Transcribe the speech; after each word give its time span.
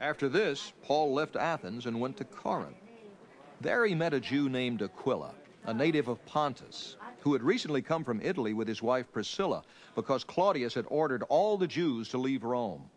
After 0.00 0.28
this, 0.28 0.72
Paul 0.82 1.12
left 1.12 1.34
Athens 1.34 1.86
and 1.86 2.00
went 2.00 2.16
to 2.18 2.24
Corinth. 2.24 2.76
There 3.60 3.84
he 3.84 3.94
met 3.94 4.14
a 4.14 4.20
Jew 4.20 4.48
named 4.48 4.80
Aquila, 4.80 5.34
a 5.64 5.74
native 5.74 6.06
of 6.06 6.24
Pontus, 6.24 6.96
who 7.20 7.32
had 7.32 7.42
recently 7.42 7.82
come 7.82 8.04
from 8.04 8.20
Italy 8.22 8.54
with 8.54 8.68
his 8.68 8.80
wife 8.80 9.10
Priscilla 9.10 9.64
because 9.96 10.22
Claudius 10.22 10.74
had 10.74 10.86
ordered 10.88 11.24
all 11.24 11.58
the 11.58 11.66
Jews 11.66 12.08
to 12.10 12.18
leave 12.18 12.44
Rome. 12.44 12.88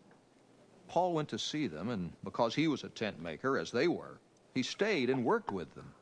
Paul 0.86 1.12
went 1.14 1.28
to 1.30 1.38
see 1.38 1.66
them, 1.66 1.88
and 1.88 2.12
because 2.22 2.54
he 2.54 2.68
was 2.68 2.84
a 2.84 2.88
tent 2.88 3.20
maker, 3.20 3.58
as 3.58 3.72
they 3.72 3.88
were, 3.88 4.20
he 4.54 4.62
stayed 4.62 5.10
and 5.10 5.24
worked 5.24 5.50
with 5.50 5.74
them. 5.74 5.92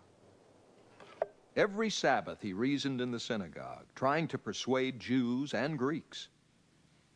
Every 1.56 1.88
Sabbath 1.90 2.42
he 2.42 2.52
reasoned 2.52 3.00
in 3.00 3.10
the 3.10 3.20
synagogue, 3.20 3.86
trying 3.94 4.28
to 4.28 4.38
persuade 4.38 5.00
Jews 5.00 5.54
and 5.54 5.78
Greeks. 5.78 6.28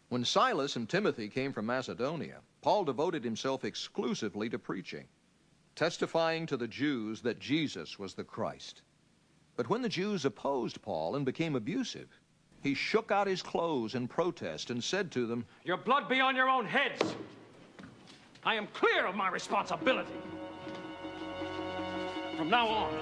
When 0.09 0.25
Silas 0.25 0.77
and 0.77 0.89
Timothy 0.89 1.29
came 1.29 1.53
from 1.53 1.67
Macedonia, 1.67 2.41
Paul 2.65 2.85
devoted 2.85 3.23
himself 3.23 3.63
exclusively 3.63 4.49
to 4.49 4.59
preaching, 4.59 5.05
testifying 5.77 6.47
to 6.47 6.57
the 6.57 6.67
Jews 6.67 7.21
that 7.21 7.39
Jesus 7.39 7.99
was 7.99 8.15
the 8.15 8.25
Christ. 8.25 8.81
But 9.55 9.69
when 9.69 9.83
the 9.83 9.89
Jews 9.91 10.25
opposed 10.25 10.81
Paul 10.81 11.17
and 11.17 11.27
became 11.27 11.57
abusive, 11.57 12.09
he 12.63 12.73
shook 12.73 13.11
out 13.11 13.27
his 13.27 13.43
clothes 13.43 13.95
in 13.95 14.09
protest 14.09 14.71
and 14.71 14.83
said 14.83 15.11
to 15.11 15.27
them, 15.27 15.45
Your 15.65 15.77
blood 15.77 16.09
be 16.09 16.21
on 16.21 16.35
your 16.35 16.49
own 16.49 16.65
heads. 16.65 17.15
I 18.47 18.55
am 18.55 18.67
clear 18.69 19.05
of 19.05 19.15
my 19.15 19.29
responsibility. 19.29 20.15
From 22.35 22.49
now 22.49 22.67
on, 22.67 22.95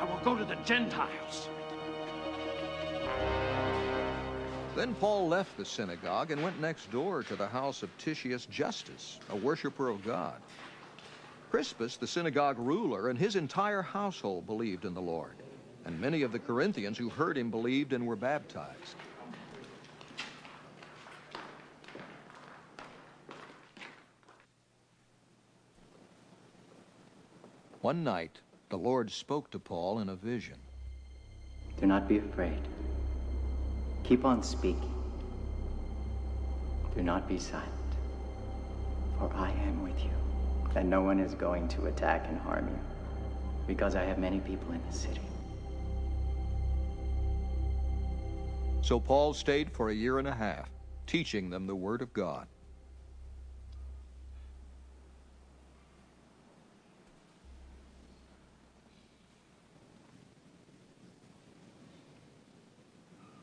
I 0.00 0.04
will 0.04 0.24
go 0.24 0.34
to 0.34 0.46
the 0.46 0.56
Gentiles. 0.64 1.50
Then 4.76 4.94
Paul 4.94 5.28
left 5.28 5.56
the 5.56 5.64
synagogue 5.64 6.30
and 6.30 6.42
went 6.42 6.60
next 6.60 6.90
door 6.92 7.22
to 7.24 7.36
the 7.36 7.48
house 7.48 7.82
of 7.82 7.96
Titius 7.98 8.46
Justus, 8.46 9.18
a 9.28 9.36
worshiper 9.36 9.88
of 9.88 10.04
God. 10.06 10.40
Crispus, 11.50 11.96
the 11.96 12.06
synagogue 12.06 12.58
ruler, 12.58 13.08
and 13.08 13.18
his 13.18 13.34
entire 13.34 13.82
household 13.82 14.46
believed 14.46 14.84
in 14.84 14.94
the 14.94 15.02
Lord, 15.02 15.34
and 15.84 16.00
many 16.00 16.22
of 16.22 16.30
the 16.30 16.38
Corinthians 16.38 16.96
who 16.96 17.08
heard 17.08 17.36
him 17.36 17.50
believed 17.50 17.92
and 17.92 18.06
were 18.06 18.14
baptized. 18.14 18.94
One 27.80 28.04
night, 28.04 28.38
the 28.68 28.78
Lord 28.78 29.10
spoke 29.10 29.50
to 29.50 29.58
Paul 29.58 29.98
in 29.98 30.08
a 30.08 30.14
vision. 30.14 30.58
Do 31.80 31.86
not 31.86 32.08
be 32.08 32.18
afraid. 32.18 32.60
Keep 34.04 34.24
on 34.24 34.42
speaking. 34.42 34.94
Do 36.94 37.02
not 37.02 37.28
be 37.28 37.38
silent, 37.38 37.70
for 39.18 39.30
I 39.34 39.50
am 39.66 39.82
with 39.82 40.04
you, 40.04 40.10
and 40.74 40.90
no 40.90 41.02
one 41.02 41.20
is 41.20 41.34
going 41.34 41.68
to 41.68 41.86
attack 41.86 42.26
and 42.28 42.38
harm 42.38 42.68
you, 42.68 42.80
because 43.66 43.94
I 43.94 44.02
have 44.04 44.18
many 44.18 44.40
people 44.40 44.72
in 44.72 44.82
the 44.86 44.92
city. 44.92 45.20
So 48.82 48.98
Paul 48.98 49.34
stayed 49.34 49.70
for 49.70 49.90
a 49.90 49.94
year 49.94 50.18
and 50.18 50.26
a 50.26 50.34
half, 50.34 50.68
teaching 51.06 51.50
them 51.50 51.66
the 51.66 51.76
Word 51.76 52.02
of 52.02 52.12
God. 52.12 52.48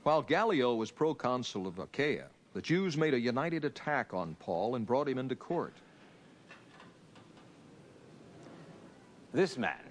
While 0.08 0.22
Gallio 0.22 0.74
was 0.74 0.90
proconsul 0.90 1.68
of 1.68 1.80
Achaia, 1.80 2.28
the 2.54 2.62
Jews 2.62 2.96
made 2.96 3.14
a 3.14 3.20
united 3.20 3.66
attack 3.66 4.14
on 4.14 4.38
Paul 4.40 4.76
and 4.76 4.88
brought 4.88 5.10
him 5.10 5.18
into 5.18 5.36
court. 5.36 5.74
This 9.34 9.58
man, 9.58 9.84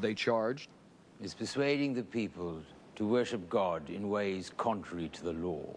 They 0.00 0.12
charged, 0.12 0.68
is 1.22 1.32
persuading 1.32 1.94
the 1.94 2.02
people 2.02 2.60
to 2.96 3.06
worship 3.06 3.48
God 3.48 3.88
in 3.88 4.10
ways 4.10 4.52
contrary 4.58 5.08
to 5.14 5.24
the 5.24 5.32
law. 5.32 5.76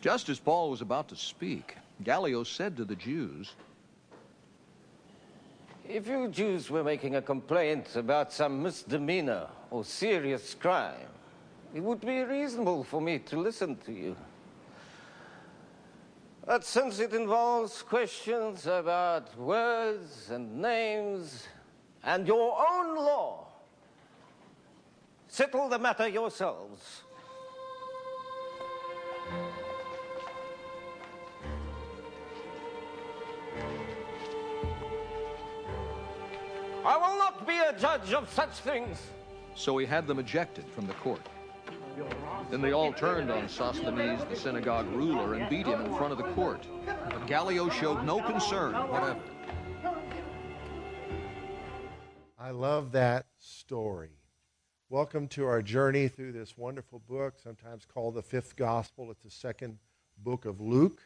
just 0.00 0.30
as 0.30 0.40
Paul 0.40 0.70
was 0.70 0.80
about 0.80 1.08
to 1.08 1.16
speak, 1.16 1.76
Gallio 2.02 2.42
said 2.42 2.78
to 2.78 2.86
the 2.86 2.96
Jews, 2.96 3.52
If 5.86 6.08
you 6.08 6.28
Jews 6.28 6.70
were 6.70 6.82
making 6.82 7.16
a 7.16 7.20
complaint 7.20 7.96
about 7.96 8.32
some 8.32 8.62
misdemeanor 8.62 9.48
or 9.70 9.84
serious 9.84 10.54
crime, 10.54 11.10
it 11.74 11.82
would 11.82 12.00
be 12.00 12.22
reasonable 12.22 12.84
for 12.84 13.00
me 13.00 13.18
to 13.18 13.38
listen 13.38 13.76
to 13.86 13.92
you. 13.92 14.16
But 16.44 16.64
since 16.64 16.98
it 16.98 17.12
involves 17.14 17.82
questions 17.82 18.66
about 18.66 19.36
words 19.38 20.30
and 20.30 20.60
names 20.60 21.46
and 22.02 22.26
your 22.26 22.58
own 22.70 22.96
law, 22.96 23.46
settle 25.28 25.68
the 25.68 25.78
matter 25.78 26.08
yourselves. 26.08 27.02
I 36.84 36.96
will 36.96 37.16
not 37.16 37.46
be 37.46 37.56
a 37.56 37.72
judge 37.78 38.12
of 38.12 38.28
such 38.30 38.50
things. 38.50 38.98
so 39.54 39.76
he 39.78 39.86
had 39.86 40.06
them 40.06 40.18
ejected 40.18 40.64
from 40.74 40.86
the 40.86 40.94
court. 40.94 41.20
Then 42.50 42.60
they 42.60 42.72
all 42.72 42.92
turned 42.92 43.30
on 43.30 43.48
Sosthenes, 43.48 44.24
the 44.24 44.36
synagogue 44.36 44.86
ruler, 44.88 45.34
and 45.34 45.48
beat 45.48 45.66
him 45.66 45.80
in 45.80 45.94
front 45.96 46.12
of 46.12 46.18
the 46.18 46.32
court. 46.34 46.66
But 46.86 47.26
Gallio 47.26 47.68
showed 47.68 48.04
no 48.04 48.20
concern 48.20 48.74
whatever. 48.74 49.20
I 52.38 52.50
love 52.50 52.92
that 52.92 53.26
story. 53.38 54.10
Welcome 54.90 55.28
to 55.28 55.46
our 55.46 55.62
journey 55.62 56.08
through 56.08 56.32
this 56.32 56.58
wonderful 56.58 56.98
book, 57.08 57.38
sometimes 57.42 57.86
called 57.86 58.14
the 58.14 58.22
fifth 58.22 58.56
gospel. 58.56 59.10
It's 59.10 59.22
the 59.22 59.30
second 59.30 59.78
book 60.18 60.44
of 60.44 60.60
Luke. 60.60 61.00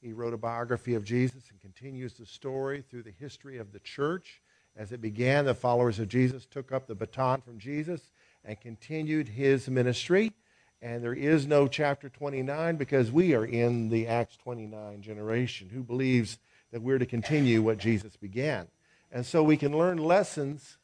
He 0.00 0.12
wrote 0.12 0.34
a 0.34 0.38
biography 0.38 0.94
of 0.94 1.04
Jesus 1.04 1.44
and 1.50 1.60
continues 1.60 2.14
the 2.14 2.26
story 2.26 2.82
through 2.82 3.02
the 3.02 3.14
history 3.18 3.58
of 3.58 3.72
the 3.72 3.80
church. 3.80 4.42
As 4.76 4.92
it 4.92 5.00
began, 5.00 5.44
the 5.44 5.54
followers 5.54 5.98
of 5.98 6.08
Jesus 6.08 6.46
took 6.46 6.72
up 6.72 6.86
the 6.86 6.94
baton 6.94 7.40
from 7.40 7.58
Jesus 7.58 8.10
and 8.44 8.60
continued 8.60 9.28
his 9.28 9.68
ministry. 9.68 10.32
And 10.80 11.02
there 11.02 11.14
is 11.14 11.46
no 11.46 11.66
chapter 11.66 12.08
29 12.08 12.76
because 12.76 13.10
we 13.10 13.34
are 13.34 13.44
in 13.44 13.88
the 13.88 14.06
Acts 14.06 14.36
29 14.36 15.02
generation 15.02 15.70
who 15.70 15.82
believes 15.82 16.38
that 16.70 16.82
we're 16.82 16.98
to 16.98 17.06
continue 17.06 17.62
what 17.62 17.78
Jesus 17.78 18.16
began. 18.16 18.68
And 19.10 19.26
so 19.26 19.42
we 19.42 19.56
can 19.56 19.76
learn 19.76 19.98
lessons 19.98 20.78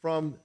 from 0.00 0.36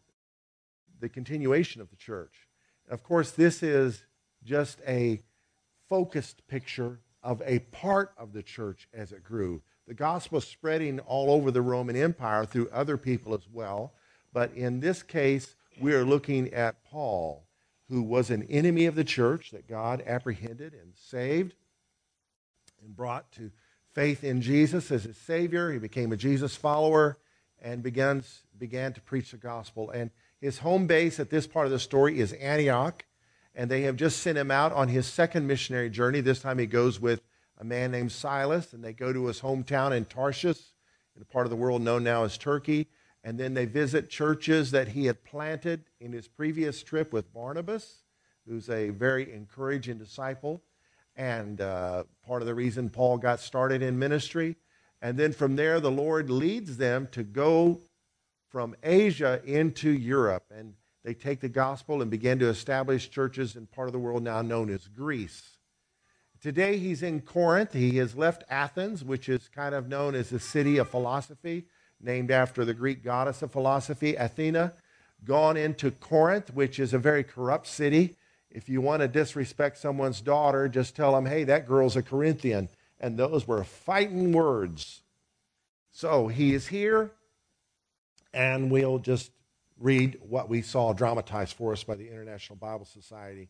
the 1.00 1.10
continuation 1.10 1.82
of 1.82 1.90
the 1.90 1.96
church. 1.96 2.48
Of 2.90 3.04
course, 3.04 3.32
this 3.32 3.64
is 3.64 4.04
just 4.44 4.80
a 4.88 5.22
focused 5.88 6.48
picture 6.48 7.00
of 7.22 7.42
a 7.46 7.60
part 7.60 8.14
of 8.18 8.34
the 8.34 8.44
church 8.44 8.88
as 8.94 9.12
it 9.12 9.24
grew. 9.24 9.62
The 9.88 9.94
gospel 9.94 10.42
spreading 10.42 11.00
all 11.02 11.32
over 11.32 11.52
the 11.52 11.62
Roman 11.62 11.96
Empire 11.96 12.46
through 12.46 12.70
other 12.70 12.98
people 12.98 13.34
as 13.34 13.48
well. 13.52 13.94
But 14.34 14.54
in 14.54 14.80
this 14.80 15.04
case, 15.04 15.56
we 15.80 15.94
are 15.94 16.06
looking 16.06 16.54
at 16.54 16.84
Paul, 16.84 17.46
who 17.90 18.04
was 18.04 18.30
an 18.30 18.44
enemy 18.44 18.86
of 18.86 18.96
the 18.96 19.04
church 19.04 19.52
that 19.52 19.68
God 19.68 20.04
apprehended 20.06 20.74
and 20.74 20.94
saved 20.96 21.56
and 22.84 22.96
brought 22.96 23.32
to 23.34 23.52
faith 23.94 24.24
in 24.24 24.42
Jesus 24.42 24.92
as 24.92 25.04
his 25.04 25.18
Savior. 25.18 25.72
He 25.72 25.80
became 25.80 26.12
a 26.12 26.18
Jesus 26.18 26.56
follower 26.56 27.18
and 27.62 27.84
began, 27.84 28.24
began 28.58 28.94
to 28.94 29.02
preach 29.02 29.32
the 29.32 29.38
gospel. 29.38 29.90
And 29.90 30.12
his 30.40 30.60
home 30.60 30.88
base 30.88 31.20
at 31.20 31.30
this 31.30 31.48
part 31.48 31.66
of 31.66 31.72
the 31.72 31.80
story 31.80 32.20
is 32.20 32.34
Antioch. 32.34 33.06
And 33.56 33.70
they 33.70 33.82
have 33.82 33.96
just 33.96 34.20
sent 34.20 34.38
him 34.38 34.52
out 34.52 34.72
on 34.72 34.88
his 34.88 35.08
second 35.08 35.48
missionary 35.48 35.90
journey. 35.90 36.22
This 36.22 36.42
time 36.42 36.60
he 36.60 36.66
goes 36.66 37.00
with 37.00 37.22
a 37.58 37.66
man 37.66 37.92
named 37.92 38.12
Silas, 38.12 38.72
and 38.72 38.84
they 38.84 38.94
go 38.94 39.12
to 39.12 39.26
his 39.26 39.42
hometown 39.42 39.92
in 39.92 40.06
Tarshish, 40.06 40.62
in 41.16 41.22
a 41.22 41.26
part 41.26 41.46
of 41.46 41.50
the 41.50 41.58
world 41.58 41.82
known 41.82 42.04
now 42.04 42.24
as 42.24 42.38
Turkey. 42.38 42.88
And 43.24 43.40
then 43.40 43.54
they 43.54 43.66
visit 43.66 44.10
churches 44.10 44.72
that 44.72 44.90
he 44.90 45.06
had 45.06 45.24
planted 45.24 45.86
in 46.00 46.14
his 46.14 46.28
previous 46.28 46.82
trip 46.84 47.12
with 47.12 47.34
Barnabas, 47.34 48.04
who's 48.48 48.70
a 48.70 48.90
very 48.90 49.32
encouraging 49.34 49.98
disciple 49.98 50.62
and 51.20 51.60
uh, 51.60 52.06
part 52.26 52.42
of 52.42 52.48
the 52.48 52.56
reason 52.56 52.90
Paul 52.90 53.18
got 53.18 53.42
started 53.42 53.82
in 53.82 54.00
ministry. 54.00 54.56
And 55.02 55.18
then 55.18 55.34
from 55.34 55.58
there, 55.58 55.82
the 55.82 55.92
Lord 55.92 56.30
leads 56.30 56.78
them 56.78 57.10
to 57.12 57.24
go 57.24 57.82
from 58.48 58.76
Asia 58.84 59.42
into 59.46 59.92
Europe. 59.92 60.46
And 60.50 60.76
they 61.04 61.14
take 61.14 61.42
the 61.42 61.50
gospel 61.50 62.02
and 62.02 62.10
begin 62.10 62.40
to 62.40 62.48
establish 62.48 63.10
churches 63.10 63.58
in 63.58 63.68
part 63.68 63.90
of 63.90 63.94
the 63.94 64.00
world 64.00 64.24
now 64.24 64.42
known 64.42 64.70
as 64.70 64.88
Greece. 64.88 65.58
Today, 66.42 66.78
he's 66.78 67.04
in 67.04 67.20
Corinth. 67.20 67.74
He 67.74 67.98
has 67.98 68.16
left 68.16 68.46
Athens, 68.50 69.04
which 69.04 69.28
is 69.28 69.50
kind 69.50 69.76
of 69.76 69.90
known 69.90 70.16
as 70.16 70.30
the 70.30 70.40
city 70.40 70.78
of 70.78 70.88
philosophy, 70.88 71.66
named 72.02 72.32
after 72.32 72.66
the 72.66 72.74
Greek 72.74 73.04
goddess 73.04 73.42
of 73.42 73.52
philosophy, 73.52 74.16
Athena, 74.16 74.74
gone 75.26 75.58
into 75.58 75.92
Corinth, 75.92 76.54
which 76.54 76.80
is 76.80 76.94
a 76.94 77.00
very 77.00 77.24
corrupt 77.24 77.68
city. 77.68 78.16
If 78.50 78.70
you 78.70 78.82
want 78.82 79.02
to 79.02 79.08
disrespect 79.08 79.78
someone's 79.78 80.22
daughter, 80.22 80.68
just 80.68 80.96
tell 80.96 81.14
them, 81.14 81.26
hey, 81.26 81.44
that 81.44 81.68
girl's 81.68 81.96
a 81.96 82.02
Corinthian. 82.02 82.70
And 83.00 83.18
those 83.18 83.48
were 83.48 83.64
fighting 83.64 84.32
words. 84.32 85.02
So 85.92 86.28
he 86.28 86.54
is 86.54 86.68
here, 86.68 87.12
and 88.34 88.72
we'll 88.72 89.00
just 89.00 89.32
read 89.80 90.18
what 90.22 90.50
we 90.50 90.62
saw 90.62 90.94
dramatized 90.94 91.56
for 91.56 91.74
us 91.74 91.84
by 91.84 91.96
the 91.96 92.10
International 92.10 92.56
Bible 92.56 92.86
Society. 92.86 93.50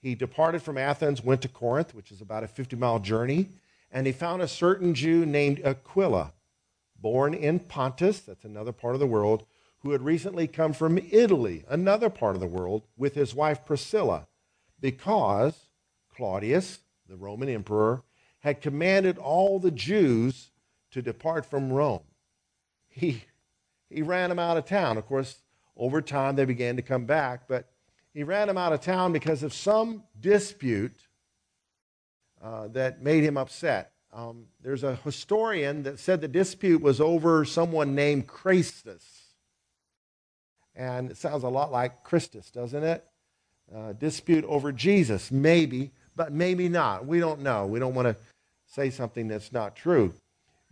He 0.00 0.14
departed 0.14 0.62
from 0.62 0.78
Athens, 0.78 1.22
went 1.22 1.42
to 1.42 1.48
Corinth, 1.48 1.94
which 1.94 2.10
is 2.10 2.20
about 2.20 2.44
a 2.44 2.48
50 2.48 2.76
mile 2.76 2.98
journey, 2.98 3.50
and 3.90 4.06
he 4.06 4.12
found 4.12 4.40
a 4.40 4.48
certain 4.48 4.94
Jew 4.94 5.26
named 5.26 5.60
Aquila, 5.64 6.32
born 7.00 7.34
in 7.34 7.60
Pontus, 7.60 8.20
that's 8.20 8.44
another 8.44 8.72
part 8.72 8.94
of 8.94 9.00
the 9.00 9.06
world, 9.06 9.46
who 9.80 9.92
had 9.92 10.02
recently 10.02 10.46
come 10.46 10.72
from 10.72 10.98
Italy, 11.10 11.64
another 11.68 12.10
part 12.10 12.34
of 12.34 12.40
the 12.40 12.46
world, 12.46 12.82
with 12.96 13.14
his 13.14 13.34
wife 13.34 13.64
Priscilla, 13.64 14.28
because 14.80 15.68
Claudius, 16.14 16.80
the 17.08 17.16
Roman 17.16 17.48
emperor, 17.48 18.02
had 18.40 18.60
commanded 18.60 19.18
all 19.18 19.58
the 19.58 19.70
Jews 19.70 20.50
to 20.90 21.02
depart 21.02 21.46
from 21.46 21.72
Rome. 21.72 22.02
He, 22.88 23.24
he 23.88 24.02
ran 24.02 24.28
them 24.28 24.38
out 24.38 24.56
of 24.56 24.66
town. 24.66 24.98
Of 24.98 25.06
course, 25.06 25.38
over 25.76 26.02
time 26.02 26.36
they 26.36 26.44
began 26.44 26.76
to 26.76 26.82
come 26.82 27.06
back, 27.06 27.48
but 27.48 27.70
he 28.12 28.22
ran 28.22 28.48
them 28.48 28.58
out 28.58 28.72
of 28.72 28.80
town 28.80 29.12
because 29.12 29.42
of 29.42 29.54
some 29.54 30.04
dispute 30.20 30.96
uh, 32.42 32.68
that 32.68 33.02
made 33.02 33.22
him 33.22 33.36
upset. 33.36 33.92
Um, 34.12 34.46
there's 34.60 34.82
a 34.82 34.96
historian 34.96 35.84
that 35.84 35.98
said 35.98 36.20
the 36.20 36.28
dispute 36.28 36.82
was 36.82 37.00
over 37.00 37.44
someone 37.44 37.94
named 37.94 38.26
Chrestus. 38.26 39.04
And 40.74 41.10
it 41.10 41.16
sounds 41.16 41.44
a 41.44 41.48
lot 41.48 41.70
like 41.70 42.02
Christus, 42.02 42.50
doesn't 42.50 42.82
it? 42.82 43.04
Uh, 43.74 43.92
dispute 43.92 44.44
over 44.46 44.72
Jesus, 44.72 45.30
maybe, 45.30 45.92
but 46.16 46.32
maybe 46.32 46.68
not. 46.68 47.06
We 47.06 47.20
don't 47.20 47.40
know. 47.40 47.66
We 47.66 47.78
don't 47.78 47.94
want 47.94 48.08
to 48.08 48.16
say 48.66 48.90
something 48.90 49.28
that's 49.28 49.52
not 49.52 49.76
true. 49.76 50.12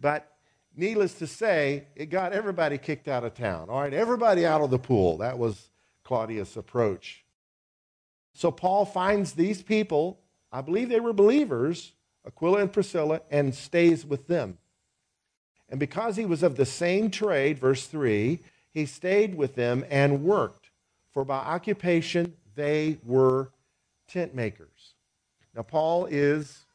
But 0.00 0.32
needless 0.76 1.14
to 1.14 1.26
say, 1.26 1.86
it 1.94 2.06
got 2.06 2.32
everybody 2.32 2.78
kicked 2.78 3.06
out 3.06 3.24
of 3.24 3.34
town. 3.34 3.68
All 3.70 3.80
right, 3.80 3.92
everybody 3.92 4.46
out 4.46 4.62
of 4.62 4.70
the 4.70 4.78
pool. 4.78 5.18
That 5.18 5.38
was 5.38 5.70
Claudius' 6.02 6.56
approach. 6.56 7.24
So 8.32 8.50
Paul 8.50 8.84
finds 8.84 9.32
these 9.32 9.62
people, 9.62 10.20
I 10.50 10.60
believe 10.60 10.88
they 10.88 11.00
were 11.00 11.12
believers, 11.12 11.92
Aquila 12.28 12.60
and 12.60 12.72
Priscilla, 12.72 13.22
and 13.30 13.54
stays 13.54 14.04
with 14.06 14.28
them. 14.28 14.58
And 15.68 15.80
because 15.80 16.16
he 16.16 16.26
was 16.26 16.42
of 16.42 16.56
the 16.56 16.66
same 16.66 17.10
trade, 17.10 17.58
verse 17.58 17.86
3, 17.86 18.38
he 18.72 18.86
stayed 18.86 19.34
with 19.34 19.54
them 19.54 19.84
and 19.90 20.22
worked, 20.22 20.70
for 21.10 21.24
by 21.24 21.38
occupation 21.38 22.34
they 22.54 22.98
were 23.04 23.50
tent 24.06 24.34
makers. 24.34 24.94
Now, 25.54 25.62
Paul 25.62 26.06
is 26.06 26.66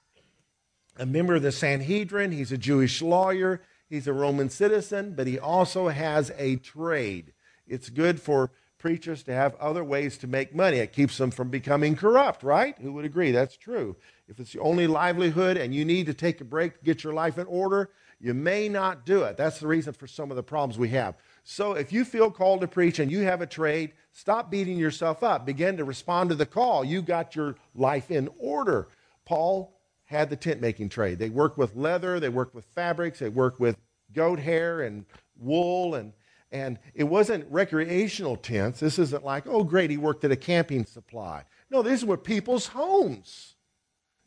a 0.97 1.05
member 1.05 1.35
of 1.35 1.44
the 1.44 1.51
Sanhedrin, 1.51 2.31
he's 2.31 2.51
a 2.51 2.57
Jewish 2.57 3.01
lawyer, 3.01 3.61
he's 3.89 4.07
a 4.07 4.13
Roman 4.13 4.50
citizen, 4.50 5.13
but 5.15 5.27
he 5.27 5.39
also 5.39 5.88
has 5.88 6.31
a 6.38 6.57
trade. 6.57 7.33
It's 7.67 7.89
good 7.89 8.19
for 8.19 8.51
preachers 8.83 9.24
to 9.24 9.33
have 9.33 9.56
other 9.62 9.81
ways 9.81 10.18
to 10.18 10.27
make 10.27 10.53
money. 10.53 10.80
It 10.80 10.91
keeps 10.91 11.18
them 11.18 11.31
from 11.31 11.47
becoming 11.47 11.95
corrupt, 11.95 12.44
right? 12.44 12.77
Who 12.80 12.91
would 12.91 13.06
agree? 13.06 13.31
That's 13.31 13.56
true. 13.56 13.95
If 14.27 14.41
it's 14.41 14.51
the 14.51 14.59
only 14.59 14.88
livelihood 14.88 15.56
and 15.56 15.74
you 15.74 15.85
need 15.85 16.07
to 16.07 16.13
take 16.13 16.41
a 16.41 16.44
break 16.44 16.77
to 16.77 16.83
get 16.83 17.01
your 17.01 17.13
life 17.13 17.38
in 17.38 17.47
order, 17.47 17.91
you 18.19 18.33
may 18.33 18.68
not 18.68 19.06
do 19.06 19.24
it. 19.24 19.38
That's 19.38 19.62
the 19.62 19.68
reason 19.68 19.94
for 19.94 20.06
some 20.06 20.31
of 20.31 20.35
the 20.35 20.44
problems 20.44 20.77
we 20.77 20.89
have. 20.89 21.15
So 21.45 21.75
if 21.75 21.94
you 21.94 22.03
feel 22.03 22.30
called 22.30 22.59
to 22.59 22.68
preach 22.68 23.00
and 23.00 23.09
you 23.09 23.21
have 23.21 23.39
a 23.39 23.47
trade, 23.47 23.94
stop 24.12 24.51
beating 24.51 24.77
yourself 24.77 25.24
up. 25.24 25.45
Begin 25.45 25.77
to 25.77 25.86
respond 25.86 26.31
to 26.31 26.36
the 26.36 26.45
call. 26.45 26.83
You 26.83 27.01
got 27.01 27.38
your 27.38 27.56
life 27.74 28.12
in 28.12 28.27
order. 28.38 28.89
Paul 29.24 29.79
had 30.03 30.29
the 30.29 30.36
tent 30.36 30.59
making 30.59 30.89
trade. 30.89 31.19
They 31.19 31.29
worked 31.29 31.57
with 31.57 31.74
leather, 31.77 32.19
they 32.19 32.27
worked 32.27 32.53
with 32.53 32.65
fabrics, 32.65 33.19
they 33.19 33.29
worked 33.29 33.62
with 33.62 33.77
goat 34.12 34.39
hair 34.39 34.81
and 34.81 35.06
wool 35.38 35.95
and 35.95 36.12
and 36.53 36.77
it 36.94 37.05
wasn't 37.05 37.51
recreational 37.51 38.38
tents. 38.38 38.79
This 38.79 39.00
isn't 39.00 39.25
like, 39.25 39.45
oh 39.47 39.63
great, 39.63 39.89
he 39.89 39.97
worked 39.97 40.23
at 40.23 40.31
a 40.31 40.38
camping 40.38 40.85
supply. 40.85 41.44
No, 41.71 41.81
these 41.81 42.05
were 42.05 42.15
people's 42.15 42.67
homes. 42.67 43.55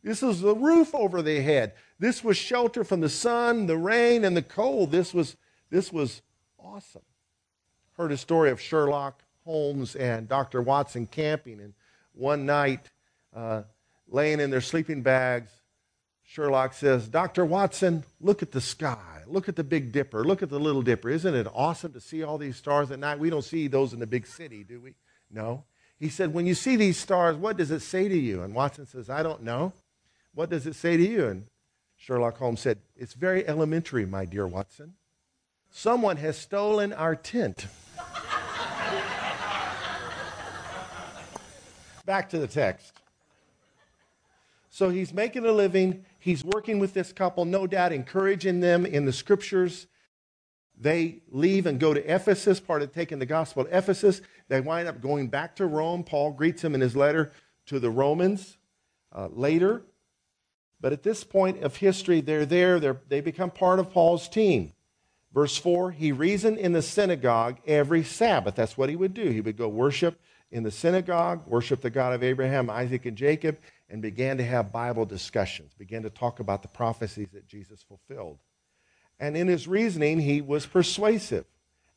This 0.02 0.22
was 0.22 0.40
the 0.40 0.54
roof 0.54 0.94
over 0.94 1.22
their 1.22 1.40
head. 1.40 1.72
This 1.98 2.22
was 2.22 2.36
shelter 2.36 2.84
from 2.84 3.00
the 3.00 3.08
sun, 3.08 3.66
the 3.66 3.78
rain, 3.78 4.24
and 4.24 4.36
the 4.36 4.42
cold. 4.42 4.90
This 4.90 5.14
was 5.14 5.36
this 5.70 5.92
was 5.92 6.20
awesome. 6.58 7.02
Heard 7.96 8.12
a 8.12 8.16
story 8.16 8.50
of 8.50 8.60
Sherlock 8.60 9.22
Holmes 9.44 9.94
and 9.94 10.28
Dr. 10.28 10.60
Watson 10.60 11.06
camping, 11.06 11.60
and 11.60 11.74
one 12.12 12.44
night, 12.44 12.90
uh, 13.34 13.62
laying 14.08 14.40
in 14.40 14.50
their 14.50 14.60
sleeping 14.60 15.02
bags, 15.02 15.50
Sherlock 16.24 16.74
says, 16.74 17.08
Dr. 17.08 17.44
Watson, 17.44 18.04
look 18.20 18.42
at 18.42 18.50
the 18.50 18.60
sky. 18.60 19.15
Look 19.28 19.48
at 19.48 19.56
the 19.56 19.64
Big 19.64 19.92
Dipper. 19.92 20.24
Look 20.24 20.42
at 20.42 20.50
the 20.50 20.60
Little 20.60 20.82
Dipper. 20.82 21.10
Isn't 21.10 21.34
it 21.34 21.46
awesome 21.54 21.92
to 21.92 22.00
see 22.00 22.22
all 22.22 22.38
these 22.38 22.56
stars 22.56 22.90
at 22.90 22.98
night? 22.98 23.18
We 23.18 23.30
don't 23.30 23.42
see 23.42 23.68
those 23.68 23.92
in 23.92 24.00
the 24.00 24.06
big 24.06 24.26
city, 24.26 24.64
do 24.64 24.80
we? 24.80 24.94
No. 25.30 25.64
He 25.98 26.08
said, 26.08 26.32
When 26.34 26.46
you 26.46 26.54
see 26.54 26.76
these 26.76 26.96
stars, 26.96 27.36
what 27.36 27.56
does 27.56 27.70
it 27.70 27.80
say 27.80 28.08
to 28.08 28.16
you? 28.16 28.42
And 28.42 28.54
Watson 28.54 28.86
says, 28.86 29.10
I 29.10 29.22
don't 29.22 29.42
know. 29.42 29.72
What 30.34 30.50
does 30.50 30.66
it 30.66 30.74
say 30.74 30.96
to 30.96 31.02
you? 31.02 31.26
And 31.26 31.46
Sherlock 31.96 32.38
Holmes 32.38 32.60
said, 32.60 32.78
It's 32.96 33.14
very 33.14 33.46
elementary, 33.48 34.06
my 34.06 34.24
dear 34.24 34.46
Watson. 34.46 34.94
Someone 35.70 36.16
has 36.18 36.36
stolen 36.38 36.92
our 36.92 37.16
tent. 37.16 37.66
Back 42.04 42.30
to 42.30 42.38
the 42.38 42.46
text. 42.46 42.92
So 44.70 44.90
he's 44.90 45.12
making 45.14 45.46
a 45.46 45.52
living. 45.52 46.04
He's 46.26 46.44
working 46.44 46.80
with 46.80 46.92
this 46.92 47.12
couple, 47.12 47.44
no 47.44 47.68
doubt, 47.68 47.92
encouraging 47.92 48.58
them 48.58 48.84
in 48.84 49.04
the 49.04 49.12
scriptures. 49.12 49.86
They 50.76 51.20
leave 51.30 51.66
and 51.66 51.78
go 51.78 51.94
to 51.94 52.00
Ephesus, 52.00 52.58
part 52.58 52.82
of 52.82 52.92
taking 52.92 53.20
the 53.20 53.26
gospel 53.26 53.64
to 53.64 53.70
Ephesus. 53.70 54.20
They 54.48 54.60
wind 54.60 54.88
up 54.88 55.00
going 55.00 55.28
back 55.28 55.54
to 55.54 55.66
Rome. 55.66 56.02
Paul 56.02 56.32
greets 56.32 56.64
him 56.64 56.74
in 56.74 56.80
his 56.80 56.96
letter 56.96 57.30
to 57.66 57.78
the 57.78 57.90
Romans 57.90 58.58
uh, 59.12 59.28
later. 59.30 59.84
But 60.80 60.92
at 60.92 61.04
this 61.04 61.22
point 61.22 61.62
of 61.62 61.76
history, 61.76 62.20
they're 62.20 62.44
there. 62.44 62.80
They're, 62.80 63.00
they 63.06 63.20
become 63.20 63.52
part 63.52 63.78
of 63.78 63.92
Paul's 63.92 64.28
team. 64.28 64.72
Verse 65.32 65.56
4 65.56 65.92
He 65.92 66.10
reasoned 66.10 66.58
in 66.58 66.72
the 66.72 66.82
synagogue 66.82 67.58
every 67.68 68.02
Sabbath. 68.02 68.56
That's 68.56 68.76
what 68.76 68.88
he 68.88 68.96
would 68.96 69.14
do. 69.14 69.30
He 69.30 69.40
would 69.40 69.56
go 69.56 69.68
worship 69.68 70.20
in 70.50 70.62
the 70.62 70.70
synagogue, 70.70 71.46
worshiped 71.46 71.82
the 71.82 71.90
God 71.90 72.12
of 72.12 72.22
Abraham, 72.22 72.70
Isaac, 72.70 73.06
and 73.06 73.16
Jacob 73.16 73.58
and 73.88 74.02
began 74.02 74.36
to 74.38 74.44
have 74.44 74.72
Bible 74.72 75.04
discussions, 75.04 75.74
began 75.74 76.02
to 76.02 76.10
talk 76.10 76.40
about 76.40 76.62
the 76.62 76.68
prophecies 76.68 77.28
that 77.32 77.46
Jesus 77.46 77.82
fulfilled. 77.82 78.38
And 79.18 79.36
in 79.36 79.48
his 79.48 79.66
reasoning, 79.66 80.20
he 80.20 80.40
was 80.40 80.66
persuasive. 80.66 81.46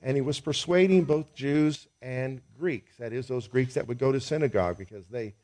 And 0.01 0.15
he 0.15 0.21
was 0.21 0.39
persuading 0.39 1.03
both 1.03 1.35
Jews 1.35 1.87
and 2.01 2.41
Greeks. 2.57 2.95
That 2.97 3.11
is, 3.11 3.27
those 3.27 3.47
Greeks 3.47 3.73
that 3.73 3.87
would 3.87 3.99
go 3.99 4.11
to 4.11 4.21
synagogue 4.21 4.77
because 4.77 5.07
they, 5.07 5.35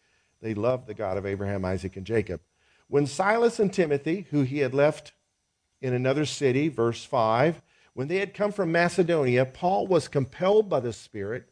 they 0.41 0.53
loved 0.53 0.87
the 0.87 0.93
God 0.93 1.17
of 1.17 1.25
Abraham, 1.25 1.65
Isaac, 1.65 1.97
and 1.97 2.05
Jacob. 2.05 2.39
When 2.87 3.05
Silas 3.05 3.59
and 3.59 3.73
Timothy, 3.73 4.27
who 4.31 4.43
he 4.43 4.59
had 4.59 4.73
left 4.73 5.11
in 5.81 5.93
another 5.93 6.25
city, 6.25 6.69
verse 6.69 7.03
5, 7.03 7.61
when 7.93 8.07
they 8.07 8.17
had 8.17 8.33
come 8.33 8.53
from 8.53 8.71
Macedonia, 8.71 9.45
Paul 9.45 9.87
was 9.87 10.07
compelled 10.07 10.69
by 10.69 10.79
the 10.79 10.93
Spirit 10.93 11.49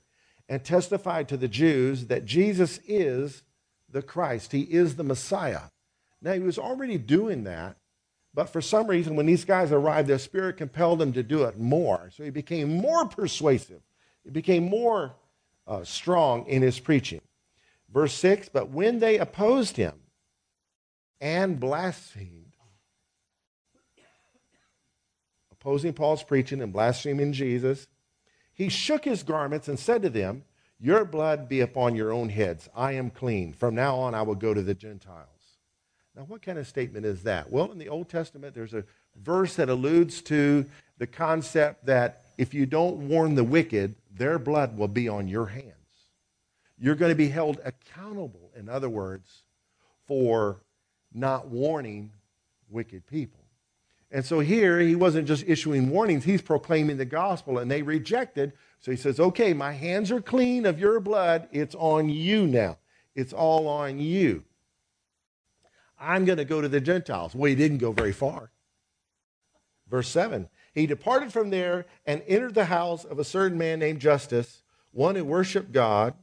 and 0.49 0.63
testified 0.63 1.29
to 1.29 1.37
the 1.37 1.47
Jews 1.47 2.07
that 2.07 2.25
Jesus 2.25 2.79
is 2.87 3.43
the 3.89 4.01
Christ. 4.01 4.51
He 4.51 4.61
is 4.61 4.95
the 4.95 5.03
Messiah. 5.03 5.61
Now, 6.21 6.33
he 6.33 6.39
was 6.39 6.57
already 6.57 6.97
doing 6.97 7.43
that, 7.43 7.77
but 8.33 8.49
for 8.49 8.61
some 8.61 8.87
reason, 8.87 9.15
when 9.15 9.25
these 9.25 9.45
guys 9.45 9.71
arrived, 9.71 10.07
their 10.07 10.17
spirit 10.17 10.57
compelled 10.57 11.01
him 11.01 11.13
to 11.13 11.23
do 11.23 11.43
it 11.43 11.59
more. 11.59 12.09
So 12.15 12.23
he 12.23 12.29
became 12.29 12.77
more 12.77 13.05
persuasive, 13.05 13.81
he 14.23 14.29
became 14.29 14.63
more 14.63 15.15
uh, 15.67 15.83
strong 15.83 16.45
in 16.47 16.61
his 16.61 16.79
preaching. 16.79 17.21
Verse 17.93 18.13
6 18.13 18.49
But 18.49 18.69
when 18.69 18.99
they 18.99 19.17
opposed 19.17 19.77
him 19.77 19.93
and 21.21 21.59
blasphemed, 21.59 22.55
opposing 25.51 25.93
Paul's 25.93 26.23
preaching 26.23 26.61
and 26.61 26.73
blaspheming 26.73 27.33
Jesus, 27.33 27.87
he 28.53 28.69
shook 28.69 29.05
his 29.05 29.23
garments 29.23 29.67
and 29.67 29.79
said 29.79 30.01
to 30.03 30.09
them, 30.09 30.43
your 30.79 31.05
blood 31.05 31.47
be 31.47 31.61
upon 31.61 31.95
your 31.95 32.11
own 32.11 32.27
heads. 32.27 32.67
I 32.75 32.91
am 32.93 33.09
clean. 33.09 33.53
From 33.53 33.73
now 33.73 33.95
on, 33.95 34.13
I 34.13 34.21
will 34.21 34.35
go 34.35 34.53
to 34.53 34.61
the 34.61 34.73
Gentiles. 34.73 35.27
Now, 36.15 36.23
what 36.23 36.41
kind 36.41 36.59
of 36.59 36.67
statement 36.67 37.05
is 37.05 37.23
that? 37.23 37.49
Well, 37.49 37.71
in 37.71 37.79
the 37.79 37.87
Old 37.87 38.09
Testament, 38.09 38.53
there's 38.53 38.73
a 38.73 38.83
verse 39.15 39.55
that 39.55 39.69
alludes 39.69 40.21
to 40.23 40.65
the 40.97 41.07
concept 41.07 41.85
that 41.85 42.25
if 42.37 42.53
you 42.53 42.65
don't 42.65 43.07
warn 43.07 43.35
the 43.35 43.43
wicked, 43.43 43.95
their 44.13 44.37
blood 44.37 44.77
will 44.77 44.89
be 44.89 45.07
on 45.07 45.27
your 45.27 45.45
hands. 45.45 45.73
You're 46.77 46.95
going 46.95 47.11
to 47.11 47.15
be 47.15 47.29
held 47.29 47.61
accountable, 47.63 48.51
in 48.55 48.67
other 48.67 48.89
words, 48.89 49.43
for 50.05 50.59
not 51.13 51.47
warning 51.47 52.11
wicked 52.69 53.07
people. 53.07 53.42
And 54.13 54.23
so 54.23 54.39
here, 54.39 54.79
he 54.79 54.95
wasn't 54.95 55.27
just 55.27 55.43
issuing 55.47 55.89
warnings, 55.89 56.23
he's 56.23 56.41
proclaiming 56.41 56.95
the 56.97 57.05
gospel, 57.05 57.57
and 57.57 57.69
they 57.69 57.81
rejected 57.81 58.53
so 58.83 58.91
he 58.91 58.97
says, 58.97 59.17
Okay, 59.17 59.53
my 59.53 59.71
hands 59.71 60.11
are 60.11 60.19
clean 60.19 60.65
of 60.65 60.77
your 60.77 60.99
blood. 60.99 61.47
It's 61.53 61.73
on 61.73 62.09
you 62.09 62.45
now. 62.45 62.79
It's 63.15 63.31
all 63.31 63.69
on 63.69 63.97
you. 63.97 64.43
I'm 65.97 66.25
going 66.25 66.37
to 66.37 66.43
go 66.43 66.59
to 66.59 66.67
the 66.67 66.81
Gentiles. 66.81 67.33
Well, 67.33 67.47
he 67.47 67.55
didn't 67.55 67.77
go 67.77 67.93
very 67.93 68.11
far. 68.11 68.51
Verse 69.89 70.09
7 70.09 70.49
He 70.73 70.85
departed 70.85 71.31
from 71.31 71.49
there 71.49 71.85
and 72.05 72.21
entered 72.27 72.55
the 72.55 72.65
house 72.65 73.05
of 73.05 73.19
a 73.19 73.23
certain 73.23 73.57
man 73.57 73.79
named 73.79 74.01
Justus, 74.01 74.63
one 74.91 75.15
who 75.15 75.23
worshiped 75.23 75.71
God, 75.71 76.15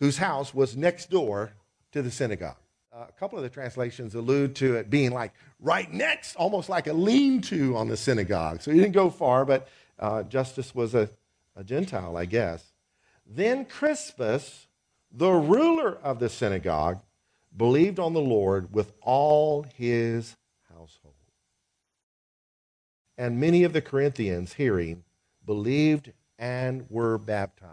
whose 0.00 0.18
house 0.18 0.52
was 0.52 0.76
next 0.76 1.08
door 1.08 1.52
to 1.92 2.02
the 2.02 2.10
synagogue. 2.10 2.56
Uh, 2.96 3.04
a 3.08 3.12
couple 3.12 3.36
of 3.36 3.42
the 3.42 3.50
translations 3.50 4.14
allude 4.14 4.54
to 4.56 4.76
it 4.76 4.88
being 4.88 5.10
like 5.10 5.32
right 5.60 5.92
next, 5.92 6.34
almost 6.36 6.70
like 6.70 6.86
a 6.86 6.92
lean 6.92 7.42
to 7.42 7.76
on 7.76 7.88
the 7.88 7.96
synagogue. 7.96 8.62
So 8.62 8.70
he 8.70 8.78
didn't 8.78 8.94
go 8.94 9.10
far, 9.10 9.44
but 9.44 9.68
uh, 9.98 10.22
Justus 10.22 10.74
was 10.74 10.94
a, 10.94 11.10
a 11.54 11.62
Gentile, 11.62 12.16
I 12.16 12.24
guess. 12.24 12.72
Then 13.26 13.66
Crispus, 13.66 14.66
the 15.12 15.32
ruler 15.32 15.98
of 16.02 16.20
the 16.20 16.30
synagogue, 16.30 17.00
believed 17.54 17.98
on 17.98 18.14
the 18.14 18.20
Lord 18.20 18.72
with 18.72 18.92
all 19.02 19.66
his 19.76 20.36
household. 20.70 21.14
And 23.18 23.38
many 23.38 23.64
of 23.64 23.74
the 23.74 23.82
Corinthians, 23.82 24.54
hearing, 24.54 25.04
believed 25.44 26.12
and 26.38 26.86
were 26.88 27.18
baptized. 27.18 27.72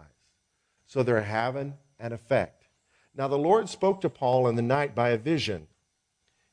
So 0.86 1.02
they're 1.02 1.22
having 1.22 1.74
an 1.98 2.12
effect. 2.12 2.63
Now 3.16 3.28
the 3.28 3.38
Lord 3.38 3.68
spoke 3.68 4.00
to 4.00 4.10
Paul 4.10 4.48
in 4.48 4.56
the 4.56 4.62
night 4.62 4.94
by 4.94 5.10
a 5.10 5.18
vision. 5.18 5.68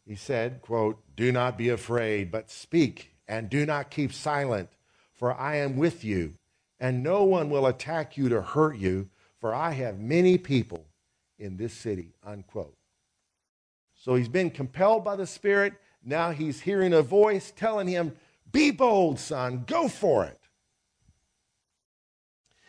He 0.06 0.15
said, 0.15 0.62
quote, 0.62 1.01
Do 1.15 1.32
not 1.32 1.58
be 1.58 1.70
afraid, 1.70 2.32
but 2.32 2.51
speak 2.51 3.12
and 3.27 3.50
do 3.50 3.65
not 3.65 3.89
keep 3.89 4.12
silent, 4.12 4.70
for 5.13 5.34
I 5.34 5.56
am 5.56 5.77
with 5.77 6.03
you, 6.03 6.34
and 6.80 7.01
no 7.01 7.24
one 7.24 7.50
will 7.50 7.65
attack 7.65 8.18
you 8.18 8.27
to 8.30 8.41
hurt 8.41 8.75
you, 8.75 9.10
for 9.39 9.56
I 9.56 9.72
have 9.72 10.00
many 10.00 10.38
people 10.38 10.86
in 11.39 11.56
this 11.56 11.74
city, 11.74 12.13
unquote. 12.25 12.75
So 13.96 14.15
he's 14.15 14.27
been 14.27 14.50
compelled 14.50 15.06
by 15.06 15.15
the 15.15 15.25
Spirit. 15.25 15.74
Now 16.03 16.32
he's 16.32 16.62
hearing 16.62 16.91
a 16.91 17.01
voice 17.01 17.53
telling 17.56 17.88
him, 17.88 18.18
Be 18.51 18.72
bold, 18.72 19.20
son, 19.20 19.63
go 19.65 19.88
for 19.88 20.25
it. 20.25 20.39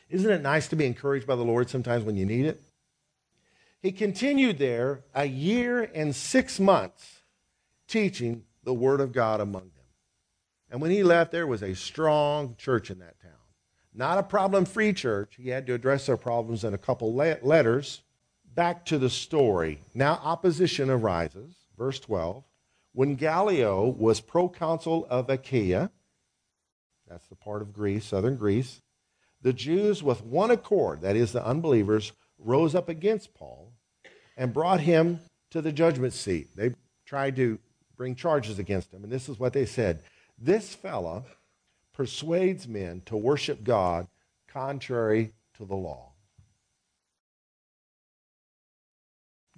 Isn't 0.09 0.31
it 0.31 0.43
nice 0.43 0.69
to 0.69 0.77
be 0.77 0.87
encouraged 0.87 1.27
by 1.27 1.37
the 1.37 1.45
Lord 1.45 1.71
sometimes 1.71 2.05
when 2.05 2.17
you 2.17 2.27
need 2.27 2.47
it? 2.47 2.63
He 3.83 3.91
continued 3.91 4.59
there 4.59 5.03
a 5.13 5.25
year 5.25 5.91
and 5.93 6.15
six 6.15 6.61
months 6.61 7.23
teaching 7.89 8.45
the 8.63 8.73
Word 8.73 9.01
of 9.01 9.13
God 9.13 9.41
among 9.41 9.63
them. 9.63 9.85
And 10.71 10.81
when 10.81 10.93
he 10.93 11.03
left, 11.03 11.33
there 11.33 11.49
was 11.49 11.63
a 11.63 11.75
strong 11.75 12.55
church 12.57 12.91
in 12.91 13.01
that 13.01 13.21
town. 13.21 13.33
Not 13.93 14.19
a 14.19 14.23
problem 14.23 14.65
free 14.65 14.93
church. 14.93 15.35
He 15.37 15.51
had 15.51 15.67
to 15.67 15.75
address 15.75 16.07
their 16.07 16.17
problems 16.17 16.65
in 16.65 16.73
a 16.73 16.79
couple 16.79 17.13
letters. 17.13 18.03
Back 18.55 18.87
to 18.87 18.99
the 18.99 19.11
story. 19.11 19.81
Now 19.95 20.21
opposition 20.23 20.89
arises. 20.89 21.57
Verse 21.77 21.99
12. 22.01 22.45
When 22.93 23.17
Gallio 23.17 23.87
was 23.87 24.21
proconsul 24.21 25.07
of 25.11 25.29
Achaia, 25.29 25.91
that's 27.09 27.27
the 27.27 27.35
part 27.35 27.63
of 27.63 27.73
Greece, 27.73 28.07
southern 28.07 28.37
Greece, 28.37 28.81
the 29.43 29.53
Jews 29.53 30.03
with 30.03 30.25
one 30.25 30.51
accord, 30.51 31.03
that 31.03 31.17
is, 31.17 31.33
the 31.33 31.45
unbelievers, 31.45 32.13
rose 32.39 32.75
up 32.75 32.89
against 32.89 33.35
Paul 33.35 33.62
and 34.37 34.53
brought 34.53 34.81
him 34.81 35.21
to 35.51 35.61
the 35.61 35.73
judgment 35.73 36.13
seat. 36.13 36.49
They 36.57 36.75
tried 37.05 37.37
to 37.37 37.59
bring 37.97 38.15
charges 38.15 38.59
against 38.59 38.93
him, 38.93 39.05
and 39.05 39.13
this 39.13 39.29
is 39.29 39.39
what 39.39 39.53
they 39.53 39.67
said 39.67 40.01
This 40.39 40.75
fellow 40.75 41.25
persuades 41.93 42.67
men 42.67 43.03
to 43.07 43.17
worship 43.17 43.63
God 43.63 44.09
contrary 44.49 45.33
to 45.57 45.65
the 45.65 45.77
law. 45.77 46.13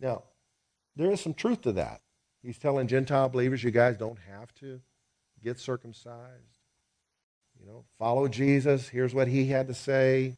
Now, 0.00 0.24
there 0.96 1.10
is 1.10 1.20
some 1.20 1.34
truth 1.34 1.62
to 1.62 1.72
that. 1.72 2.00
He's 2.42 2.58
telling 2.58 2.88
Gentile 2.88 3.28
believers, 3.28 3.64
you 3.64 3.70
guys 3.70 3.96
don't 3.96 4.18
have 4.30 4.54
to 4.56 4.80
get 5.42 5.58
circumcised. 5.58 6.58
You 7.58 7.66
know, 7.66 7.84
follow 7.98 8.28
Jesus. 8.28 8.88
Here's 8.88 9.14
what 9.14 9.28
he 9.28 9.46
had 9.46 9.68
to 9.68 9.74
say. 9.74 10.36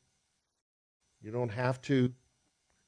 You 1.20 1.30
don't 1.32 1.50
have 1.50 1.80
to 1.82 2.12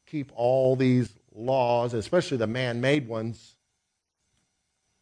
keep 0.07 0.31
all 0.35 0.77
these 0.77 1.13
laws, 1.39 1.95
especially 1.95 2.37
the 2.37 2.47
man 2.47 2.81
made 2.81 3.09
ones. 3.09 3.57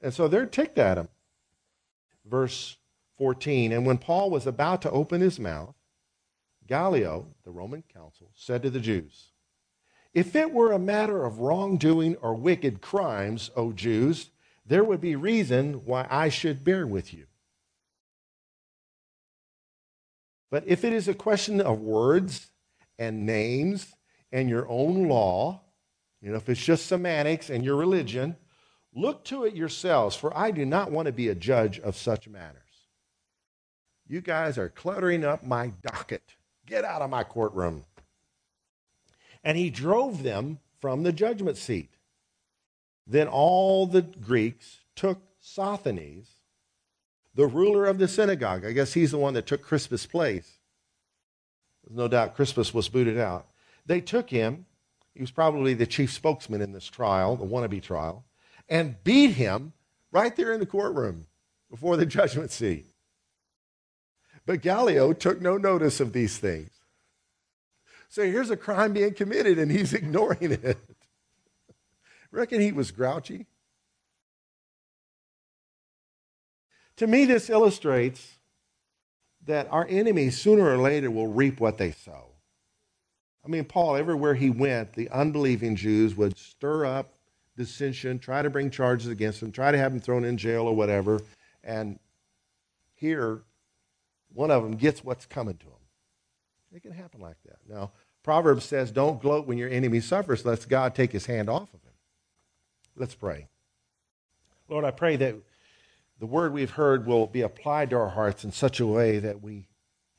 And 0.00 0.12
so 0.12 0.28
they're 0.28 0.46
ticked 0.46 0.78
at 0.78 0.98
him. 0.98 1.08
Verse 2.24 2.76
14 3.18 3.72
And 3.72 3.86
when 3.86 3.98
Paul 3.98 4.30
was 4.30 4.46
about 4.46 4.82
to 4.82 4.90
open 4.90 5.20
his 5.20 5.40
mouth, 5.40 5.74
Gallio, 6.66 7.28
the 7.44 7.50
Roman 7.50 7.82
consul, 7.92 8.30
said 8.34 8.62
to 8.62 8.70
the 8.70 8.80
Jews, 8.80 9.30
If 10.12 10.36
it 10.36 10.52
were 10.52 10.72
a 10.72 10.78
matter 10.78 11.24
of 11.24 11.38
wrongdoing 11.38 12.16
or 12.16 12.34
wicked 12.34 12.80
crimes, 12.80 13.50
O 13.56 13.72
Jews, 13.72 14.30
there 14.66 14.84
would 14.84 15.00
be 15.00 15.16
reason 15.16 15.84
why 15.84 16.06
I 16.10 16.28
should 16.28 16.64
bear 16.64 16.86
with 16.86 17.14
you. 17.14 17.26
But 20.50 20.64
if 20.66 20.84
it 20.84 20.92
is 20.92 21.08
a 21.08 21.14
question 21.14 21.60
of 21.60 21.80
words 21.80 22.50
and 22.98 23.26
names 23.26 23.94
and 24.32 24.48
your 24.48 24.68
own 24.68 25.08
law, 25.08 25.62
you 26.26 26.32
know, 26.32 26.38
if 26.38 26.48
it's 26.48 26.64
just 26.64 26.86
semantics 26.86 27.50
and 27.50 27.64
your 27.64 27.76
religion, 27.76 28.34
look 28.92 29.22
to 29.26 29.44
it 29.44 29.54
yourselves, 29.54 30.16
for 30.16 30.36
I 30.36 30.50
do 30.50 30.66
not 30.66 30.90
want 30.90 31.06
to 31.06 31.12
be 31.12 31.28
a 31.28 31.36
judge 31.36 31.78
of 31.78 31.94
such 31.94 32.26
matters. 32.26 32.62
You 34.08 34.20
guys 34.20 34.58
are 34.58 34.68
cluttering 34.68 35.24
up 35.24 35.46
my 35.46 35.70
docket. 35.82 36.34
Get 36.66 36.84
out 36.84 37.00
of 37.00 37.10
my 37.10 37.22
courtroom. 37.22 37.84
And 39.44 39.56
he 39.56 39.70
drove 39.70 40.24
them 40.24 40.58
from 40.80 41.04
the 41.04 41.12
judgment 41.12 41.58
seat. 41.58 41.94
Then 43.06 43.28
all 43.28 43.86
the 43.86 44.02
Greeks 44.02 44.80
took 44.96 45.20
Sosthenes 45.38 46.28
the 47.36 47.46
ruler 47.46 47.86
of 47.86 47.98
the 47.98 48.08
synagogue. 48.08 48.64
I 48.64 48.72
guess 48.72 48.94
he's 48.94 49.12
the 49.12 49.18
one 49.18 49.34
that 49.34 49.46
took 49.46 49.62
Crispus' 49.62 50.06
place. 50.06 50.58
There's 51.84 51.96
no 51.96 52.08
doubt 52.08 52.34
Crispus 52.34 52.74
was 52.74 52.88
booted 52.88 53.16
out. 53.16 53.46
They 53.86 54.00
took 54.00 54.30
him. 54.30 54.66
He 55.16 55.22
was 55.22 55.30
probably 55.30 55.72
the 55.72 55.86
chief 55.86 56.12
spokesman 56.12 56.60
in 56.60 56.72
this 56.72 56.88
trial, 56.88 57.36
the 57.36 57.46
wannabe 57.46 57.82
trial, 57.82 58.26
and 58.68 59.02
beat 59.02 59.30
him 59.30 59.72
right 60.12 60.36
there 60.36 60.52
in 60.52 60.60
the 60.60 60.66
courtroom 60.66 61.26
before 61.70 61.96
the 61.96 62.04
judgment 62.06 62.50
seat. 62.50 62.84
But 64.44 64.60
Gallio 64.60 65.14
took 65.14 65.40
no 65.40 65.56
notice 65.56 66.00
of 66.00 66.12
these 66.12 66.36
things. 66.36 66.68
So 68.10 68.24
here's 68.24 68.50
a 68.50 68.58
crime 68.58 68.92
being 68.92 69.14
committed, 69.14 69.58
and 69.58 69.70
he's 69.70 69.94
ignoring 69.94 70.52
it. 70.52 70.76
Reckon 72.30 72.60
he 72.60 72.70
was 72.70 72.90
grouchy? 72.90 73.46
To 76.98 77.06
me, 77.06 77.24
this 77.24 77.48
illustrates 77.48 78.34
that 79.46 79.66
our 79.70 79.86
enemies 79.88 80.38
sooner 80.38 80.68
or 80.68 80.76
later 80.76 81.10
will 81.10 81.28
reap 81.28 81.58
what 81.58 81.78
they 81.78 81.92
sow. 81.92 82.35
I 83.46 83.48
mean, 83.48 83.64
Paul, 83.64 83.94
everywhere 83.94 84.34
he 84.34 84.50
went, 84.50 84.94
the 84.94 85.08
unbelieving 85.10 85.76
Jews 85.76 86.16
would 86.16 86.36
stir 86.36 86.84
up 86.84 87.12
dissension, 87.56 88.18
try 88.18 88.42
to 88.42 88.50
bring 88.50 88.70
charges 88.70 89.08
against 89.08 89.40
him, 89.40 89.52
try 89.52 89.70
to 89.70 89.78
have 89.78 89.92
him 89.92 90.00
thrown 90.00 90.24
in 90.24 90.36
jail 90.36 90.62
or 90.62 90.74
whatever. 90.74 91.20
And 91.62 91.98
here, 92.96 93.42
one 94.34 94.50
of 94.50 94.62
them 94.62 94.72
gets 94.72 95.04
what's 95.04 95.26
coming 95.26 95.56
to 95.58 95.66
him. 95.66 95.72
It 96.72 96.82
can 96.82 96.92
happen 96.92 97.20
like 97.20 97.36
that. 97.46 97.58
Now, 97.68 97.92
Proverbs 98.22 98.64
says, 98.64 98.90
don't 98.90 99.22
gloat 99.22 99.46
when 99.46 99.58
your 99.58 99.70
enemy 99.70 100.00
suffers, 100.00 100.44
lest 100.44 100.68
God 100.68 100.94
take 100.94 101.12
his 101.12 101.26
hand 101.26 101.48
off 101.48 101.72
of 101.72 101.82
him. 101.82 101.92
Let's 102.96 103.14
pray. 103.14 103.46
Lord, 104.68 104.84
I 104.84 104.90
pray 104.90 105.14
that 105.16 105.36
the 106.18 106.26
word 106.26 106.52
we've 106.52 106.70
heard 106.70 107.06
will 107.06 107.28
be 107.28 107.42
applied 107.42 107.90
to 107.90 107.96
our 107.96 108.08
hearts 108.08 108.42
in 108.42 108.50
such 108.50 108.80
a 108.80 108.86
way 108.86 109.20
that 109.20 109.40
we 109.40 109.68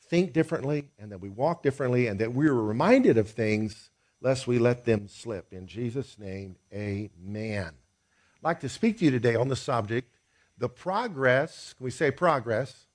think 0.09 0.33
differently 0.33 0.89
and 0.99 1.11
that 1.11 1.21
we 1.21 1.29
walk 1.29 1.63
differently 1.63 2.07
and 2.07 2.19
that 2.19 2.33
we 2.33 2.47
are 2.47 2.53
reminded 2.53 3.17
of 3.17 3.29
things 3.29 3.89
lest 4.21 4.47
we 4.47 4.59
let 4.59 4.85
them 4.85 5.07
slip. 5.07 5.53
In 5.53 5.67
Jesus' 5.67 6.17
name, 6.17 6.55
amen. 6.73 7.67
I'd 7.67 8.43
like 8.43 8.59
to 8.61 8.69
speak 8.69 8.99
to 8.99 9.05
you 9.05 9.11
today 9.11 9.35
on 9.35 9.47
the 9.47 9.55
subject 9.55 10.13
the 10.57 10.69
progress, 10.69 11.73
can 11.77 11.83
we 11.83 11.91
say 11.91 12.09
progress? 12.09 12.87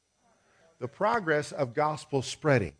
The 0.80 0.88
progress 0.88 1.52
of 1.52 1.74
gospel 1.74 2.22
spreading. 2.22 2.72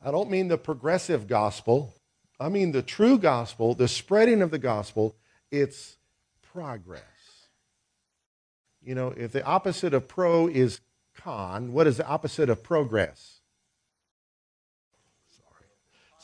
I 0.00 0.12
don't 0.12 0.30
mean 0.30 0.46
the 0.46 0.58
progressive 0.58 1.26
gospel, 1.26 1.94
I 2.38 2.48
mean 2.48 2.70
the 2.70 2.82
true 2.82 3.18
gospel, 3.18 3.74
the 3.74 3.88
spreading 3.88 4.42
of 4.42 4.52
the 4.52 4.58
gospel, 4.58 5.16
it's 5.50 5.96
progress. 6.52 7.02
You 8.80 8.94
know, 8.94 9.12
if 9.16 9.32
the 9.32 9.44
opposite 9.44 9.92
of 9.92 10.06
pro 10.06 10.46
is 10.46 10.80
con, 11.16 11.72
what 11.72 11.88
is 11.88 11.96
the 11.96 12.06
opposite 12.06 12.48
of 12.48 12.62
progress? 12.62 13.37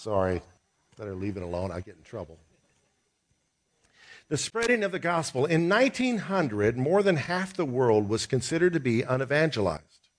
Sorry. 0.04 0.42
Better 0.98 1.14
leave 1.14 1.38
it 1.38 1.42
alone. 1.42 1.72
I 1.72 1.80
get 1.80 1.96
in 1.96 2.02
trouble. 2.02 2.38
The 4.28 4.36
spreading 4.36 4.84
of 4.84 4.92
the 4.92 4.98
gospel. 4.98 5.46
In 5.46 5.66
1900, 5.66 6.76
more 6.76 7.02
than 7.02 7.16
half 7.16 7.54
the 7.54 7.64
world 7.64 8.06
was 8.06 8.26
considered 8.26 8.74
to 8.74 8.80
be 8.80 9.00
unevangelized. 9.00 10.10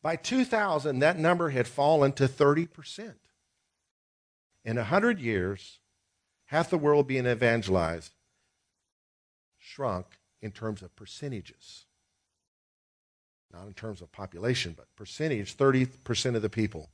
By 0.00 0.14
2000, 0.14 1.00
that 1.00 1.18
number 1.18 1.50
had 1.50 1.66
fallen 1.66 2.12
to 2.12 2.28
30%. 2.28 3.14
In 4.64 4.76
100 4.76 5.18
years, 5.18 5.80
half 6.46 6.70
the 6.70 6.78
world 6.78 7.08
being 7.08 7.26
evangelized 7.26 8.12
shrunk 9.58 10.06
in 10.40 10.52
terms 10.52 10.82
of 10.82 10.94
percentages. 10.94 11.86
not 13.52 13.66
in 13.66 13.74
terms 13.74 14.00
of 14.02 14.12
population, 14.12 14.72
but 14.76 14.86
percentage, 14.94 15.56
30% 15.56 16.36
of 16.36 16.42
the 16.42 16.48
people. 16.48 16.90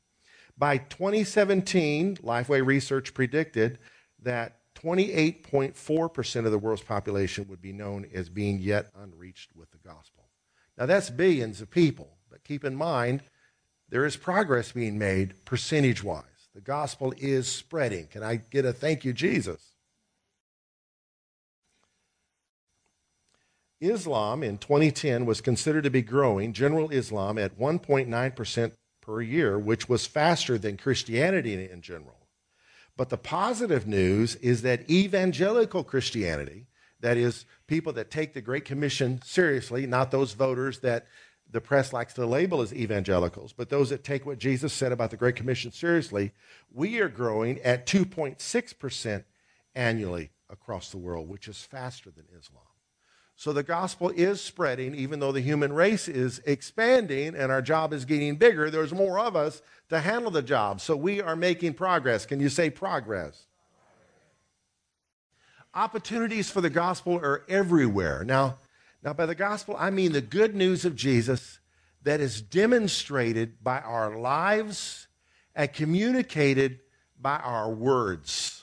By 0.60 0.76
2017, 0.76 2.16
Lifeway 2.16 2.62
Research 2.62 3.14
predicted 3.14 3.78
that 4.22 4.58
28.4% 4.74 6.44
of 6.44 6.52
the 6.52 6.58
world's 6.58 6.82
population 6.82 7.48
would 7.48 7.62
be 7.62 7.72
known 7.72 8.06
as 8.12 8.28
being 8.28 8.58
yet 8.58 8.90
unreached 8.94 9.56
with 9.56 9.70
the 9.70 9.78
gospel. 9.78 10.28
Now, 10.76 10.84
that's 10.84 11.08
billions 11.08 11.62
of 11.62 11.70
people, 11.70 12.18
but 12.30 12.44
keep 12.44 12.62
in 12.62 12.76
mind, 12.76 13.22
there 13.88 14.04
is 14.04 14.18
progress 14.18 14.72
being 14.72 14.98
made 14.98 15.32
percentage 15.46 16.04
wise. 16.04 16.24
The 16.54 16.60
gospel 16.60 17.14
is 17.16 17.48
spreading. 17.48 18.08
Can 18.08 18.22
I 18.22 18.36
get 18.36 18.66
a 18.66 18.74
thank 18.74 19.02
you, 19.02 19.14
Jesus? 19.14 19.72
Islam 23.80 24.42
in 24.42 24.58
2010 24.58 25.24
was 25.24 25.40
considered 25.40 25.84
to 25.84 25.90
be 25.90 26.02
growing, 26.02 26.52
general 26.52 26.90
Islam, 26.90 27.38
at 27.38 27.58
1.9% 27.58 28.72
per 29.00 29.21
year, 29.21 29.59
which 29.59 29.88
was 29.88 30.07
faster 30.07 30.59
than 30.59 30.76
Christianity 30.76 31.69
in 31.71 31.80
general. 31.83 32.26
But 32.97 33.09
the 33.09 33.16
positive 33.16 33.87
news 33.87 34.37
is 34.37 34.62
that 34.62 34.88
evangelical 34.90 35.85
Christianity, 35.85 36.66
that 37.00 37.16
is, 37.16 37.47
people 37.66 37.92
that 37.95 38.11
take 38.11 38.35
the 38.35 38.42
Great 38.42 38.64
Commission 38.64 39.23
seriously, 39.25 39.87
not 39.87 40.11
those 40.11 40.35
voters 40.35 40.80
that 40.80 41.07
the 41.50 41.61
press 41.61 41.92
likes 41.92 42.14
to 42.14 42.26
label 42.26 42.61
as 42.61 42.73
evangelicals, 42.73 43.52
but 43.52 43.71
those 43.71 43.90
that 43.90 44.04
take 44.04 44.26
what 44.26 44.38
Jesus 44.38 44.73
said 44.73 44.92
about 44.92 45.11
the 45.11 45.16
Great 45.16 45.37
Commission 45.37 45.73
seriously, 45.73 46.33
we 46.73 47.00
are 47.00 47.09
growing 47.09 47.59
at 47.61 47.87
2.6% 47.87 49.25
annually 49.75 50.30
across 50.49 50.90
the 50.90 50.99
world, 50.99 51.28
which 51.28 51.49
is 51.49 51.62
faster 51.62 52.11
than 52.11 52.26
Islam. 52.38 52.62
So 53.40 53.54
the 53.54 53.62
gospel 53.62 54.11
is 54.11 54.38
spreading, 54.38 54.94
even 54.94 55.18
though 55.18 55.32
the 55.32 55.40
human 55.40 55.73
race 55.73 56.09
is 56.09 56.42
expanding 56.44 57.35
and 57.35 57.50
our 57.50 57.62
job 57.62 57.94
is 57.94 58.04
getting 58.04 58.37
bigger. 58.37 58.70
There's 58.70 58.92
more 58.92 59.18
of 59.18 59.35
us 59.35 59.62
to 59.88 59.99
handle 59.99 60.30
the 60.30 60.42
job. 60.42 60.82
So 60.82 60.94
we 60.94 61.23
are 61.23 61.35
making 61.35 61.73
progress. 61.73 62.26
Can 62.26 62.38
you 62.38 62.50
say 62.50 62.68
progress? 62.68 63.47
Opportunities 65.73 66.50
for 66.50 66.61
the 66.61 66.68
gospel 66.68 67.14
are 67.14 67.47
everywhere. 67.49 68.25
Now, 68.26 68.59
now 69.02 69.14
by 69.14 69.25
the 69.25 69.35
gospel, 69.35 69.75
I 69.78 69.88
mean 69.88 70.12
the 70.12 70.20
good 70.20 70.54
news 70.54 70.85
of 70.85 70.94
Jesus 70.94 71.61
that 72.02 72.20
is 72.20 72.42
demonstrated 72.42 73.64
by 73.64 73.80
our 73.80 74.18
lives 74.18 75.09
and 75.54 75.73
communicated 75.73 76.80
by 77.18 77.38
our 77.38 77.73
words 77.73 78.59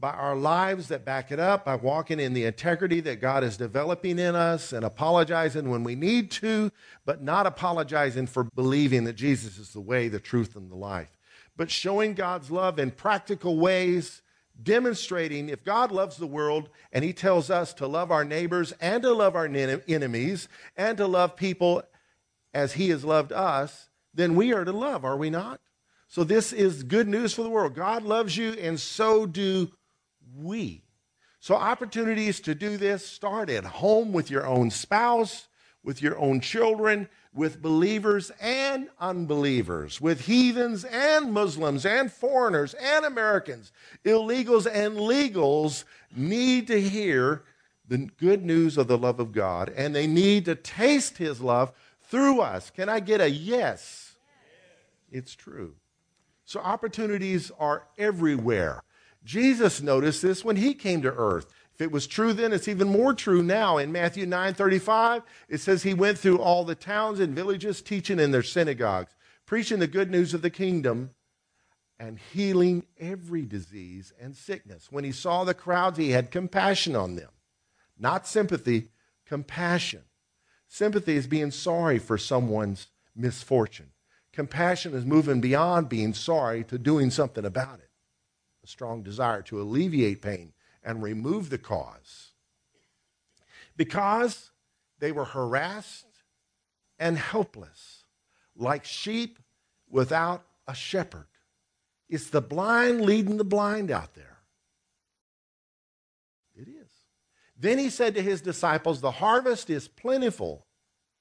by 0.00 0.10
our 0.10 0.36
lives 0.36 0.88
that 0.88 1.04
back 1.04 1.32
it 1.32 1.40
up, 1.40 1.64
by 1.64 1.74
walking 1.74 2.20
in 2.20 2.32
the 2.32 2.44
integrity 2.44 3.00
that 3.00 3.20
God 3.20 3.42
is 3.42 3.56
developing 3.56 4.18
in 4.18 4.36
us 4.36 4.72
and 4.72 4.84
apologizing 4.84 5.70
when 5.70 5.82
we 5.82 5.96
need 5.96 6.30
to, 6.32 6.70
but 7.04 7.22
not 7.22 7.46
apologizing 7.46 8.26
for 8.26 8.44
believing 8.44 9.04
that 9.04 9.14
Jesus 9.14 9.58
is 9.58 9.72
the 9.72 9.80
way, 9.80 10.08
the 10.08 10.20
truth, 10.20 10.54
and 10.54 10.70
the 10.70 10.76
life. 10.76 11.10
But 11.56 11.70
showing 11.70 12.14
God's 12.14 12.50
love 12.50 12.78
in 12.78 12.92
practical 12.92 13.58
ways, 13.58 14.22
demonstrating 14.62 15.48
if 15.48 15.64
God 15.64 15.90
loves 15.90 16.16
the 16.16 16.26
world 16.26 16.68
and 16.92 17.04
He 17.04 17.12
tells 17.12 17.50
us 17.50 17.74
to 17.74 17.88
love 17.88 18.12
our 18.12 18.24
neighbors 18.24 18.72
and 18.80 19.02
to 19.02 19.12
love 19.12 19.34
our 19.34 19.46
enemies 19.46 20.48
and 20.76 20.96
to 20.98 21.08
love 21.08 21.34
people 21.34 21.82
as 22.54 22.74
He 22.74 22.90
has 22.90 23.04
loved 23.04 23.32
us, 23.32 23.88
then 24.14 24.36
we 24.36 24.52
are 24.52 24.64
to 24.64 24.72
love, 24.72 25.04
are 25.04 25.16
we 25.16 25.30
not? 25.30 25.60
So, 26.06 26.24
this 26.24 26.54
is 26.54 26.84
good 26.84 27.06
news 27.06 27.34
for 27.34 27.42
the 27.42 27.50
world. 27.50 27.74
God 27.74 28.02
loves 28.02 28.34
you, 28.34 28.52
and 28.52 28.80
so 28.80 29.26
do 29.26 29.70
we. 30.36 30.82
So, 31.40 31.54
opportunities 31.54 32.40
to 32.40 32.54
do 32.54 32.76
this 32.76 33.06
start 33.06 33.48
at 33.48 33.64
home 33.64 34.12
with 34.12 34.30
your 34.30 34.46
own 34.46 34.70
spouse, 34.70 35.46
with 35.84 36.02
your 36.02 36.18
own 36.18 36.40
children, 36.40 37.08
with 37.32 37.62
believers 37.62 38.32
and 38.40 38.88
unbelievers, 38.98 40.00
with 40.00 40.22
heathens 40.22 40.84
and 40.84 41.32
Muslims 41.32 41.86
and 41.86 42.10
foreigners 42.10 42.74
and 42.74 43.04
Americans. 43.04 43.70
Illegals 44.04 44.66
and 44.70 44.96
legals 44.96 45.84
need 46.14 46.66
to 46.66 46.80
hear 46.80 47.44
the 47.86 47.98
good 48.18 48.44
news 48.44 48.76
of 48.76 48.88
the 48.88 48.98
love 48.98 49.20
of 49.20 49.32
God, 49.32 49.72
and 49.74 49.94
they 49.94 50.06
need 50.06 50.44
to 50.46 50.54
taste 50.54 51.18
His 51.18 51.40
love 51.40 51.72
through 52.10 52.40
us. 52.40 52.70
Can 52.70 52.88
I 52.88 53.00
get 53.00 53.20
a 53.20 53.30
yes? 53.30 54.16
It's 55.10 55.34
true. 55.34 55.74
So, 56.44 56.60
opportunities 56.60 57.52
are 57.58 57.84
everywhere. 57.96 58.82
Jesus 59.24 59.82
noticed 59.82 60.22
this 60.22 60.44
when 60.44 60.56
he 60.56 60.74
came 60.74 61.02
to 61.02 61.12
earth. 61.12 61.46
If 61.74 61.80
it 61.80 61.92
was 61.92 62.06
true 62.06 62.32
then, 62.32 62.52
it's 62.52 62.68
even 62.68 62.88
more 62.88 63.14
true 63.14 63.42
now. 63.42 63.78
In 63.78 63.92
Matthew 63.92 64.26
9 64.26 64.54
35, 64.54 65.22
it 65.48 65.58
says 65.58 65.82
he 65.82 65.94
went 65.94 66.18
through 66.18 66.38
all 66.38 66.64
the 66.64 66.74
towns 66.74 67.20
and 67.20 67.34
villages, 67.34 67.82
teaching 67.82 68.18
in 68.18 68.32
their 68.32 68.42
synagogues, 68.42 69.14
preaching 69.46 69.78
the 69.78 69.86
good 69.86 70.10
news 70.10 70.34
of 70.34 70.42
the 70.42 70.50
kingdom, 70.50 71.10
and 71.98 72.18
healing 72.32 72.84
every 72.98 73.44
disease 73.44 74.12
and 74.20 74.34
sickness. 74.36 74.90
When 74.90 75.04
he 75.04 75.12
saw 75.12 75.44
the 75.44 75.54
crowds, 75.54 75.98
he 75.98 76.10
had 76.10 76.30
compassion 76.30 76.96
on 76.96 77.16
them. 77.16 77.30
Not 77.98 78.26
sympathy, 78.26 78.88
compassion. 79.26 80.02
Sympathy 80.68 81.16
is 81.16 81.26
being 81.26 81.50
sorry 81.50 81.98
for 81.98 82.18
someone's 82.18 82.88
misfortune. 83.14 83.90
Compassion 84.32 84.94
is 84.94 85.04
moving 85.04 85.40
beyond 85.40 85.88
being 85.88 86.14
sorry 86.14 86.62
to 86.64 86.78
doing 86.78 87.10
something 87.10 87.44
about 87.44 87.80
it 87.80 87.87
strong 88.68 89.02
desire 89.02 89.42
to 89.42 89.60
alleviate 89.60 90.22
pain 90.22 90.52
and 90.82 91.02
remove 91.02 91.50
the 91.50 91.58
cause. 91.58 92.32
Because 93.76 94.50
they 94.98 95.12
were 95.12 95.24
harassed 95.24 96.06
and 96.98 97.16
helpless, 97.16 98.04
like 98.56 98.84
sheep 98.84 99.38
without 99.88 100.44
a 100.66 100.74
shepherd. 100.74 101.26
It's 102.08 102.30
the 102.30 102.40
blind 102.40 103.02
leading 103.02 103.36
the 103.36 103.44
blind 103.44 103.90
out 103.90 104.14
there. 104.14 104.38
It 106.54 106.68
is. 106.68 106.90
Then 107.56 107.78
he 107.78 107.90
said 107.90 108.14
to 108.14 108.22
his 108.22 108.40
disciples, 108.40 109.00
The 109.00 109.10
harvest 109.10 109.70
is 109.70 109.88
plentiful. 109.88 110.66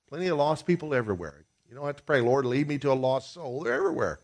Plenty 0.09 0.27
of 0.27 0.37
lost 0.37 0.65
people 0.65 0.93
everywhere. 0.93 1.45
You 1.69 1.75
don't 1.75 1.85
have 1.85 1.97
to 1.97 2.03
pray, 2.03 2.21
Lord, 2.21 2.45
lead 2.45 2.67
me 2.67 2.77
to 2.79 2.91
a 2.91 2.93
lost 2.93 3.33
soul. 3.33 3.63
They're 3.63 3.73
everywhere. 3.73 4.21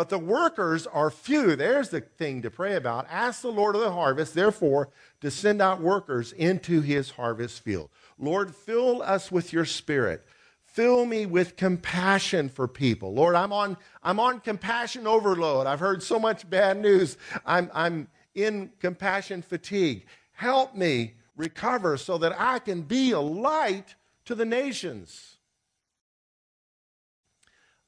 But 0.00 0.08
the 0.08 0.18
workers 0.18 0.86
are 0.86 1.10
few. 1.10 1.54
There's 1.56 1.90
the 1.90 2.00
thing 2.00 2.40
to 2.40 2.50
pray 2.50 2.74
about. 2.74 3.06
Ask 3.10 3.42
the 3.42 3.52
Lord 3.52 3.74
of 3.74 3.82
the 3.82 3.92
harvest, 3.92 4.32
therefore, 4.32 4.88
to 5.20 5.30
send 5.30 5.60
out 5.60 5.82
workers 5.82 6.32
into 6.32 6.80
his 6.80 7.10
harvest 7.10 7.62
field. 7.62 7.90
Lord, 8.18 8.54
fill 8.54 9.02
us 9.02 9.30
with 9.30 9.52
your 9.52 9.66
spirit. 9.66 10.24
Fill 10.64 11.04
me 11.04 11.26
with 11.26 11.58
compassion 11.58 12.48
for 12.48 12.66
people. 12.66 13.12
Lord, 13.12 13.34
I'm 13.34 13.52
on, 13.52 13.76
I'm 14.02 14.18
on 14.18 14.40
compassion 14.40 15.06
overload. 15.06 15.66
I've 15.66 15.80
heard 15.80 16.02
so 16.02 16.18
much 16.18 16.48
bad 16.48 16.78
news. 16.78 17.18
I'm, 17.44 17.70
I'm 17.74 18.08
in 18.34 18.72
compassion 18.80 19.42
fatigue. 19.42 20.06
Help 20.32 20.74
me 20.74 21.12
recover 21.36 21.98
so 21.98 22.16
that 22.16 22.34
I 22.40 22.58
can 22.60 22.80
be 22.80 23.10
a 23.10 23.20
light 23.20 23.96
to 24.24 24.34
the 24.34 24.46
nations. 24.46 25.36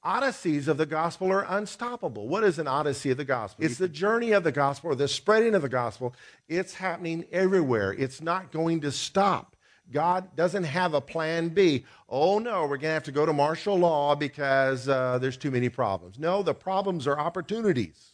Odysseys 0.05 0.67
of 0.67 0.79
the 0.79 0.87
gospel 0.87 1.31
are 1.31 1.47
unstoppable. 1.49 2.27
What 2.27 2.43
is 2.43 2.59
an 2.59 2.67
odyssey 2.67 3.11
of 3.11 3.19
the 3.19 3.25
gospel? 3.25 3.65
It's 3.65 3.79
the 3.79 3.89
journey 3.89 4.33
of 4.33 4.43
the 4.43 4.51
gospel 4.51 4.91
or 4.91 4.95
the 4.97 5.07
spreading 5.07 5.55
of 5.55 5.63
the 5.63 5.69
gospel. 5.69 6.15
It's 6.49 6.75
happening 6.75 7.25
everywhere. 7.31 7.93
It's 7.93 8.21
not 8.21 8.51
going 8.51 8.81
to 8.81 8.91
stop. 8.91 9.57
God 9.91 10.35
doesn't 10.35 10.65
have 10.65 10.95
a 10.95 11.01
plan 11.01 11.51
B. 11.51 11.85
Oh 12.09 12.39
no, 12.39 12.63
we're 12.63 12.79
going 12.79 12.81
to 12.81 12.89
have 12.89 13.05
to 13.05 13.13
go 13.13 13.27
to 13.27 13.33
martial 13.33 13.77
law 13.77 14.15
because 14.15 14.89
uh, 14.89 15.19
there's 15.19 15.37
too 15.37 15.51
many 15.51 15.69
problems. 15.69 16.19
No, 16.19 16.43
the 16.43 16.55
problems 16.55 17.07
are 17.07 17.19
opportunities 17.19 18.13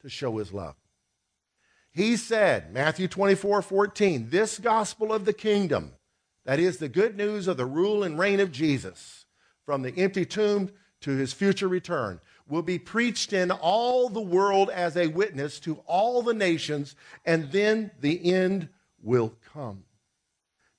to 0.00 0.08
show 0.08 0.38
his 0.38 0.52
love. 0.52 0.76
He 1.92 2.16
said, 2.16 2.72
Matthew 2.72 3.08
24, 3.08 3.62
14, 3.62 4.30
this 4.30 4.58
gospel 4.58 5.12
of 5.12 5.24
the 5.24 5.32
kingdom, 5.32 5.92
that 6.46 6.60
is 6.60 6.78
the 6.78 6.88
good 6.88 7.16
news 7.16 7.48
of 7.48 7.56
the 7.56 7.66
rule 7.66 8.04
and 8.04 8.18
reign 8.18 8.40
of 8.40 8.52
Jesus 8.52 9.19
from 9.70 9.82
the 9.82 9.96
empty 9.98 10.26
tomb 10.26 10.68
to 11.00 11.12
his 11.12 11.32
future 11.32 11.68
return, 11.68 12.18
will 12.48 12.60
be 12.60 12.76
preached 12.76 13.32
in 13.32 13.52
all 13.52 14.08
the 14.08 14.20
world 14.20 14.68
as 14.68 14.96
a 14.96 15.06
witness 15.06 15.60
to 15.60 15.76
all 15.86 16.22
the 16.22 16.34
nations, 16.34 16.96
and 17.24 17.52
then 17.52 17.88
the 18.00 18.32
end 18.32 18.68
will 19.00 19.32
come. 19.54 19.84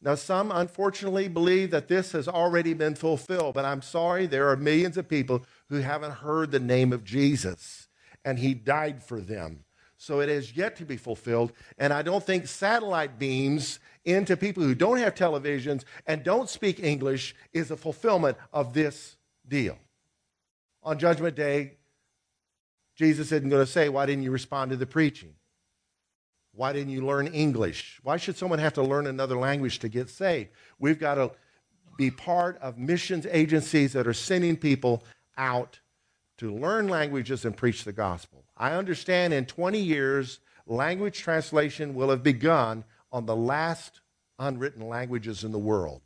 Now, 0.02 0.16
some 0.16 0.52
unfortunately 0.52 1.30
believe 1.30 1.72
that 1.72 1.88
this 1.88 2.12
has 2.12 2.28
already 2.28 2.74
been 2.74 2.96
fulfilled, 2.96 3.54
but 3.54 3.64
I'm 3.64 3.82
sorry, 3.82 4.26
there 4.26 4.50
are 4.50 4.58
millions 4.58 4.98
of 4.98 5.08
people 5.08 5.46
who 5.70 5.78
haven't 5.78 6.16
heard 6.16 6.52
the 6.52 6.60
name 6.60 6.92
of 6.92 7.06
Jesus, 7.06 7.88
and 8.26 8.40
he 8.40 8.54
died 8.54 9.02
for 9.02 9.22
them. 9.22 9.64
So 10.02 10.20
it 10.20 10.30
has 10.30 10.58
yet 10.58 10.78
to 10.78 10.84
be 10.84 10.98
fulfilled, 10.98 11.54
and 11.78 11.94
I 11.94 12.02
don't 12.02 12.24
think 12.24 12.48
satellite 12.48 13.20
beams 13.20 13.78
into 14.04 14.36
people 14.36 14.64
who 14.64 14.74
don't 14.74 14.98
have 14.98 15.14
televisions 15.14 15.84
and 16.08 16.24
don't 16.24 16.50
speak 16.50 16.80
English 16.80 17.36
is 17.54 17.70
a 17.70 17.78
fulfillment 17.78 18.36
of 18.52 18.74
this 18.74 19.16
deal. 19.48 19.78
On 20.82 20.98
Judgment 20.98 21.36
Day, 21.36 21.74
Jesus 22.96 23.32
isn't 23.32 23.48
going 23.48 23.64
to 23.64 23.72
say, 23.72 23.90
Why 23.90 24.08
didn't 24.08 24.24
you 24.24 24.32
respond 24.32 24.72
to 24.72 24.76
the 24.76 24.88
preaching? 24.88 25.36
Why 26.56 26.74
didn't 26.74 26.94
you 26.94 27.06
learn 27.06 27.28
English? 27.28 28.00
Why 28.02 28.18
should 28.18 28.38
someone 28.38 28.58
have 28.58 28.74
to 28.74 28.82
learn 28.82 29.06
another 29.06 29.38
language 29.38 29.78
to 29.80 29.88
get 29.88 30.10
saved? 30.10 30.50
We've 30.80 31.00
got 31.00 31.16
to 31.16 31.30
be 31.96 32.10
part 32.10 32.58
of 32.58 32.80
missions 32.80 33.28
agencies 33.30 33.94
that 33.94 34.08
are 34.08 34.14
sending 34.14 34.58
people 34.58 35.04
out 35.38 35.80
to 36.42 36.52
learn 36.52 36.88
languages 36.88 37.46
and 37.46 37.56
preach 37.56 37.84
the 37.84 37.92
gospel. 37.92 38.44
I 38.58 38.72
understand 38.72 39.32
in 39.32 39.46
20 39.46 39.78
years, 39.78 40.40
language 40.66 41.20
translation 41.20 41.94
will 41.94 42.10
have 42.10 42.24
begun 42.24 42.84
on 43.12 43.28
the 43.28 43.36
last 43.36 44.02
unwritten 44.40 44.88
languages 44.88 45.44
in 45.44 45.52
the 45.52 45.60
world. 45.60 46.02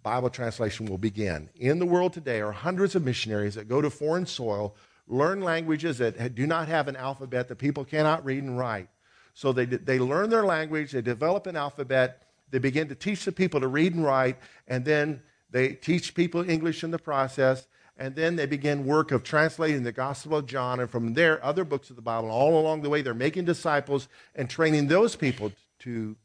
Bible 0.00 0.30
translation 0.30 0.86
will 0.86 0.96
begin. 0.96 1.48
In 1.56 1.80
the 1.80 1.86
world 1.86 2.12
today 2.12 2.40
are 2.40 2.52
hundreds 2.52 2.94
of 2.94 3.04
missionaries 3.04 3.56
that 3.56 3.66
go 3.66 3.82
to 3.82 3.90
foreign 3.90 4.26
soil, 4.26 4.76
learn 5.08 5.40
languages 5.40 5.98
that 5.98 6.36
do 6.36 6.46
not 6.46 6.68
have 6.68 6.86
an 6.86 6.94
alphabet 6.94 7.48
that 7.48 7.56
people 7.56 7.84
cannot 7.84 8.24
read 8.24 8.44
and 8.44 8.56
write. 8.56 8.90
So 9.34 9.52
they, 9.52 9.64
they 9.64 9.98
learn 9.98 10.30
their 10.30 10.44
language, 10.44 10.92
they 10.92 11.02
develop 11.02 11.48
an 11.48 11.56
alphabet, 11.56 12.28
they 12.52 12.60
begin 12.60 12.86
to 12.90 12.94
teach 12.94 13.24
the 13.24 13.32
people 13.32 13.58
to 13.58 13.66
read 13.66 13.92
and 13.92 14.04
write, 14.04 14.36
and 14.68 14.84
then 14.84 15.20
they 15.50 15.70
teach 15.70 16.14
people 16.14 16.48
English 16.48 16.84
in 16.84 16.92
the 16.92 16.98
process, 17.00 17.66
and 17.96 18.14
then 18.14 18.36
they 18.36 18.46
begin 18.46 18.86
work 18.86 19.12
of 19.12 19.22
translating 19.22 19.82
the 19.82 19.92
Gospel 19.92 20.36
of 20.36 20.46
John, 20.46 20.80
and 20.80 20.90
from 20.90 21.14
there, 21.14 21.44
other 21.44 21.64
books 21.64 21.90
of 21.90 21.96
the 21.96 22.02
Bible. 22.02 22.30
All 22.30 22.58
along 22.58 22.82
the 22.82 22.88
way, 22.88 23.02
they're 23.02 23.14
making 23.14 23.44
disciples 23.44 24.08
and 24.34 24.48
training 24.48 24.88
those 24.88 25.14
people 25.14 25.52
to 25.80 26.16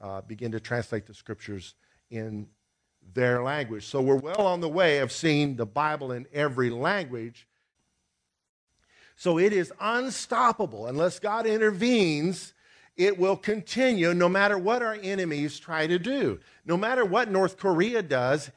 uh, 0.00 0.20
begin 0.22 0.52
to 0.52 0.60
translate 0.60 1.06
the 1.06 1.14
scriptures 1.14 1.74
in 2.10 2.46
their 3.12 3.42
language. 3.42 3.86
So 3.86 4.00
we're 4.00 4.16
well 4.16 4.46
on 4.46 4.60
the 4.60 4.68
way 4.68 4.98
of 4.98 5.12
seeing 5.12 5.56
the 5.56 5.66
Bible 5.66 6.12
in 6.12 6.26
every 6.32 6.70
language. 6.70 7.46
So 9.16 9.38
it 9.38 9.52
is 9.52 9.72
unstoppable. 9.80 10.86
Unless 10.86 11.18
God 11.18 11.46
intervenes, 11.46 12.54
it 12.96 13.18
will 13.18 13.36
continue 13.36 14.14
no 14.14 14.28
matter 14.28 14.58
what 14.58 14.82
our 14.82 14.96
enemies 15.02 15.58
try 15.58 15.86
to 15.86 15.98
do. 15.98 16.40
No 16.64 16.76
matter 16.76 17.04
what 17.04 17.30
North 17.30 17.56
Korea 17.56 18.02
does, 18.02 18.50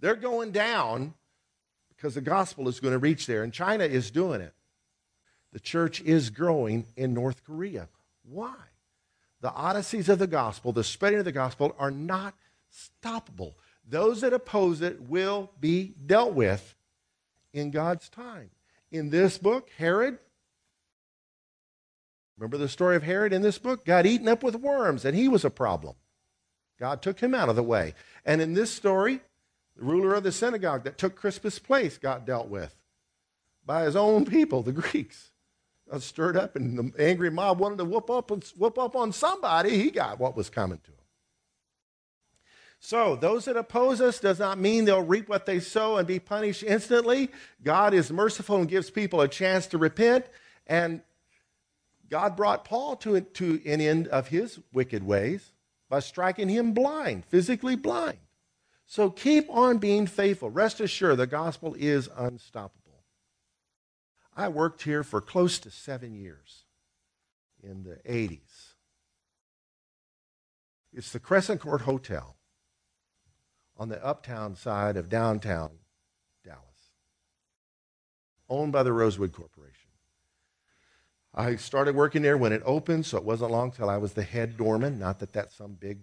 they're 0.00 0.16
going 0.16 0.50
down 0.50 1.14
because 2.02 2.14
the 2.16 2.20
gospel 2.20 2.66
is 2.66 2.80
going 2.80 2.90
to 2.90 2.98
reach 2.98 3.26
there. 3.26 3.44
And 3.44 3.52
China 3.52 3.84
is 3.84 4.10
doing 4.10 4.40
it. 4.40 4.52
The 5.52 5.60
church 5.60 6.00
is 6.00 6.30
growing 6.30 6.84
in 6.96 7.14
North 7.14 7.44
Korea. 7.44 7.88
Why? 8.24 8.56
The 9.40 9.52
odysseys 9.52 10.08
of 10.08 10.18
the 10.18 10.26
gospel, 10.26 10.72
the 10.72 10.82
spreading 10.82 11.20
of 11.20 11.24
the 11.24 11.30
gospel, 11.30 11.76
are 11.78 11.92
not 11.92 12.34
stoppable. 12.72 13.54
Those 13.88 14.22
that 14.22 14.32
oppose 14.32 14.80
it 14.80 15.00
will 15.02 15.52
be 15.60 15.94
dealt 16.04 16.34
with 16.34 16.74
in 17.52 17.70
God's 17.70 18.08
time. 18.08 18.50
In 18.90 19.10
this 19.10 19.38
book, 19.38 19.70
Herod, 19.78 20.18
remember 22.36 22.58
the 22.58 22.68
story 22.68 22.96
of 22.96 23.04
Herod 23.04 23.32
in 23.32 23.42
this 23.42 23.58
book? 23.58 23.84
Got 23.84 24.06
eaten 24.06 24.26
up 24.26 24.42
with 24.42 24.56
worms, 24.56 25.04
and 25.04 25.16
he 25.16 25.28
was 25.28 25.44
a 25.44 25.50
problem. 25.50 25.94
God 26.80 27.00
took 27.00 27.20
him 27.20 27.32
out 27.32 27.48
of 27.48 27.54
the 27.54 27.62
way. 27.62 27.94
And 28.24 28.40
in 28.40 28.54
this 28.54 28.72
story, 28.72 29.20
the 29.82 29.88
ruler 29.88 30.14
of 30.14 30.22
the 30.22 30.30
synagogue 30.30 30.84
that 30.84 30.96
took 30.96 31.16
Crispus' 31.16 31.58
place 31.58 31.98
got 31.98 32.24
dealt 32.24 32.48
with 32.48 32.76
by 33.66 33.82
his 33.82 33.96
own 33.96 34.24
people, 34.24 34.62
the 34.62 34.72
Greeks. 34.72 35.30
Stirred 35.98 36.38
up, 36.38 36.56
and 36.56 36.78
the 36.78 37.04
angry 37.04 37.30
mob 37.30 37.58
wanted 37.58 37.76
to 37.78 37.84
whoop 37.84 38.08
up, 38.08 38.30
whoop 38.56 38.78
up 38.78 38.96
on 38.96 39.12
somebody. 39.12 39.76
He 39.76 39.90
got 39.90 40.18
what 40.18 40.36
was 40.36 40.48
coming 40.48 40.78
to 40.78 40.90
him. 40.90 40.96
So, 42.78 43.14
those 43.14 43.44
that 43.44 43.58
oppose 43.58 44.00
us 44.00 44.18
does 44.18 44.38
not 44.38 44.58
mean 44.58 44.86
they'll 44.86 45.02
reap 45.02 45.28
what 45.28 45.44
they 45.44 45.60
sow 45.60 45.98
and 45.98 46.08
be 46.08 46.18
punished 46.18 46.62
instantly. 46.62 47.28
God 47.62 47.92
is 47.92 48.10
merciful 48.10 48.56
and 48.56 48.68
gives 48.68 48.88
people 48.88 49.20
a 49.20 49.28
chance 49.28 49.66
to 49.66 49.78
repent. 49.78 50.24
And 50.66 51.02
God 52.08 52.36
brought 52.36 52.64
Paul 52.64 52.96
to, 52.96 53.20
to 53.20 53.60
an 53.66 53.82
end 53.82 54.08
of 54.08 54.28
his 54.28 54.60
wicked 54.72 55.04
ways 55.04 55.52
by 55.90 56.00
striking 56.00 56.48
him 56.48 56.72
blind, 56.72 57.26
physically 57.26 57.76
blind. 57.76 58.18
So 58.92 59.08
keep 59.08 59.48
on 59.48 59.78
being 59.78 60.06
faithful. 60.06 60.50
Rest 60.50 60.78
assured, 60.78 61.16
the 61.16 61.26
gospel 61.26 61.74
is 61.78 62.10
unstoppable. 62.14 63.04
I 64.36 64.48
worked 64.48 64.82
here 64.82 65.02
for 65.02 65.22
close 65.22 65.58
to 65.60 65.70
seven 65.70 66.14
years 66.14 66.64
in 67.62 67.84
the 67.84 67.96
80s. 68.06 68.74
It's 70.92 71.10
the 71.10 71.20
Crescent 71.20 71.62
Court 71.62 71.80
Hotel 71.80 72.36
on 73.78 73.88
the 73.88 74.04
uptown 74.04 74.56
side 74.56 74.98
of 74.98 75.08
downtown 75.08 75.70
Dallas, 76.44 76.90
owned 78.50 78.72
by 78.72 78.82
the 78.82 78.92
Rosewood 78.92 79.32
Corporation. 79.32 79.88
I 81.34 81.56
started 81.56 81.96
working 81.96 82.20
there 82.20 82.36
when 82.36 82.52
it 82.52 82.60
opened, 82.66 83.06
so 83.06 83.16
it 83.16 83.24
wasn't 83.24 83.52
long 83.52 83.70
till 83.70 83.88
I 83.88 83.96
was 83.96 84.12
the 84.12 84.22
head 84.22 84.58
doorman. 84.58 84.98
Not 84.98 85.18
that 85.20 85.32
that's 85.32 85.56
some 85.56 85.78
big 85.80 86.00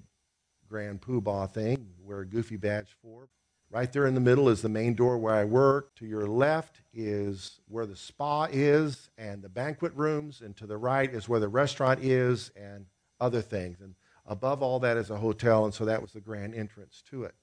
grand 0.70 1.02
poobah 1.02 1.52
thing, 1.52 1.88
wear 2.02 2.20
a 2.20 2.26
goofy 2.26 2.56
badge 2.56 2.96
for. 3.02 3.28
Right 3.72 3.92
there 3.92 4.08
in 4.08 4.16
the 4.16 4.22
middle 4.22 4.50
is 4.50 4.62
the 4.62 4.70
main 4.70 4.96
door 4.96 5.18
where 5.18 5.36
I 5.36 5.44
work. 5.44 5.94
To 5.96 6.06
your 6.06 6.28
left 6.28 6.82
is 6.94 7.60
where 7.68 7.86
the 7.86 7.96
spa 7.96 8.48
is 8.52 9.10
and 9.18 9.44
the 9.44 9.50
banquet 9.50 9.94
rooms, 9.96 10.42
and 10.42 10.56
to 10.58 10.66
the 10.66 10.78
right 10.78 11.14
is 11.14 11.30
where 11.30 11.40
the 11.40 11.48
restaurant 11.48 12.04
is 12.04 12.52
and 12.56 12.86
other 13.20 13.42
things. 13.42 13.80
And 13.82 13.94
above 14.26 14.64
all 14.64 14.80
that 14.80 14.98
is 14.98 15.12
a 15.12 15.18
hotel, 15.18 15.66
and 15.66 15.74
so 15.74 15.86
that 15.86 16.02
was 16.02 16.14
the 16.14 16.20
grand 16.20 16.56
entrance 16.56 17.04
to 17.12 17.24
it. 17.26 17.36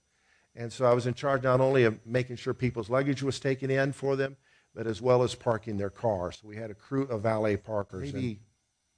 And 0.57 0.73
so 0.73 0.87
I 0.87 0.95
was 0.95 1.07
in 1.07 1.15
charge 1.15 1.43
not 1.43 1.61
only 1.61 1.85
of 1.85 2.05
making 2.05 2.37
sure 2.37 2.55
people's 2.55 2.91
luggage 2.91 3.23
was 3.23 3.39
taken 3.39 3.71
in 3.71 3.93
for 3.93 4.17
them, 4.17 4.37
but 4.75 4.87
as 4.87 5.01
well 5.01 5.23
as 5.23 5.35
parking 5.35 5.77
their 5.77 5.91
cars. 5.91 6.39
So 6.41 6.49
we 6.49 6.57
had 6.57 6.71
a 6.71 6.75
crew 6.75 7.05
of 7.05 7.23
valet 7.23 7.57
parkers. 7.57 8.13
Maybe 8.13 8.41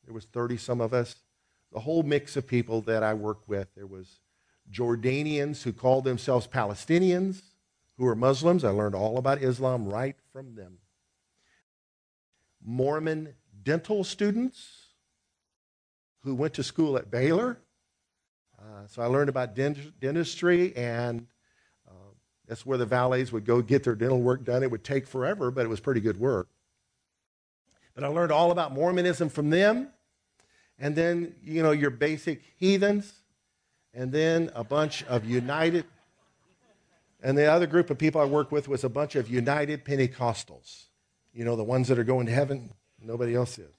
there 0.04 0.14
was 0.14 0.24
30 0.26 0.56
some 0.56 0.80
of 0.80 0.94
us. 0.94 1.16
The 1.72 1.80
whole 1.80 2.02
mix 2.02 2.36
of 2.36 2.46
people 2.46 2.80
that 2.82 3.02
I 3.02 3.14
worked 3.14 3.48
with. 3.48 3.68
There 3.74 3.86
was 3.86 4.20
Jordanians 4.70 5.62
who 5.62 5.72
called 5.72 6.04
themselves 6.04 6.46
Palestinians, 6.46 7.42
who 7.96 8.04
were 8.04 8.14
Muslims. 8.14 8.64
I 8.64 8.70
learned 8.70 8.94
all 8.94 9.18
about 9.18 9.42
Islam 9.42 9.88
right 9.88 10.16
from 10.32 10.54
them. 10.54 10.78
Mormon 12.64 13.34
dental 13.62 14.04
students 14.04 14.86
who 16.24 16.34
went 16.34 16.54
to 16.54 16.62
school 16.62 16.96
at 16.96 17.10
Baylor. 17.10 17.58
Uh, 18.58 18.86
so 18.86 19.02
I 19.02 19.06
learned 19.06 19.28
about 19.28 19.54
dent- 19.54 20.00
dentistry 20.00 20.74
and 20.76 21.26
that's 22.48 22.64
where 22.64 22.78
the 22.78 22.86
valets 22.86 23.30
would 23.30 23.44
go 23.44 23.60
get 23.60 23.84
their 23.84 23.94
dental 23.94 24.20
work 24.20 24.44
done. 24.44 24.62
It 24.62 24.70
would 24.70 24.82
take 24.82 25.06
forever, 25.06 25.50
but 25.50 25.66
it 25.66 25.68
was 25.68 25.80
pretty 25.80 26.00
good 26.00 26.18
work. 26.18 26.48
But 27.94 28.04
I 28.04 28.06
learned 28.08 28.32
all 28.32 28.50
about 28.50 28.72
Mormonism 28.72 29.28
from 29.28 29.50
them. 29.50 29.88
And 30.78 30.94
then, 30.94 31.34
you 31.42 31.62
know, 31.62 31.72
your 31.72 31.90
basic 31.90 32.42
heathens. 32.56 33.12
And 33.94 34.12
then 34.12 34.50
a 34.54 34.62
bunch 34.62 35.02
of 35.04 35.24
united. 35.24 35.84
And 37.22 37.36
the 37.36 37.46
other 37.46 37.66
group 37.66 37.90
of 37.90 37.98
people 37.98 38.20
I 38.20 38.26
worked 38.26 38.52
with 38.52 38.68
was 38.68 38.84
a 38.84 38.88
bunch 38.88 39.16
of 39.16 39.28
united 39.28 39.84
Pentecostals. 39.84 40.84
You 41.32 41.44
know, 41.44 41.56
the 41.56 41.64
ones 41.64 41.88
that 41.88 41.98
are 41.98 42.04
going 42.04 42.26
to 42.26 42.32
heaven, 42.32 42.70
nobody 43.02 43.34
else 43.34 43.58
is. 43.58 43.72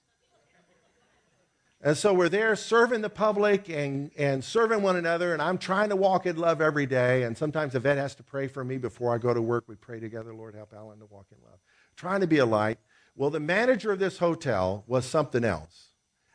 And 1.82 1.96
so 1.96 2.12
we're 2.12 2.28
there 2.28 2.54
serving 2.56 3.00
the 3.00 3.08
public 3.08 3.70
and, 3.70 4.10
and 4.18 4.44
serving 4.44 4.82
one 4.82 4.96
another, 4.96 5.32
and 5.32 5.40
I'm 5.40 5.56
trying 5.56 5.88
to 5.88 5.96
walk 5.96 6.26
in 6.26 6.36
love 6.36 6.60
every 6.60 6.84
day. 6.84 7.22
And 7.22 7.36
sometimes 7.36 7.74
Yvette 7.74 7.96
has 7.96 8.14
to 8.16 8.22
pray 8.22 8.48
for 8.48 8.62
me 8.62 8.76
before 8.76 9.14
I 9.14 9.18
go 9.18 9.32
to 9.32 9.40
work. 9.40 9.64
We 9.66 9.76
pray 9.76 9.98
together, 9.98 10.34
Lord, 10.34 10.54
help 10.54 10.74
Alan 10.76 10.98
to 10.98 11.06
walk 11.06 11.28
in 11.32 11.38
love. 11.42 11.58
Trying 11.96 12.20
to 12.20 12.26
be 12.26 12.36
a 12.36 12.44
light. 12.44 12.78
Well, 13.16 13.30
the 13.30 13.40
manager 13.40 13.92
of 13.92 13.98
this 13.98 14.18
hotel 14.18 14.84
was 14.86 15.06
something 15.06 15.42
else. 15.42 15.89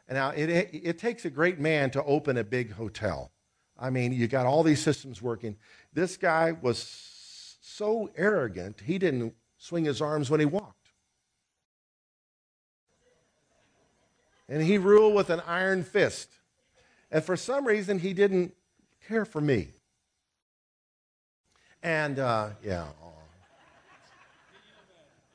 Now 0.10 0.30
it, 0.30 0.50
it, 0.50 0.70
it 0.74 1.00
takes 1.00 1.26
a 1.26 1.30
great 1.30 1.60
man 1.60 1.90
to 1.92 2.04
open 2.04 2.38
a 2.38 2.44
big 2.44 2.74
hotel. 2.74 3.32
I 3.78 3.90
mean, 3.90 4.14
you 4.14 4.28
got 4.28 4.46
all 4.46 4.64
these 4.64 4.82
systems 4.82 5.22
working. 5.22 5.58
This 5.94 6.16
guy 6.16 6.54
was 6.54 7.58
so 7.62 8.10
arrogant, 8.16 8.82
he 8.86 8.98
didn't 8.98 9.34
swing 9.58 9.86
his 9.86 10.02
arms 10.02 10.30
when 10.30 10.40
he 10.40 10.46
walked. 10.46 10.86
and 14.48 14.62
he 14.62 14.78
ruled 14.78 15.16
with 15.16 15.30
an 15.30 15.42
iron 15.46 15.84
fist. 15.84 16.30
And 17.12 17.24
for 17.24 17.36
some 17.36 17.66
reason, 17.66 18.00
he 18.00 18.14
didn't 18.14 18.54
care 19.08 19.26
for 19.26 19.42
me. 19.42 19.70
And, 21.82 22.20
uh, 22.20 22.50
yeah. 22.64 22.86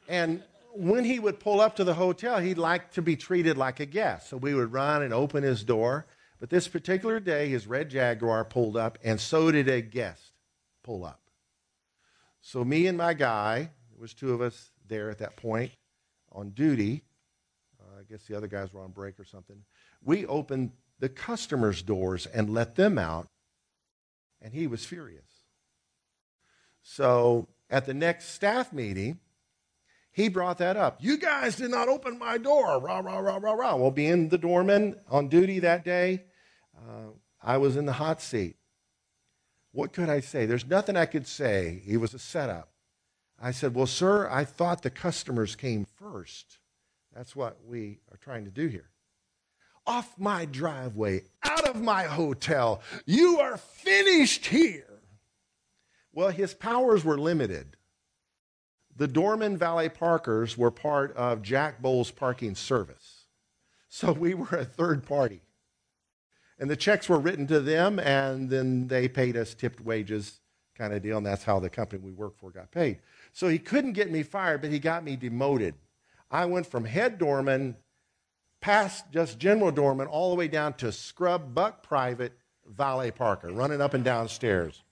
And 0.09 0.43
when 0.81 1.05
he 1.05 1.19
would 1.19 1.41
pull 1.41 1.61
up 1.61 1.77
to 1.77 1.85
the 1.85 1.95
hotel, 1.95 2.39
he'd 2.39 2.59
like 2.59 2.93
to 2.93 3.03
be 3.03 3.15
treated 3.17 3.59
like 3.59 3.81
a 3.81 3.87
guest. 3.87 4.31
So 4.31 4.37
we 4.37 4.55
would 4.55 4.73
run 4.73 5.03
and 5.03 5.13
open 5.13 5.43
his 5.43 5.63
door. 5.63 6.07
But 6.39 6.49
this 6.49 6.69
particular 6.69 7.21
day, 7.21 7.51
his 7.51 7.67
red 7.67 7.91
Jaguar 7.91 8.47
pulled 8.47 8.77
up, 8.77 8.99
and 9.05 9.21
so 9.21 9.51
did 9.51 9.69
a 9.69 9.83
guest 9.83 10.33
pull 10.83 11.05
up. 11.05 11.21
So 12.41 12.65
me 12.65 12.87
and 12.87 12.97
my 12.97 13.13
guy, 13.13 13.71
there 13.91 14.01
was 14.01 14.15
two 14.15 14.33
of 14.33 14.41
us 14.41 14.71
there 14.89 15.11
at 15.11 15.19
that 15.19 15.37
point 15.37 15.73
on 16.33 16.51
duty, 16.51 17.05
uh, 17.79 18.01
I 18.01 18.03
guess 18.11 18.23
the 18.23 18.37
other 18.37 18.47
guys 18.47 18.73
were 18.73 18.81
on 18.81 18.93
break 18.93 19.21
or 19.21 19.25
something. 19.25 19.63
We 20.03 20.25
opened 20.25 20.73
the 20.99 21.11
customers' 21.11 21.83
doors 21.83 22.25
and 22.27 22.49
let 22.49 22.77
them 22.77 22.97
out, 22.97 23.27
and 24.41 24.55
he 24.55 24.67
was 24.67 24.87
furious. 24.87 25.25
So 26.83 27.49
at 27.69 27.85
the 27.85 27.95
next 27.95 28.31
staff 28.31 28.73
meeting, 28.73 29.19
he 30.13 30.29
brought 30.29 30.59
that 30.59 30.77
up. 30.77 30.99
You 31.01 31.17
guys 31.17 31.57
did 31.57 31.71
not 31.71 31.89
open 31.89 32.19
my 32.19 32.37
door. 32.39 32.81
Rah, 32.81 32.99
rah, 32.99 33.19
rah, 33.19 33.37
rah, 33.37 33.53
rah. 33.53 33.77
Well, 33.77 33.91
being 33.91 34.29
the 34.29 34.39
doorman 34.39 34.97
on 35.09 35.29
duty 35.29 35.61
that 35.61 35.85
day, 35.85 36.25
uh, 36.77 37.11
I 37.43 37.59
was 37.59 37.77
in 37.77 37.87
the 37.87 37.93
hot 37.93 38.21
seat. 38.21 38.57
What 39.73 39.93
could 39.93 40.09
I 40.09 40.21
say? 40.21 40.47
There's 40.47 40.67
nothing 40.67 40.97
I 40.97 41.07
could 41.07 41.27
say. 41.27 41.83
It 41.87 41.99
was 41.99 42.13
a 42.13 42.19
setup. 42.19 42.71
I 43.41 43.53
said, 43.53 43.75
Well, 43.75 43.87
sir, 43.87 44.29
I 44.29 44.45
thought 44.45 44.83
the 44.83 44.91
customers 44.91 45.55
came 45.55 45.87
first. 45.97 46.59
That's 47.15 47.35
what 47.35 47.59
we 47.65 48.01
are 48.11 48.19
trying 48.19 48.45
to 48.45 48.51
do 48.51 48.67
here. 48.67 48.91
Off 49.87 50.19
my 50.19 50.45
driveway, 50.45 51.23
out 51.43 51.69
of 51.69 51.81
my 51.81 52.03
hotel. 52.05 52.83
You 53.07 53.39
are 53.39 53.57
finished 53.57 54.47
here. 54.47 55.01
Well, 56.13 56.31
his 56.31 56.53
powers 56.53 57.05
were 57.05 57.19
limited. 57.19 57.77
The 59.01 59.09
Dorman 59.09 59.57
Valet 59.57 59.89
Parkers 59.89 60.59
were 60.59 60.71
part 60.71 61.17
of 61.17 61.41
Jack 61.41 61.81
Bowles 61.81 62.11
Parking 62.11 62.55
Service. 62.55 63.25
So 63.89 64.13
we 64.27 64.35
were 64.35 64.59
a 64.59 64.65
third 64.67 65.07
party. 65.07 65.41
And 66.59 66.69
the 66.69 66.77
checks 66.77 67.09
were 67.09 67.19
written 67.19 67.47
to 67.47 67.61
them, 67.61 67.99
and 67.99 68.51
then 68.51 68.89
they 68.89 69.09
paid 69.09 69.39
us 69.39 69.55
tipped 69.55 69.81
wages 69.81 70.41
kind 70.77 70.93
of 70.93 71.03
deal, 71.03 71.17
and 71.17 71.25
that's 71.25 71.45
how 71.45 71.59
the 71.59 71.71
company 71.71 72.03
we 72.05 72.13
worked 72.13 72.41
for 72.41 72.51
got 72.51 72.73
paid. 72.73 72.99
So 73.33 73.49
he 73.49 73.59
couldn't 73.59 73.95
get 73.95 74.11
me 74.11 74.23
fired, 74.23 74.61
but 74.61 74.71
he 74.71 74.79
got 74.79 75.03
me 75.03 75.17
demoted. 75.17 75.77
I 76.31 76.45
went 76.45 76.67
from 76.67 76.85
head 76.85 77.17
doorman 77.17 77.77
past 78.61 79.07
just 79.11 79.39
general 79.39 79.73
doorman 79.73 80.09
all 80.09 80.29
the 80.29 80.37
way 80.37 80.47
down 80.47 80.75
to 80.75 80.93
scrub 80.93 81.55
buck 81.55 81.83
private 81.83 82.35
valet 82.67 83.13
parker, 83.13 83.51
running 83.51 83.81
up 83.81 83.95
and 83.95 84.05
down 84.05 84.29
stairs. 84.29 84.85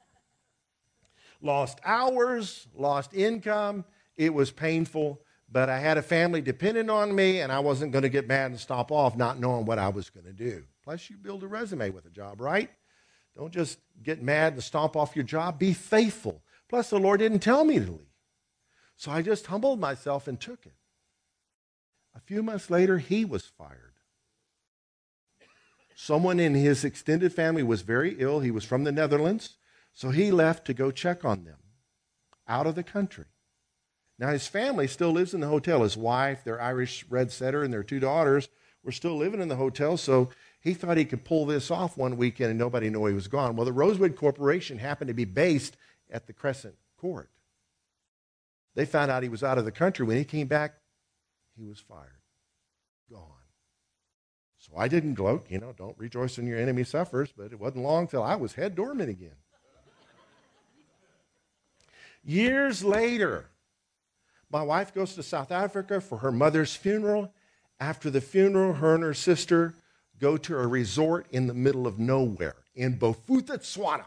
Lost 1.42 1.79
hours, 1.85 2.68
lost 2.75 3.12
income. 3.12 3.85
It 4.18 4.35
was 4.35 4.50
painful, 4.50 5.22
but 5.50 5.70
I 5.70 5.78
had 5.78 5.96
a 5.96 6.02
family 6.02 6.42
dependent 6.42 6.90
on 6.90 7.14
me, 7.14 7.40
and 7.40 7.50
I 7.50 7.61
wasn't 7.61 7.92
going 7.92 8.02
to 8.02 8.11
get 8.11 8.28
mad 8.28 8.50
and 8.50 8.61
stop 8.61 8.92
off 8.92 9.16
not 9.16 9.38
knowing 9.38 9.64
what 9.64 9.78
I 9.78 9.88
was 9.88 10.11
going 10.11 10.26
to 10.26 10.33
do. 10.33 10.64
Plus, 10.85 11.09
you 11.09 11.16
build 11.16 11.42
a 11.42 11.46
resume 11.46 11.90
with 11.90 12.04
a 12.04 12.11
job, 12.11 12.40
right? 12.40 12.68
Don't 13.37 13.52
just 13.52 13.78
get 14.02 14.20
mad 14.20 14.54
and 14.54 14.62
stomp 14.62 14.96
off 14.96 15.14
your 15.14 15.24
job. 15.24 15.59
Be 15.59 15.72
faithful. 15.72 16.42
Plus, 16.68 16.90
the 16.90 16.98
Lord 16.98 17.20
didn't 17.20 17.38
tell 17.38 17.64
me 17.64 17.78
to 17.78 17.90
leave. 17.90 18.00
So 18.96 19.12
I 19.12 19.22
just 19.22 19.46
humbled 19.46 19.78
myself 19.78 20.26
and 20.26 20.40
took 20.40 20.66
it. 20.66 20.74
A 22.16 22.20
few 22.20 22.42
months 22.42 22.68
later, 22.68 22.98
he 22.98 23.24
was 23.24 23.44
fired. 23.46 23.94
Someone 25.94 26.40
in 26.40 26.54
his 26.54 26.85
extended 26.85 27.33
family 27.33 27.62
was 27.62 27.83
very 27.83 28.16
ill. 28.18 28.40
He 28.40 28.50
was 28.50 28.64
from 28.64 28.83
the 28.83 28.92
Netherlands, 28.92 29.57
so 29.92 30.11
he 30.11 30.33
left 30.33 30.64
to 30.66 30.74
go 30.74 30.90
check 30.90 31.24
on 31.24 31.44
them 31.44 31.59
out 32.48 32.66
of 32.66 32.74
the 32.74 32.83
country. 32.83 33.26
Now, 34.18 34.31
his 34.31 34.48
family 34.48 34.88
still 34.88 35.12
lives 35.12 35.33
in 35.33 35.40
the 35.40 35.46
hotel. 35.46 35.83
His 35.83 35.96
wife, 35.96 36.42
their 36.42 36.61
Irish 36.61 37.04
red 37.09 37.31
setter, 37.31 37.62
and 37.62 37.72
their 37.72 37.85
two 37.85 38.00
daughters 38.00 38.48
were 38.83 38.92
still 38.92 39.16
living 39.16 39.40
in 39.40 39.48
the 39.48 39.57
hotel, 39.57 39.96
so 39.96 40.31
he 40.61 40.74
thought 40.74 40.96
he 40.96 41.04
could 41.04 41.24
pull 41.24 41.46
this 41.46 41.70
off 41.70 41.96
one 41.96 42.16
weekend 42.16 42.50
and 42.50 42.59
nobody 42.59 42.90
knew 42.90 43.07
he 43.07 43.14
was 43.14 43.28
gone. 43.28 43.54
Well, 43.54 43.64
the 43.64 43.72
Rosewood 43.72 44.16
Corporation 44.16 44.78
happened 44.78 45.09
to 45.09 45.14
be 45.14 45.24
based 45.24 45.76
at 46.11 46.26
the 46.26 46.33
Crescent 46.33 46.74
Court. 46.96 47.31
They 48.74 48.87
found 48.87 49.11
out 49.11 49.22
he 49.22 49.28
was 49.28 49.44
out 49.44 49.59
of 49.59 49.64
the 49.64 49.72
country. 49.72 50.07
When 50.07 50.16
he 50.16 50.24
came 50.24 50.46
back, 50.46 50.74
he 51.57 51.64
was 51.64 51.81
fired, 51.81 52.22
gone. 53.11 53.22
So 54.59 54.72
I 54.76 54.88
didn't 54.88 55.14
gloat, 55.14 55.46
you 55.48 55.59
know, 55.59 55.72
don't 55.76 55.98
rejoice 55.98 56.37
when 56.37 56.46
your 56.46 56.59
enemy 56.59 56.85
suffers, 56.85 57.33
but 57.37 57.52
it 57.52 57.59
wasn't 57.59 57.85
long 57.85 58.07
till 58.07 58.22
I 58.22 58.37
was 58.37 58.54
head 58.54 58.74
doorman 58.74 59.09
again. 59.09 59.37
Years 62.24 62.85
later, 62.85 63.46
my 64.50 64.62
wife 64.62 64.94
goes 64.94 65.14
to 65.14 65.22
South 65.22 65.52
Africa 65.52 66.00
for 66.00 66.18
her 66.18 66.32
mother's 66.32 66.74
funeral. 66.74 67.32
After 67.80 68.11
the 68.11 68.20
funeral, 68.20 68.74
her 68.74 68.94
and 68.94 69.04
her 69.04 69.14
sister 69.14 69.74
go 70.18 70.37
to 70.37 70.56
a 70.56 70.66
resort 70.66 71.26
in 71.30 71.46
the 71.46 71.54
middle 71.54 71.87
of 71.87 71.98
nowhere 71.98 72.56
in 72.74 72.98
Bophuthatswana. 72.98 74.06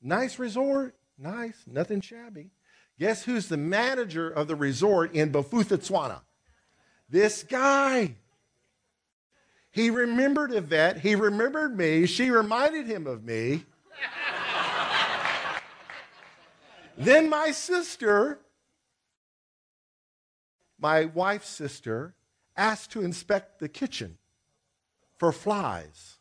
Nice 0.00 0.38
resort, 0.38 0.94
nice, 1.18 1.64
nothing 1.66 2.00
shabby. 2.00 2.50
Guess 2.98 3.24
who's 3.24 3.48
the 3.48 3.56
manager 3.56 4.28
of 4.28 4.48
the 4.48 4.56
resort 4.56 5.12
in 5.12 5.30
Bophuthatswana? 5.30 6.20
This 7.08 7.42
guy. 7.42 8.14
He 9.70 9.90
remembered 9.90 10.52
Yvette. 10.52 11.00
He 11.00 11.14
remembered 11.14 11.76
me. 11.76 12.06
She 12.06 12.30
reminded 12.30 12.86
him 12.86 13.06
of 13.06 13.24
me. 13.24 13.64
then 16.96 17.28
my 17.28 17.50
sister, 17.50 18.38
my 20.78 21.06
wife's 21.06 21.48
sister, 21.48 22.14
asked 22.56 22.92
to 22.92 23.02
inspect 23.02 23.58
the 23.58 23.68
kitchen 23.68 24.18
for 25.16 25.32
flies. 25.32 26.18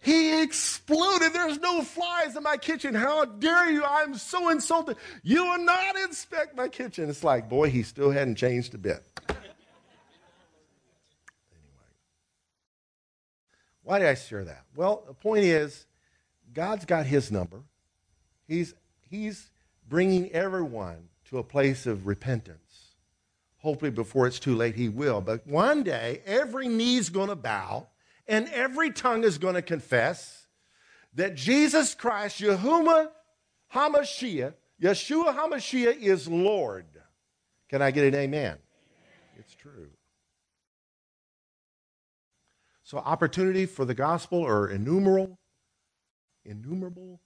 He 0.00 0.42
exploded. 0.42 1.32
There's 1.32 1.60
no 1.60 1.82
flies 1.82 2.34
in 2.36 2.42
my 2.42 2.56
kitchen. 2.56 2.92
How 2.92 3.24
dare 3.24 3.70
you? 3.70 3.84
I'm 3.84 4.16
so 4.16 4.48
insulted. 4.48 4.96
You 5.22 5.44
will 5.44 5.64
not 5.64 5.96
inspect 5.96 6.56
my 6.56 6.66
kitchen. 6.66 7.08
It's 7.08 7.22
like, 7.22 7.48
boy, 7.48 7.70
he 7.70 7.84
still 7.84 8.10
hadn't 8.10 8.34
changed 8.34 8.74
a 8.74 8.78
bit. 8.78 9.04
anyway, 9.28 9.44
Why 13.84 14.00
did 14.00 14.08
I 14.08 14.14
share 14.14 14.44
that? 14.44 14.64
Well, 14.74 15.04
the 15.06 15.14
point 15.14 15.44
is, 15.44 15.86
God's 16.52 16.84
got 16.84 17.06
his 17.06 17.30
number. 17.30 17.62
He's, 18.48 18.74
he's 19.08 19.52
bringing 19.88 20.32
everyone 20.32 21.10
to 21.26 21.38
a 21.38 21.44
place 21.44 21.86
of 21.86 22.08
repentance. 22.08 22.71
Hopefully, 23.62 23.90
before 23.90 24.26
it's 24.26 24.40
too 24.40 24.56
late, 24.56 24.74
he 24.74 24.88
will. 24.88 25.20
But 25.20 25.46
one 25.46 25.84
day, 25.84 26.20
every 26.26 26.68
knee's 26.68 27.08
going 27.08 27.28
to 27.28 27.36
bow 27.36 27.88
and 28.26 28.48
every 28.48 28.90
tongue 28.90 29.24
is 29.24 29.38
going 29.38 29.54
to 29.54 29.62
confess 29.62 30.48
that 31.14 31.34
Jesus 31.34 31.94
Christ, 31.94 32.40
Yahuma 32.40 33.10
HaMashiach, 33.74 34.54
Yeshua 34.82 35.36
HaMashiach 35.36 35.96
is 35.96 36.26
Lord. 36.28 36.86
Can 37.68 37.82
I 37.82 37.90
get 37.90 38.04
an 38.04 38.14
amen? 38.14 38.58
It's 39.38 39.54
true. 39.54 39.90
So 42.82 42.98
opportunity 42.98 43.66
for 43.66 43.84
the 43.84 43.94
gospel 43.94 44.44
are 44.44 44.68
innumerable, 44.68 45.38
innumerable. 46.44 47.20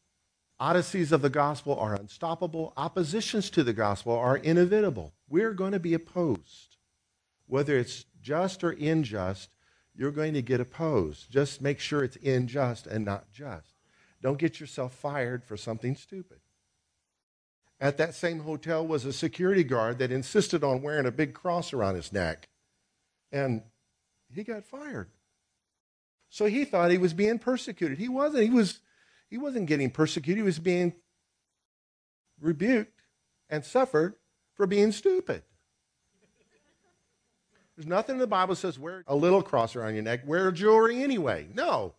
Odysseys 0.58 1.12
of 1.12 1.22
the 1.22 1.30
gospel 1.30 1.78
are 1.78 1.94
unstoppable. 1.94 2.72
Oppositions 2.76 3.50
to 3.50 3.62
the 3.62 3.72
gospel 3.72 4.14
are 4.14 4.36
inevitable. 4.36 5.12
We're 5.28 5.52
going 5.52 5.72
to 5.72 5.80
be 5.80 5.94
opposed. 5.94 6.76
Whether 7.46 7.78
it's 7.78 8.06
just 8.22 8.64
or 8.64 8.70
unjust, 8.70 9.50
you're 9.94 10.10
going 10.10 10.34
to 10.34 10.42
get 10.42 10.60
opposed. 10.60 11.30
Just 11.30 11.60
make 11.60 11.78
sure 11.78 12.02
it's 12.02 12.16
unjust 12.16 12.86
and 12.86 13.04
not 13.04 13.30
just. 13.32 13.74
Don't 14.22 14.38
get 14.38 14.58
yourself 14.58 14.94
fired 14.94 15.44
for 15.44 15.56
something 15.56 15.94
stupid. 15.94 16.38
At 17.78 17.98
that 17.98 18.14
same 18.14 18.40
hotel 18.40 18.86
was 18.86 19.04
a 19.04 19.12
security 19.12 19.62
guard 19.62 19.98
that 19.98 20.10
insisted 20.10 20.64
on 20.64 20.80
wearing 20.80 21.06
a 21.06 21.12
big 21.12 21.34
cross 21.34 21.74
around 21.74 21.96
his 21.96 22.12
neck. 22.12 22.48
And 23.30 23.62
he 24.34 24.42
got 24.42 24.64
fired. 24.64 25.10
So 26.30 26.46
he 26.46 26.64
thought 26.64 26.90
he 26.90 26.98
was 26.98 27.12
being 27.12 27.38
persecuted. 27.38 27.98
He 27.98 28.08
wasn't. 28.08 28.44
He 28.44 28.50
was 28.50 28.80
he 29.28 29.38
wasn't 29.38 29.66
getting 29.66 29.90
persecuted. 29.90 30.38
He 30.38 30.42
was 30.42 30.58
being 30.58 30.94
rebuked 32.40 33.00
and 33.48 33.64
suffered 33.64 34.14
for 34.54 34.66
being 34.66 34.92
stupid. 34.92 35.42
There's 37.76 37.86
nothing 37.86 38.14
in 38.14 38.20
the 38.20 38.26
Bible 38.26 38.54
that 38.54 38.60
says 38.60 38.78
wear 38.78 39.04
a 39.06 39.14
little 39.14 39.42
cross 39.42 39.76
around 39.76 39.94
your 39.94 40.02
neck, 40.02 40.26
wear 40.26 40.50
jewelry 40.50 41.02
anyway. 41.02 41.48
No. 41.52 41.94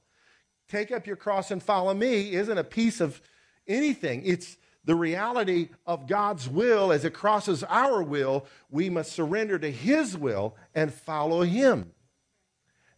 Take 0.68 0.92
up 0.92 1.06
your 1.06 1.16
cross 1.16 1.52
and 1.52 1.62
follow 1.62 1.94
me 1.94 2.34
isn't 2.34 2.58
a 2.58 2.64
piece 2.64 3.00
of 3.00 3.22
anything. 3.68 4.24
It's 4.26 4.58
the 4.86 4.96
reality 4.96 5.70
of 5.86 6.08
God's 6.08 6.50
will 6.50 6.92
as 6.92 7.06
it 7.06 7.14
crosses 7.14 7.64
our 7.66 8.02
will. 8.02 8.46
We 8.72 8.90
must 8.90 9.12
surrender 9.12 9.60
to 9.60 9.70
His 9.70 10.18
will 10.18 10.56
and 10.74 10.94
follow 10.94 11.42
Him. 11.42 11.92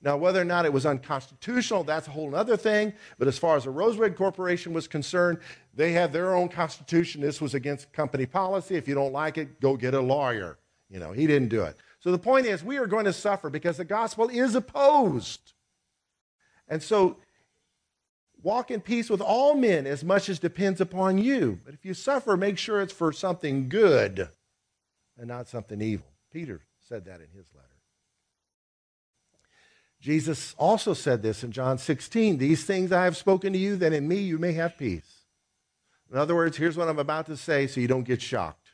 Now, 0.01 0.15
whether 0.15 0.39
or 0.39 0.45
not 0.45 0.65
it 0.65 0.71
was 0.71 0.85
unconstitutional, 0.85 1.83
that's 1.83 2.07
a 2.07 2.11
whole 2.11 2.33
other 2.33 2.55
thing. 2.55 2.93
But 3.17 3.27
as 3.27 3.37
far 3.37 3.57
as 3.57 3.65
the 3.65 3.69
Rosewood 3.69 4.15
Corporation 4.15 4.71
was 4.71 4.87
concerned, 4.87 5.39
they 5.73 5.91
had 5.91 6.13
their 6.13 6.35
own 6.35 6.47
constitution. 6.47 7.21
This 7.21 7.41
was 7.41 7.53
against 7.53 7.91
company 7.91 8.25
policy. 8.25 8.75
If 8.75 8.87
you 8.87 8.95
don't 8.95 9.11
like 9.11 9.37
it, 9.37 9.59
go 9.59 9.75
get 9.75 9.93
a 9.93 9.99
lawyer. 9.99 10.57
You 10.89 10.99
know, 10.99 11.11
he 11.11 11.27
didn't 11.27 11.49
do 11.49 11.63
it. 11.63 11.75
So 11.99 12.11
the 12.11 12.17
point 12.17 12.45
is, 12.45 12.63
we 12.63 12.77
are 12.77 12.87
going 12.87 13.05
to 13.05 13.13
suffer 13.13 13.49
because 13.49 13.77
the 13.77 13.85
gospel 13.85 14.29
is 14.29 14.55
opposed. 14.55 15.53
And 16.69 16.81
so, 16.81 17.17
walk 18.41 18.71
in 18.71 18.79
peace 18.79 19.09
with 19.09 19.21
all 19.21 19.55
men 19.55 19.85
as 19.85 20.03
much 20.03 20.29
as 20.29 20.39
depends 20.39 20.79
upon 20.79 21.17
you. 21.17 21.59
But 21.65 21.73
if 21.73 21.83
you 21.83 21.93
suffer, 21.93 22.37
make 22.37 22.57
sure 22.57 22.81
it's 22.81 22.93
for 22.93 23.11
something 23.11 23.67
good 23.67 24.29
and 25.17 25.27
not 25.27 25.49
something 25.49 25.81
evil. 25.81 26.07
Peter 26.31 26.61
said 26.79 27.05
that 27.05 27.19
in 27.19 27.27
his 27.35 27.47
letter. 27.53 27.78
Jesus 29.99 30.55
also 30.57 30.93
said 30.93 31.21
this 31.21 31.43
in 31.43 31.51
John 31.51 31.77
16 31.77 32.37
These 32.37 32.63
things 32.63 32.91
I 32.91 33.03
have 33.03 33.17
spoken 33.17 33.53
to 33.53 33.59
you, 33.59 33.75
that 33.77 33.93
in 33.93 34.07
me 34.07 34.17
you 34.17 34.37
may 34.37 34.53
have 34.53 34.77
peace. 34.77 35.25
In 36.11 36.17
other 36.17 36.35
words, 36.35 36.57
here's 36.57 36.77
what 36.77 36.87
I'm 36.87 36.99
about 36.99 37.27
to 37.27 37.37
say 37.37 37.67
so 37.67 37.81
you 37.81 37.87
don't 37.87 38.03
get 38.03 38.21
shocked. 38.21 38.69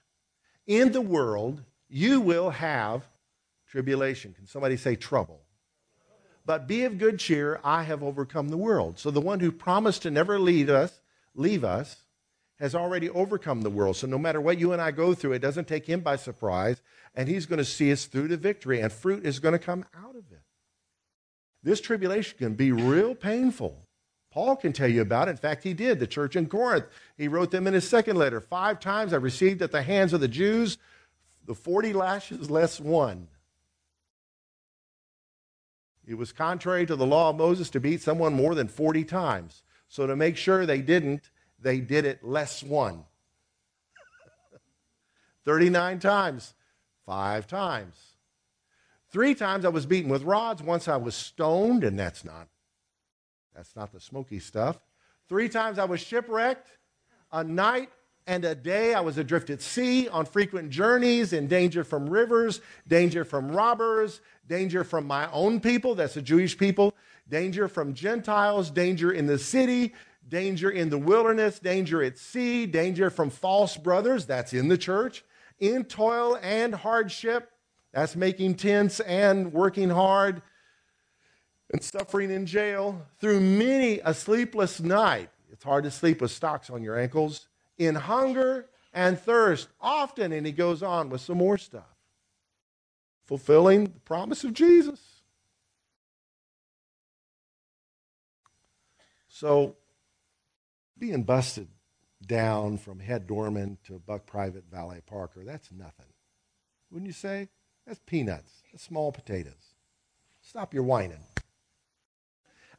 In 0.68 0.92
the 0.92 1.02
world, 1.02 1.62
you 1.90 2.22
will 2.22 2.50
have 2.50 3.08
tribulation. 3.68 4.34
Can 4.34 4.48
somebody 4.48 4.78
say 4.78 4.96
trouble? 4.96 5.42
But 6.46 6.68
be 6.68 6.84
of 6.84 6.98
good 6.98 7.20
cheer, 7.20 7.60
I 7.64 7.84
have 7.84 8.04
overcome 8.04 8.50
the 8.50 8.58
world. 8.58 9.00
So 9.00 9.10
the 9.10 9.22
one 9.22 9.40
who 9.40 9.52
promised 9.52 10.04
to 10.04 10.12
never 10.12 10.40
leave 10.40 10.70
us, 10.70 11.02
leave 11.34 11.64
us, 11.64 12.04
has 12.60 12.76
already 12.76 13.10
overcome 13.10 13.62
the 13.62 13.70
world. 13.70 13.98
So 13.98 14.08
no 14.08 14.18
matter 14.18 14.40
what 14.40 14.60
you 14.60 14.72
and 14.72 14.82
I 14.82 14.92
go 14.92 15.14
through, 15.14 15.34
it 15.34 15.40
doesn't 15.40 15.68
take 15.68 15.86
him 15.88 16.02
by 16.02 16.16
surprise, 16.16 16.82
and 17.16 17.28
he's 17.28 17.46
going 17.46 17.58
to 17.58 17.66
see 17.66 17.92
us 17.92 18.06
through 18.06 18.30
to 18.30 18.38
victory, 18.38 18.80
and 18.80 18.94
fruit 18.94 19.26
is 19.26 19.40
going 19.40 19.54
to 19.54 19.60
come 19.60 19.86
out 19.98 20.16
of 20.16 20.32
it. 20.32 20.35
This 21.66 21.82
tribulation 21.82 22.38
can 22.38 22.54
be 22.54 22.72
real 22.72 23.16
painful. 23.16 23.76
Paul 24.32 24.56
can 24.56 24.72
tell 24.72 24.88
you 24.88 25.02
about 25.02 25.28
it. 25.28 25.32
In 25.32 25.38
fact, 25.38 25.64
he 25.64 25.74
did. 25.74 26.00
The 26.00 26.06
church 26.06 26.36
in 26.36 26.46
Corinth, 26.46 26.86
he 27.18 27.28
wrote 27.28 27.50
them 27.50 27.66
in 27.66 27.74
his 27.74 27.90
second 27.90 28.18
letter 28.18 28.40
Five 28.40 28.80
times 28.80 29.14
I 29.14 29.18
received 29.18 29.64
at 29.64 29.72
the 29.72 29.82
hands 29.82 30.14
of 30.14 30.22
the 30.22 30.28
Jews 30.28 30.78
the 31.48 31.56
40 31.56 31.94
lashes 31.94 32.52
less 32.52 32.80
one. 32.80 33.28
It 36.06 36.16
was 36.16 36.32
contrary 36.32 36.86
to 36.86 36.96
the 36.96 37.06
law 37.06 37.32
of 37.32 37.36
Moses 37.36 37.72
to 37.72 37.80
beat 37.80 38.02
someone 38.02 38.36
more 38.36 38.54
than 38.54 38.68
40 38.68 39.04
times. 39.04 39.64
So, 39.88 40.06
to 40.06 40.16
make 40.16 40.38
sure 40.38 40.66
they 40.66 40.82
didn't, 40.82 41.32
they 41.60 41.80
did 41.80 42.06
it 42.06 42.24
less 42.24 42.62
one. 42.62 43.06
39 45.46 45.98
times, 45.98 46.54
five 47.08 47.48
times. 47.48 48.15
Three 49.16 49.34
times 49.34 49.64
I 49.64 49.70
was 49.70 49.86
beaten 49.86 50.12
with 50.12 50.24
rods. 50.24 50.62
Once 50.62 50.90
I 50.90 50.98
was 50.98 51.16
stoned, 51.16 51.86
and 51.86 51.98
that's 51.98 52.26
not 52.26 52.50
that's 53.56 53.74
not 53.74 53.94
the 53.94 54.00
smoky 54.02 54.40
stuff. 54.40 54.78
Three 55.30 55.48
times 55.48 55.80
I 55.80 55.86
was 55.86 56.02
shipwrecked. 56.02 56.70
A 57.32 57.42
night 57.42 57.92
and 58.28 58.44
a 58.44 58.54
day 58.54 58.94
I 58.94 59.00
was 59.00 59.18
adrift 59.18 59.50
at 59.50 59.62
sea 59.62 60.10
on 60.10 60.26
frequent 60.26 60.70
journeys, 60.70 61.32
in 61.32 61.48
danger 61.48 61.86
from 61.86 62.10
rivers, 62.10 62.60
danger 62.90 63.24
from 63.24 63.54
robbers, 63.54 64.20
danger 64.50 64.84
from 64.84 65.08
my 65.08 65.32
own 65.32 65.62
people, 65.62 65.96
that's 65.96 66.16
the 66.16 66.22
Jewish 66.22 66.58
people, 66.58 66.94
danger 67.30 67.70
from 67.70 67.94
Gentiles, 67.94 68.70
danger 68.70 69.14
in 69.14 69.28
the 69.28 69.40
city, 69.40 69.94
danger 70.28 70.70
in 70.70 70.90
the 70.90 70.98
wilderness, 70.98 71.58
danger 71.60 72.04
at 72.04 72.18
sea, 72.18 72.66
danger 72.66 73.10
from 73.10 73.30
false 73.30 73.78
brothers, 73.78 74.26
that's 74.26 74.52
in 74.52 74.68
the 74.68 74.78
church, 74.78 75.24
in 75.58 75.86
toil 75.86 76.38
and 76.42 76.76
hardship, 76.76 77.54
that's 77.96 78.18
making 78.18 78.56
tents 78.56 79.00
and 79.00 79.54
working 79.54 79.90
hard 79.90 80.42
and 81.72 81.82
suffering 81.82 82.30
in 82.30 82.46
jail, 82.46 83.02
through 83.20 83.40
many 83.40 84.02
a 84.04 84.14
sleepless 84.14 84.82
night. 84.82 85.30
It's 85.50 85.64
hard 85.64 85.86
to 85.86 85.92
sleep 85.92 86.20
with 86.20 86.30
stocks 86.30 86.70
on 86.70 86.84
your 86.84 87.00
ankles 87.00 87.48
in 87.78 87.96
hunger 87.96 88.68
and 88.94 89.18
thirst 89.18 89.70
often. 89.80 90.34
And 90.34 90.46
he 90.46 90.52
goes 90.52 90.84
on 90.84 91.10
with 91.10 91.22
some 91.22 91.38
more 91.38 91.58
stuff, 91.58 91.96
fulfilling 93.24 93.86
the 93.86 94.00
promise 94.02 94.44
of 94.44 94.54
Jesus. 94.54 95.00
So, 99.30 99.78
being 101.00 101.24
busted 101.24 101.70
down 102.28 102.78
from 102.78 103.00
Head 103.00 103.26
Doorman 103.26 103.78
to 103.86 104.00
Buck 104.00 104.26
Private 104.26 104.66
Valet 104.70 105.00
Parker, 105.06 105.46
that's 105.46 105.72
nothing. 105.72 106.08
Wouldn't 106.92 107.08
you 107.08 107.14
say? 107.14 107.48
That's 107.86 108.00
peanuts. 108.06 108.52
That's 108.72 108.84
small 108.84 109.12
potatoes. 109.12 109.54
Stop 110.42 110.74
your 110.74 110.84
whining. 110.84 111.24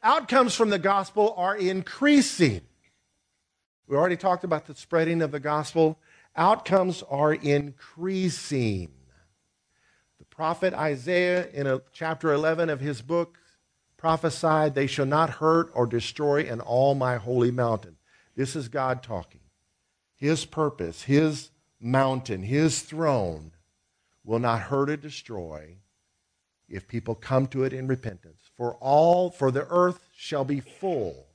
Outcomes 0.03 0.55
from 0.55 0.71
the 0.71 0.79
gospel 0.79 1.35
are 1.37 1.57
increasing. 1.57 2.63
We 3.87 3.97
already 3.97 4.17
talked 4.17 4.45
about 4.45 4.67
the 4.67 4.75
spreading 4.75 5.23
of 5.23 5.31
the 5.31 5.41
gospel. 5.41 5.99
Outcomes 6.35 7.03
are 7.09 7.35
increasing. 7.35 8.91
The 10.19 10.25
prophet 10.25 10.75
Isaiah, 10.75 11.49
in 11.51 11.67
a, 11.67 11.81
chapter 11.93 12.33
11 12.33 12.69
of 12.69 12.81
his 12.81 13.01
book, 13.01 13.39
prophesied, 13.97 14.75
They 14.75 14.87
shall 14.87 15.07
not 15.07 15.31
hurt 15.31 15.71
or 15.73 15.87
destroy 15.87 16.43
in 16.43 16.61
all 16.61 16.95
my 16.95 17.17
holy 17.17 17.51
mountain. 17.51 17.97
This 18.35 18.55
is 18.55 18.69
God 18.69 19.03
talking. 19.03 19.41
His 20.17 20.45
purpose, 20.45 21.03
his 21.03 21.51
mountain, 21.81 22.43
his 22.43 22.81
throne 22.83 23.53
will 24.27 24.41
not 24.41 24.61
hurt 24.61 24.91
or 24.91 24.97
destroy 24.97 25.77
if 26.69 26.89
people 26.89 27.15
come 27.15 27.47
to 27.47 27.65
it 27.65 27.73
in 27.73 27.87
repentance. 27.87 28.43
For 28.57 28.75
all, 28.75 29.31
for 29.31 29.51
the 29.51 29.67
earth 29.71 30.01
shall 30.15 30.45
be 30.45 30.61
full 30.61 31.29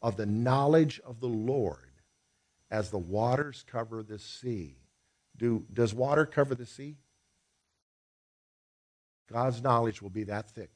of 0.00 0.16
the 0.16 0.26
knowledge 0.26 1.00
of 1.04 1.20
the 1.20 1.26
Lord 1.26 1.88
as 2.70 2.90
the 2.90 2.98
waters 2.98 3.64
cover 3.66 4.02
the 4.02 4.18
sea. 4.18 4.76
Do, 5.36 5.64
does 5.72 5.94
water 5.94 6.26
cover 6.26 6.54
the 6.54 6.66
sea? 6.66 6.96
God's 9.32 9.62
knowledge 9.62 10.02
will 10.02 10.10
be 10.10 10.24
that 10.24 10.50
thick. 10.50 10.70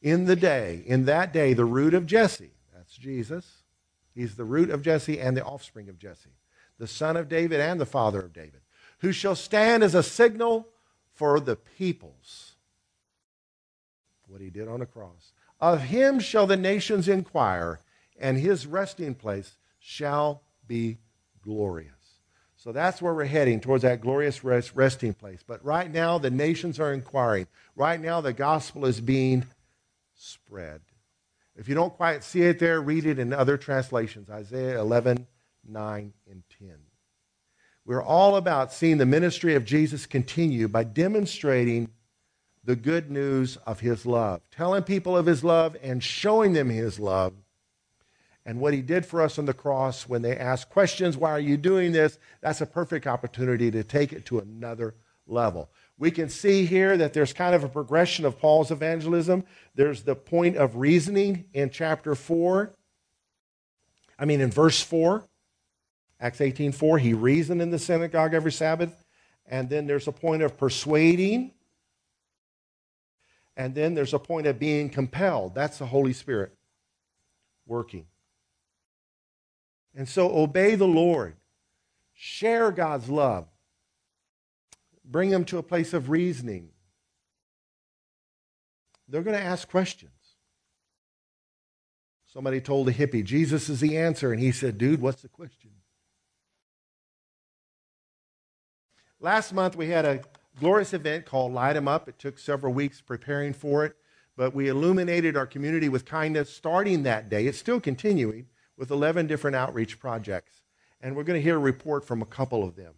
In 0.00 0.26
the 0.26 0.36
day, 0.36 0.82
in 0.86 1.06
that 1.06 1.32
day, 1.32 1.54
the 1.54 1.64
root 1.64 1.94
of 1.94 2.06
Jesse, 2.06 2.52
that's 2.74 2.94
Jesus, 2.96 3.62
he's 4.14 4.36
the 4.36 4.44
root 4.44 4.70
of 4.70 4.82
Jesse 4.82 5.18
and 5.18 5.36
the 5.36 5.44
offspring 5.44 5.88
of 5.88 5.98
Jesse, 5.98 6.36
the 6.78 6.86
son 6.86 7.16
of 7.16 7.28
David 7.28 7.60
and 7.60 7.80
the 7.80 7.86
father 7.86 8.20
of 8.20 8.32
David, 8.32 8.60
who 9.04 9.12
shall 9.12 9.36
stand 9.36 9.82
as 9.82 9.94
a 9.94 10.02
signal 10.02 10.68
for 11.12 11.40
the 11.40 11.56
peoples. 11.56 12.52
What 14.26 14.40
he 14.40 14.50
did 14.50 14.68
on 14.68 14.80
the 14.80 14.86
cross. 14.86 15.32
Of 15.60 15.82
him 15.82 16.18
shall 16.20 16.46
the 16.46 16.56
nations 16.56 17.08
inquire, 17.08 17.80
and 18.18 18.38
his 18.38 18.66
resting 18.66 19.14
place 19.14 19.56
shall 19.78 20.42
be 20.66 20.98
glorious. 21.42 21.90
So 22.56 22.72
that's 22.72 23.02
where 23.02 23.14
we're 23.14 23.26
heading, 23.26 23.60
towards 23.60 23.82
that 23.82 24.00
glorious 24.00 24.42
rest, 24.42 24.72
resting 24.74 25.12
place. 25.12 25.44
But 25.46 25.62
right 25.64 25.92
now, 25.92 26.18
the 26.18 26.30
nations 26.30 26.80
are 26.80 26.92
inquiring. 26.92 27.46
Right 27.76 28.00
now, 28.00 28.22
the 28.22 28.32
gospel 28.32 28.86
is 28.86 29.00
being 29.00 29.44
spread. 30.14 30.80
If 31.56 31.68
you 31.68 31.74
don't 31.74 31.94
quite 31.94 32.24
see 32.24 32.42
it 32.42 32.58
there, 32.58 32.80
read 32.80 33.04
it 33.04 33.18
in 33.18 33.32
other 33.32 33.56
translations 33.56 34.30
Isaiah 34.30 34.80
11, 34.80 35.26
9, 35.68 36.12
and 36.30 36.42
10. 36.58 36.70
We're 37.86 38.02
all 38.02 38.36
about 38.36 38.72
seeing 38.72 38.98
the 38.98 39.06
ministry 39.06 39.54
of 39.54 39.64
Jesus 39.64 40.06
continue 40.06 40.68
by 40.68 40.84
demonstrating 40.84 41.90
the 42.64 42.76
good 42.76 43.10
news 43.10 43.56
of 43.66 43.80
his 43.80 44.06
love, 44.06 44.40
telling 44.50 44.84
people 44.84 45.16
of 45.16 45.26
his 45.26 45.44
love 45.44 45.76
and 45.82 46.02
showing 46.02 46.54
them 46.54 46.70
his 46.70 46.98
love 46.98 47.34
and 48.46 48.60
what 48.60 48.74
he 48.74 48.82
did 48.82 49.04
for 49.04 49.20
us 49.20 49.38
on 49.38 49.44
the 49.44 49.54
cross 49.54 50.08
when 50.08 50.22
they 50.22 50.36
ask 50.36 50.68
questions, 50.68 51.16
why 51.16 51.30
are 51.30 51.40
you 51.40 51.56
doing 51.56 51.92
this? 51.92 52.18
That's 52.40 52.60
a 52.60 52.66
perfect 52.66 53.06
opportunity 53.06 53.70
to 53.70 53.84
take 53.84 54.12
it 54.12 54.26
to 54.26 54.38
another 54.38 54.94
level. 55.26 55.70
We 55.98 56.10
can 56.10 56.28
see 56.28 56.66
here 56.66 56.96
that 56.96 57.12
there's 57.12 57.32
kind 57.32 57.54
of 57.54 57.64
a 57.64 57.68
progression 57.68 58.24
of 58.24 58.38
Paul's 58.38 58.70
evangelism. 58.70 59.44
There's 59.74 60.02
the 60.02 60.16
point 60.16 60.56
of 60.56 60.76
reasoning 60.76 61.44
in 61.52 61.70
chapter 61.70 62.14
4. 62.14 62.74
I 64.18 64.24
mean, 64.24 64.40
in 64.40 64.50
verse 64.50 64.82
4, 64.82 65.24
Acts 66.24 66.40
18 66.40 66.72
4, 66.72 66.96
he 66.96 67.12
reasoned 67.12 67.60
in 67.60 67.70
the 67.70 67.78
synagogue 67.78 68.32
every 68.32 68.50
Sabbath. 68.50 69.04
And 69.44 69.68
then 69.68 69.86
there's 69.86 70.08
a 70.08 70.12
point 70.12 70.42
of 70.42 70.56
persuading. 70.56 71.52
And 73.58 73.74
then 73.74 73.94
there's 73.94 74.14
a 74.14 74.18
point 74.18 74.46
of 74.46 74.58
being 74.58 74.88
compelled. 74.88 75.54
That's 75.54 75.76
the 75.76 75.84
Holy 75.84 76.14
Spirit 76.14 76.56
working. 77.66 78.06
And 79.94 80.08
so 80.08 80.34
obey 80.34 80.76
the 80.76 80.88
Lord. 80.88 81.36
Share 82.14 82.72
God's 82.72 83.10
love. 83.10 83.46
Bring 85.04 85.28
them 85.28 85.44
to 85.44 85.58
a 85.58 85.62
place 85.62 85.92
of 85.92 86.08
reasoning. 86.08 86.70
They're 89.10 89.20
going 89.20 89.36
to 89.36 89.44
ask 89.44 89.68
questions. 89.68 90.10
Somebody 92.32 92.62
told 92.62 92.88
a 92.88 92.94
hippie, 92.94 93.22
Jesus 93.22 93.68
is 93.68 93.80
the 93.80 93.98
answer. 93.98 94.32
And 94.32 94.40
he 94.40 94.52
said, 94.52 94.78
Dude, 94.78 95.02
what's 95.02 95.20
the 95.20 95.28
question? 95.28 95.73
Last 99.24 99.54
month 99.54 99.74
we 99.74 99.88
had 99.88 100.04
a 100.04 100.20
glorious 100.60 100.92
event 100.92 101.24
called 101.24 101.54
Light 101.54 101.76
'em 101.76 101.88
Up. 101.88 102.10
It 102.10 102.18
took 102.18 102.38
several 102.38 102.74
weeks 102.74 103.00
preparing 103.00 103.54
for 103.54 103.82
it, 103.86 103.96
but 104.36 104.54
we 104.54 104.68
illuminated 104.68 105.34
our 105.34 105.46
community 105.46 105.88
with 105.88 106.04
kindness 106.04 106.54
starting 106.54 107.04
that 107.04 107.30
day. 107.30 107.46
It's 107.46 107.56
still 107.56 107.80
continuing 107.80 108.48
with 108.76 108.90
11 108.90 109.26
different 109.26 109.56
outreach 109.56 109.98
projects. 109.98 110.60
And 111.00 111.16
we're 111.16 111.24
going 111.24 111.38
to 111.38 111.42
hear 111.42 111.56
a 111.56 111.58
report 111.58 112.04
from 112.04 112.20
a 112.20 112.26
couple 112.26 112.62
of 112.62 112.76
them. 112.76 112.96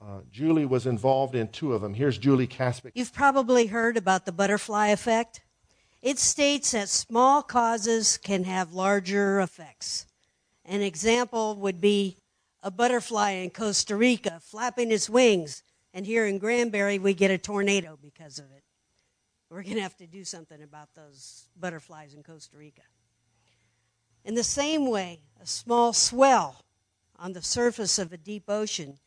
Uh, 0.00 0.20
Julie 0.30 0.64
was 0.64 0.86
involved 0.86 1.34
in 1.34 1.48
two 1.48 1.72
of 1.72 1.82
them. 1.82 1.94
Here's 1.94 2.18
Julie 2.18 2.46
Caspic. 2.46 2.92
You've 2.94 3.12
probably 3.12 3.66
heard 3.66 3.96
about 3.96 4.26
the 4.26 4.32
butterfly 4.32 4.90
effect. 4.90 5.40
It 6.00 6.20
states 6.20 6.70
that 6.70 6.88
small 6.88 7.42
causes 7.42 8.16
can 8.16 8.44
have 8.44 8.74
larger 8.74 9.40
effects. 9.40 10.06
An 10.64 10.82
example 10.82 11.56
would 11.56 11.80
be 11.80 12.18
a 12.62 12.70
butterfly 12.70 13.30
in 13.30 13.50
Costa 13.50 13.96
Rica 13.96 14.40
flapping 14.42 14.90
its 14.90 15.08
wings, 15.08 15.62
and 15.94 16.06
here 16.06 16.26
in 16.26 16.38
Granbury, 16.38 16.98
we 16.98 17.14
get 17.14 17.30
a 17.30 17.38
tornado 17.38 17.98
because 18.00 18.38
of 18.38 18.46
it. 18.46 18.64
We're 19.50 19.62
going 19.62 19.76
to 19.76 19.82
have 19.82 19.96
to 19.96 20.06
do 20.06 20.24
something 20.24 20.62
about 20.62 20.88
those 20.94 21.48
butterflies 21.58 22.14
in 22.14 22.22
Costa 22.22 22.56
Rica. 22.56 22.82
In 24.24 24.34
the 24.34 24.44
same 24.44 24.90
way, 24.90 25.20
a 25.40 25.46
small 25.46 25.92
swell 25.92 26.64
on 27.18 27.32
the 27.32 27.42
surface 27.42 27.98
of 27.98 28.12
a 28.12 28.18
deep 28.18 28.44
ocean 28.48 28.98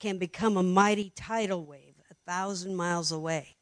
can 0.00 0.18
become 0.18 0.56
a 0.56 0.62
mighty 0.62 1.12
tidal 1.14 1.64
wave 1.64 1.94
a 2.10 2.14
thousand 2.30 2.74
miles 2.74 3.12
away. 3.12 3.56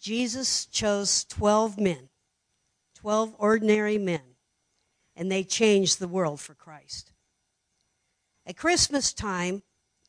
Jesus 0.00 0.66
chose 0.66 1.24
12 1.26 1.78
men, 1.78 2.08
12 2.96 3.34
ordinary 3.38 3.98
men, 3.98 4.36
and 5.14 5.30
they 5.30 5.44
changed 5.44 5.98
the 5.98 6.08
world 6.08 6.40
for 6.40 6.54
Christ. 6.54 7.11
At 8.44 8.56
Christmas 8.56 9.12
time 9.12 9.62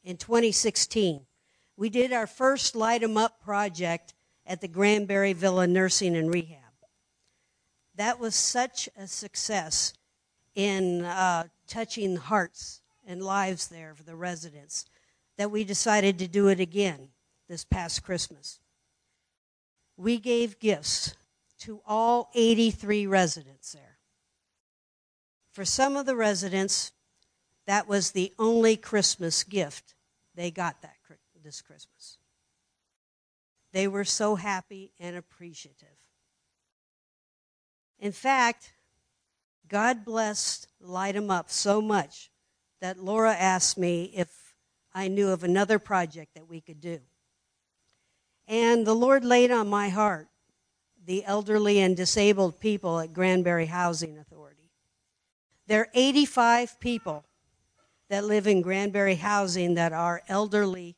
in 0.03 0.17
2016, 0.17 1.25
we 1.77 1.89
did 1.89 2.11
our 2.11 2.27
first 2.27 2.75
Light 2.75 3.03
'em 3.03 3.17
Up 3.17 3.41
project 3.41 4.13
at 4.45 4.61
the 4.61 4.67
Granbury 4.67 5.33
Villa 5.33 5.67
Nursing 5.67 6.15
and 6.15 6.33
Rehab. 6.33 6.59
That 7.95 8.19
was 8.19 8.35
such 8.35 8.89
a 8.95 9.07
success 9.07 9.93
in 10.55 11.05
uh, 11.05 11.47
touching 11.67 12.15
hearts 12.15 12.81
and 13.05 13.23
lives 13.23 13.67
there 13.67 13.93
for 13.93 14.03
the 14.03 14.15
residents 14.15 14.85
that 15.37 15.51
we 15.51 15.63
decided 15.63 16.17
to 16.19 16.27
do 16.27 16.47
it 16.47 16.59
again 16.59 17.09
this 17.47 17.65
past 17.65 18.03
Christmas. 18.03 18.59
We 19.95 20.17
gave 20.17 20.59
gifts 20.59 21.15
to 21.59 21.81
all 21.85 22.31
83 22.33 23.05
residents 23.05 23.73
there. 23.73 23.99
For 25.51 25.65
some 25.65 25.95
of 25.95 26.07
the 26.07 26.15
residents, 26.15 26.92
that 27.65 27.87
was 27.87 28.11
the 28.11 28.33
only 28.37 28.75
Christmas 28.75 29.43
gift 29.43 29.95
they 30.35 30.51
got 30.51 30.81
that 30.81 30.95
this 31.43 31.61
Christmas. 31.61 32.17
They 33.73 33.87
were 33.87 34.05
so 34.05 34.35
happy 34.35 34.91
and 34.99 35.15
appreciative. 35.15 35.87
In 37.99 38.11
fact, 38.11 38.73
God 39.67 40.05
blessed 40.05 40.67
Light 40.79 41.15
'em 41.15 41.29
Up 41.29 41.49
so 41.49 41.81
much 41.81 42.31
that 42.79 42.99
Laura 42.99 43.33
asked 43.33 43.77
me 43.77 44.05
if 44.05 44.55
I 44.93 45.07
knew 45.07 45.29
of 45.29 45.43
another 45.43 45.79
project 45.79 46.33
that 46.35 46.47
we 46.47 46.61
could 46.61 46.79
do. 46.79 47.01
And 48.47 48.85
the 48.85 48.95
Lord 48.95 49.23
laid 49.23 49.51
on 49.51 49.69
my 49.69 49.89
heart 49.89 50.29
the 51.05 51.25
elderly 51.25 51.79
and 51.79 51.97
disabled 51.97 52.59
people 52.59 52.99
at 52.99 53.13
Granbury 53.13 53.65
Housing 53.65 54.17
Authority. 54.17 54.71
There 55.65 55.81
are 55.81 55.91
85 55.93 56.79
people 56.79 57.25
that 58.13 58.25
live 58.25 58.45
in 58.45 58.61
Granbury 58.61 59.15
Housing 59.15 59.73
that 59.73 59.91
are 59.91 60.21
elderly 60.27 60.95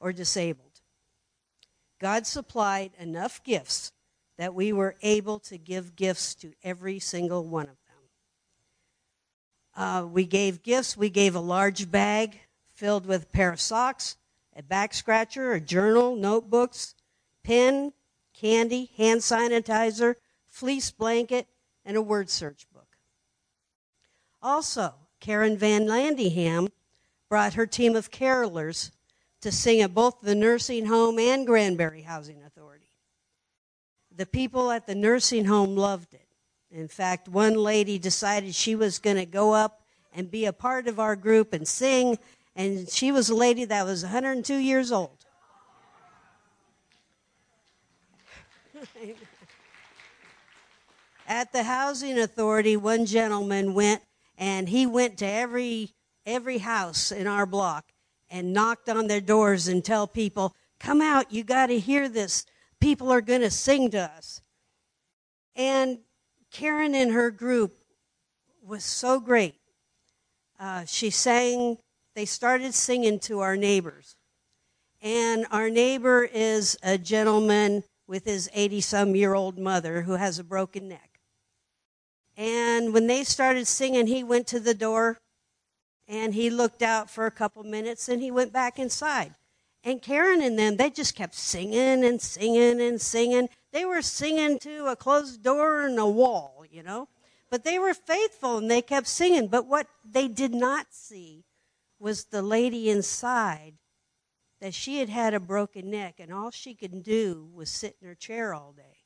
or 0.00 0.12
disabled. 0.12 0.82
God 1.98 2.26
supplied 2.26 2.90
enough 2.98 3.42
gifts 3.42 3.90
that 4.36 4.52
we 4.52 4.74
were 4.74 4.94
able 5.00 5.38
to 5.38 5.56
give 5.56 5.96
gifts 5.96 6.34
to 6.34 6.52
every 6.62 6.98
single 6.98 7.42
one 7.42 7.70
of 7.70 7.78
them. 7.86 9.82
Uh, 9.82 10.06
we 10.08 10.26
gave 10.26 10.62
gifts. 10.62 10.94
We 10.94 11.08
gave 11.08 11.34
a 11.34 11.40
large 11.40 11.90
bag 11.90 12.38
filled 12.74 13.06
with 13.06 13.22
a 13.22 13.28
pair 13.28 13.50
of 13.50 13.62
socks, 13.62 14.18
a 14.54 14.62
back 14.62 14.92
scratcher, 14.92 15.52
a 15.52 15.60
journal, 15.60 16.16
notebooks, 16.16 16.94
pen, 17.44 17.94
candy, 18.34 18.90
hand 18.98 19.22
sanitizer, 19.22 20.16
fleece 20.48 20.90
blanket, 20.90 21.46
and 21.86 21.96
a 21.96 22.02
word 22.02 22.28
search 22.28 22.66
book. 22.74 22.98
Also, 24.42 24.92
Karen 25.20 25.56
Van 25.56 25.86
Landingham 25.86 26.68
brought 27.28 27.54
her 27.54 27.66
team 27.66 27.96
of 27.96 28.10
carolers 28.10 28.90
to 29.40 29.52
sing 29.52 29.80
at 29.80 29.94
both 29.94 30.20
the 30.22 30.34
nursing 30.34 30.86
home 30.86 31.18
and 31.18 31.46
Granbury 31.46 32.02
Housing 32.02 32.42
Authority. 32.42 32.90
The 34.14 34.26
people 34.26 34.70
at 34.70 34.86
the 34.86 34.94
nursing 34.94 35.44
home 35.44 35.76
loved 35.76 36.14
it. 36.14 36.26
In 36.70 36.88
fact, 36.88 37.28
one 37.28 37.54
lady 37.54 37.98
decided 37.98 38.54
she 38.54 38.74
was 38.74 38.98
going 38.98 39.16
to 39.16 39.24
go 39.26 39.54
up 39.54 39.82
and 40.12 40.30
be 40.30 40.44
a 40.44 40.52
part 40.52 40.86
of 40.88 41.00
our 41.00 41.16
group 41.16 41.52
and 41.52 41.66
sing, 41.66 42.18
and 42.56 42.88
she 42.88 43.12
was 43.12 43.30
a 43.30 43.34
lady 43.34 43.64
that 43.64 43.84
was 43.84 44.02
102 44.02 44.56
years 44.56 44.92
old. 44.92 45.24
At 51.28 51.52
the 51.52 51.62
housing 51.62 52.18
authority, 52.18 52.76
one 52.76 53.06
gentleman 53.06 53.74
went 53.74 54.02
and 54.38 54.68
he 54.68 54.86
went 54.86 55.18
to 55.18 55.26
every 55.26 55.94
every 56.24 56.58
house 56.58 57.10
in 57.10 57.26
our 57.26 57.44
block 57.44 57.92
and 58.30 58.52
knocked 58.52 58.88
on 58.88 59.06
their 59.08 59.20
doors 59.20 59.66
and 59.66 59.84
tell 59.84 60.06
people, 60.06 60.54
"Come 60.78 61.02
out, 61.02 61.32
you 61.32 61.42
got 61.42 61.66
to 61.66 61.78
hear 61.78 62.08
this. 62.08 62.46
People 62.80 63.10
are 63.10 63.20
going 63.20 63.40
to 63.40 63.50
sing 63.50 63.90
to 63.90 63.98
us." 63.98 64.40
And 65.56 65.98
Karen 66.50 66.94
and 66.94 67.12
her 67.12 67.30
group 67.30 67.76
was 68.62 68.84
so 68.84 69.18
great. 69.18 69.56
Uh, 70.58 70.84
she 70.84 71.10
sang. 71.10 71.78
They 72.14 72.24
started 72.24 72.74
singing 72.74 73.20
to 73.20 73.40
our 73.40 73.56
neighbors, 73.56 74.16
and 75.00 75.46
our 75.50 75.68
neighbor 75.68 76.24
is 76.24 76.76
a 76.82 76.98
gentleman 76.98 77.84
with 78.06 78.24
his 78.24 78.48
80 78.52 78.80
some 78.80 79.16
year 79.16 79.34
old 79.34 79.58
mother 79.58 80.02
who 80.02 80.12
has 80.12 80.38
a 80.38 80.44
broken 80.44 80.88
neck. 80.88 81.17
And 82.38 82.94
when 82.94 83.08
they 83.08 83.24
started 83.24 83.66
singing, 83.66 84.06
he 84.06 84.22
went 84.22 84.46
to 84.46 84.60
the 84.60 84.72
door 84.72 85.18
and 86.06 86.32
he 86.32 86.50
looked 86.50 86.82
out 86.82 87.10
for 87.10 87.26
a 87.26 87.32
couple 87.32 87.64
minutes 87.64 88.08
and 88.08 88.22
he 88.22 88.30
went 88.30 88.52
back 88.52 88.78
inside. 88.78 89.34
And 89.82 90.00
Karen 90.00 90.40
and 90.40 90.56
them, 90.56 90.76
they 90.76 90.88
just 90.88 91.16
kept 91.16 91.34
singing 91.34 92.04
and 92.04 92.22
singing 92.22 92.80
and 92.80 93.00
singing. 93.00 93.48
They 93.72 93.84
were 93.84 94.02
singing 94.02 94.60
to 94.60 94.86
a 94.86 94.94
closed 94.94 95.42
door 95.42 95.80
and 95.80 95.98
a 95.98 96.06
wall, 96.06 96.64
you 96.70 96.84
know. 96.84 97.08
But 97.50 97.64
they 97.64 97.76
were 97.76 97.92
faithful 97.94 98.58
and 98.58 98.70
they 98.70 98.82
kept 98.82 99.08
singing. 99.08 99.48
But 99.48 99.66
what 99.66 99.88
they 100.08 100.28
did 100.28 100.54
not 100.54 100.86
see 100.90 101.44
was 101.98 102.26
the 102.26 102.42
lady 102.42 102.88
inside 102.88 103.74
that 104.60 104.74
she 104.74 105.00
had 105.00 105.08
had 105.08 105.34
a 105.34 105.40
broken 105.40 105.90
neck 105.90 106.20
and 106.20 106.32
all 106.32 106.52
she 106.52 106.74
could 106.74 107.02
do 107.02 107.48
was 107.52 107.68
sit 107.68 107.96
in 108.00 108.06
her 108.06 108.14
chair 108.14 108.54
all 108.54 108.72
day. 108.72 108.98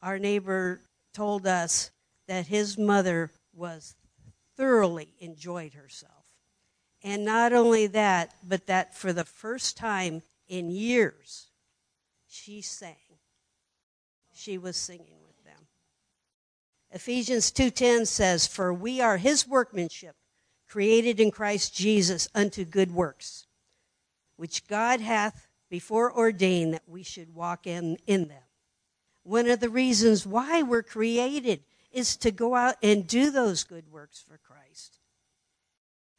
Our 0.00 0.18
neighbor 0.18 0.80
told 1.12 1.46
us 1.46 1.90
that 2.26 2.46
his 2.46 2.78
mother 2.78 3.32
was 3.52 3.94
thoroughly 4.56 5.14
enjoyed 5.18 5.74
herself. 5.74 6.24
And 7.02 7.24
not 7.24 7.52
only 7.52 7.86
that, 7.88 8.34
but 8.42 8.66
that 8.66 8.94
for 8.94 9.12
the 9.12 9.24
first 9.24 9.76
time 9.76 10.22
in 10.46 10.70
years, 10.70 11.50
she 12.28 12.62
sang. 12.62 12.96
She 14.32 14.56
was 14.56 14.76
singing 14.76 15.18
with 15.26 15.42
them. 15.44 15.66
Ephesians 16.90 17.50
2:10 17.50 18.06
says, 18.06 18.46
"For 18.46 18.72
we 18.72 19.00
are 19.00 19.16
his 19.16 19.46
workmanship, 19.46 20.16
created 20.66 21.20
in 21.20 21.30
Christ 21.30 21.74
Jesus 21.74 22.28
unto 22.34 22.64
good 22.64 22.92
works, 22.92 23.46
which 24.36 24.66
God 24.66 25.00
hath 25.00 25.48
before 25.68 26.14
ordained 26.16 26.74
that 26.74 26.88
we 26.88 27.02
should 27.02 27.34
walk 27.34 27.66
in, 27.66 27.96
in 28.06 28.28
them." 28.28 28.41
One 29.24 29.48
of 29.48 29.60
the 29.60 29.68
reasons 29.68 30.26
why 30.26 30.62
we're 30.62 30.82
created 30.82 31.62
is 31.92 32.16
to 32.18 32.30
go 32.30 32.54
out 32.54 32.76
and 32.82 33.06
do 33.06 33.30
those 33.30 33.64
good 33.64 33.90
works 33.90 34.20
for 34.20 34.38
Christ. 34.38 34.98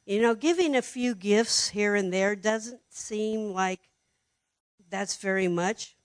You 0.05 0.21
know, 0.21 0.35
giving 0.35 0.75
a 0.75 0.81
few 0.81 1.15
gifts 1.15 1.69
here 1.69 1.95
and 1.95 2.13
there 2.13 2.35
doesn't 2.35 2.81
seem 2.89 3.53
like 3.53 3.79
that's 4.89 5.17
very 5.17 5.47
much. 5.47 5.95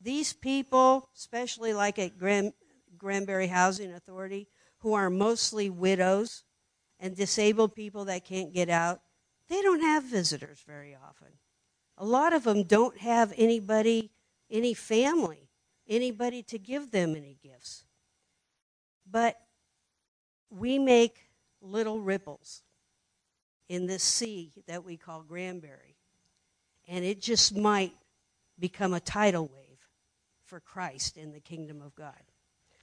These 0.00 0.32
people, 0.32 1.08
especially 1.16 1.72
like 1.72 1.98
at 1.98 2.18
Gran- 2.18 2.52
Granbury 2.96 3.46
Housing 3.46 3.92
Authority, 3.92 4.48
who 4.78 4.94
are 4.94 5.10
mostly 5.10 5.70
widows 5.70 6.44
and 6.98 7.14
disabled 7.14 7.74
people 7.74 8.04
that 8.06 8.24
can't 8.24 8.52
get 8.52 8.68
out, 8.68 9.00
they 9.48 9.62
don't 9.62 9.80
have 9.80 10.04
visitors 10.04 10.62
very 10.66 10.94
often. 10.94 11.28
A 11.98 12.04
lot 12.04 12.32
of 12.32 12.44
them 12.44 12.64
don't 12.64 12.98
have 12.98 13.32
anybody, 13.36 14.10
any 14.50 14.74
family, 14.74 15.45
anybody 15.88 16.42
to 16.44 16.58
give 16.58 16.90
them 16.90 17.14
any 17.16 17.36
gifts. 17.42 17.84
But 19.10 19.40
we 20.50 20.78
make 20.78 21.28
little 21.60 22.00
ripples 22.00 22.62
in 23.68 23.86
this 23.86 24.02
sea 24.02 24.52
that 24.66 24.84
we 24.84 24.96
call 24.96 25.22
Granbury. 25.22 25.96
And 26.88 27.04
it 27.04 27.20
just 27.20 27.56
might 27.56 27.92
become 28.58 28.94
a 28.94 29.00
tidal 29.00 29.50
wave 29.52 29.78
for 30.44 30.60
Christ 30.60 31.16
in 31.16 31.32
the 31.32 31.40
kingdom 31.40 31.82
of 31.82 31.94
God. 31.94 32.14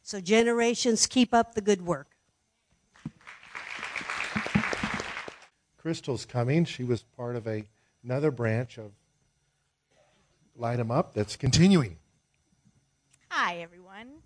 So, 0.01 0.19
generations, 0.19 1.07
keep 1.07 1.33
up 1.33 1.55
the 1.55 1.61
good 1.61 1.81
work. 1.85 2.07
Crystal's 5.77 6.25
coming. 6.25 6.65
She 6.65 6.83
was 6.83 7.03
part 7.03 7.35
of 7.35 7.47
a, 7.47 7.63
another 8.03 8.31
branch 8.31 8.77
of 8.77 8.91
Light 10.55 10.79
'em 10.79 10.91
Up 10.91 11.13
that's 11.13 11.35
continuing. 11.35 11.97
Hi, 13.35 13.61
everyone 13.61 14.21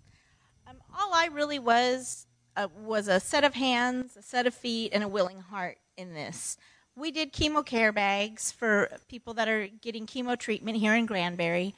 all 0.98 1.14
I 1.14 1.26
really 1.26 1.58
was 1.58 2.26
uh, 2.56 2.68
was 2.84 3.08
a 3.08 3.20
set 3.20 3.44
of 3.44 3.54
hands, 3.54 4.16
a 4.16 4.22
set 4.22 4.46
of 4.46 4.54
feet, 4.54 4.92
and 4.92 5.04
a 5.04 5.08
willing 5.08 5.40
heart 5.40 5.78
in 5.96 6.12
this. 6.12 6.56
We 6.96 7.10
did 7.10 7.32
chemo 7.32 7.64
care 7.64 7.92
bags 7.92 8.50
for 8.50 8.90
people 9.08 9.34
that 9.34 9.48
are 9.48 9.68
getting 9.68 10.06
chemo 10.06 10.36
treatment 10.36 10.78
here 10.78 10.94
in 10.94 11.06
Granbury. 11.06 11.74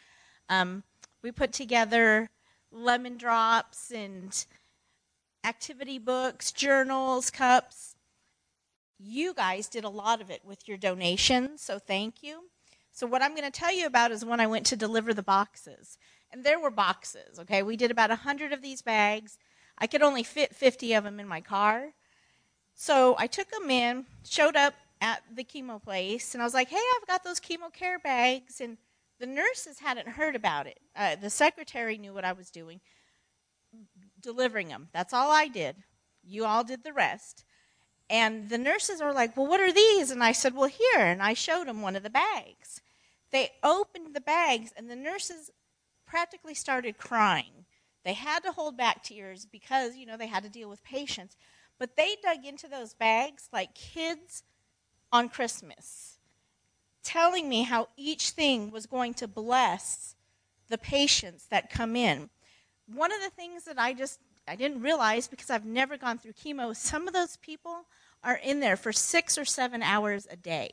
Um, 0.49 0.83
we 1.23 1.31
put 1.31 1.53
together 1.53 2.31
lemon 2.73 3.19
drops 3.19 3.91
and 3.91 4.45
activity 5.45 5.99
books, 5.99 6.51
journals, 6.51 7.31
cups. 7.31 7.95
You 8.99 9.35
guys 9.35 9.69
did 9.69 9.85
a 9.85 9.89
lot 9.89 10.21
of 10.21 10.31
it 10.31 10.45
with 10.45 10.67
your 10.67 10.79
donations, 10.79 11.63
so 11.63 11.79
thank 11.79 12.23
you. 12.23 12.45
So, 12.93 13.07
what 13.07 13.23
I'm 13.23 13.35
going 13.35 13.51
to 13.51 13.51
tell 13.51 13.73
you 13.73 13.87
about 13.87 14.11
is 14.13 14.25
when 14.25 14.41
I 14.41 14.47
went 14.47 14.67
to 14.67 14.77
deliver 14.77 15.13
the 15.13 15.23
boxes. 15.23 15.99
And 16.33 16.45
there 16.45 16.61
were 16.61 16.71
boxes, 16.71 17.39
okay? 17.39 17.63
We 17.63 17.77
did 17.77 17.91
about 17.91 18.11
100 18.11 18.53
of 18.53 18.63
these 18.63 18.83
bags. 18.83 19.39
I 19.79 19.87
could 19.87 20.03
only 20.03 20.23
fit 20.23 20.55
50 20.55 20.95
of 20.95 21.05
them 21.05 21.19
in 21.19 21.27
my 21.27 21.41
car. 21.41 21.91
So 22.75 23.17
I 23.19 23.27
took 23.27 23.51
them 23.51 23.71
in, 23.71 24.07
showed 24.25 24.57
up 24.57 24.75
at 25.01 25.23
the 25.35 25.45
chemo 25.45 25.83
place, 25.83 26.35
and 26.35 26.43
I 26.43 26.47
was 26.47 26.55
like, 26.55 26.69
hey, 26.69 26.77
I've 26.77 27.07
got 27.07 27.25
those 27.25 27.41
chemo 27.41 27.73
care 27.73 27.99
bags. 27.99 28.61
And 28.61 28.77
the 29.19 29.27
nurses 29.27 29.81
hadn't 29.81 30.09
heard 30.09 30.37
about 30.37 30.67
it. 30.67 30.79
Uh, 30.95 31.17
the 31.17 31.31
secretary 31.31 31.99
knew 31.99 32.15
what 32.15 32.25
I 32.25 32.33
was 32.33 32.51
doing, 32.51 32.81
delivering 34.21 34.69
them. 34.69 34.89
That's 34.93 35.13
all 35.13 35.31
I 35.31 35.49
did. 35.49 35.77
You 36.23 36.45
all 36.45 36.65
did 36.65 36.85
the 36.85 36.93
rest. 36.93 37.45
And 38.09 38.49
the 38.49 38.59
nurses 38.59 39.01
are 39.01 39.13
like, 39.13 39.37
well, 39.37 39.47
what 39.47 39.61
are 39.61 39.73
these? 39.73 40.11
And 40.11 40.23
I 40.23 40.33
said, 40.33 40.55
well, 40.55 40.69
here. 40.69 41.01
And 41.01 41.23
I 41.23 41.33
showed 41.33 41.69
them 41.69 41.81
one 41.81 41.97
of 41.97 42.03
the 42.03 42.11
bags. 42.11 42.81
They 43.31 43.51
opened 43.63 44.15
the 44.15 44.21
bags, 44.21 44.73
and 44.77 44.91
the 44.91 44.97
nurses 44.97 45.51
practically 46.11 46.55
started 46.55 46.99
crying. 46.99 47.65
They 48.05 48.15
had 48.15 48.43
to 48.43 48.53
hold 48.53 48.77
back 48.77 49.05
tears 49.05 49.47
because, 49.47 49.97
you 49.97 50.07
know, 50.07 50.17
they 50.17 50.27
had 50.27 50.43
to 50.43 50.49
deal 50.49 50.69
with 50.69 50.83
patients. 50.83 51.37
But 51.79 51.97
they 51.97 52.17
dug 52.23 52.45
into 52.45 52.67
those 52.67 52.95
bags 52.95 53.49
like 53.53 53.75
kids 53.75 54.43
on 55.13 55.29
Christmas, 55.29 56.19
telling 57.03 57.49
me 57.49 57.63
how 57.63 57.89
each 57.97 58.31
thing 58.31 58.71
was 58.71 58.87
going 58.87 59.15
to 59.15 59.29
bless 59.29 60.17
the 60.69 60.79
patients 60.79 61.47
that 61.47 61.71
come 61.71 61.95
in. 61.95 62.29
One 62.87 63.13
of 63.13 63.21
the 63.21 63.31
things 63.31 63.65
that 63.65 63.79
I 63.79 63.93
just 63.93 64.19
I 64.49 64.57
didn't 64.57 64.83
realize 64.83 65.29
because 65.29 65.49
I've 65.49 65.65
never 65.65 65.97
gone 65.97 66.19
through 66.19 66.33
chemo, 66.33 66.75
some 66.75 67.07
of 67.07 67.15
those 67.15 67.37
people 67.37 67.85
are 68.25 68.41
in 68.43 68.59
there 68.59 68.77
for 68.77 68.93
6 68.93 69.39
or 69.39 69.45
7 69.45 69.81
hours 69.83 70.27
a 70.29 70.37
day 70.37 70.73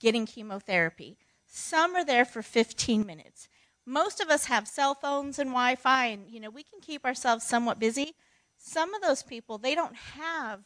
getting 0.00 0.26
chemotherapy. 0.26 1.16
Some 1.46 1.94
are 1.94 2.04
there 2.04 2.24
for 2.24 2.42
15 2.42 3.06
minutes. 3.06 3.48
Most 3.86 4.20
of 4.20 4.30
us 4.30 4.46
have 4.46 4.66
cell 4.66 4.94
phones 4.94 5.38
and 5.38 5.50
Wi-Fi 5.50 6.06
and 6.06 6.30
you 6.30 6.40
know, 6.40 6.50
we 6.50 6.62
can 6.62 6.80
keep 6.80 7.04
ourselves 7.04 7.44
somewhat 7.44 7.78
busy. 7.78 8.14
Some 8.56 8.94
of 8.94 9.02
those 9.02 9.22
people, 9.22 9.58
they 9.58 9.74
don't 9.74 9.96
have 9.96 10.60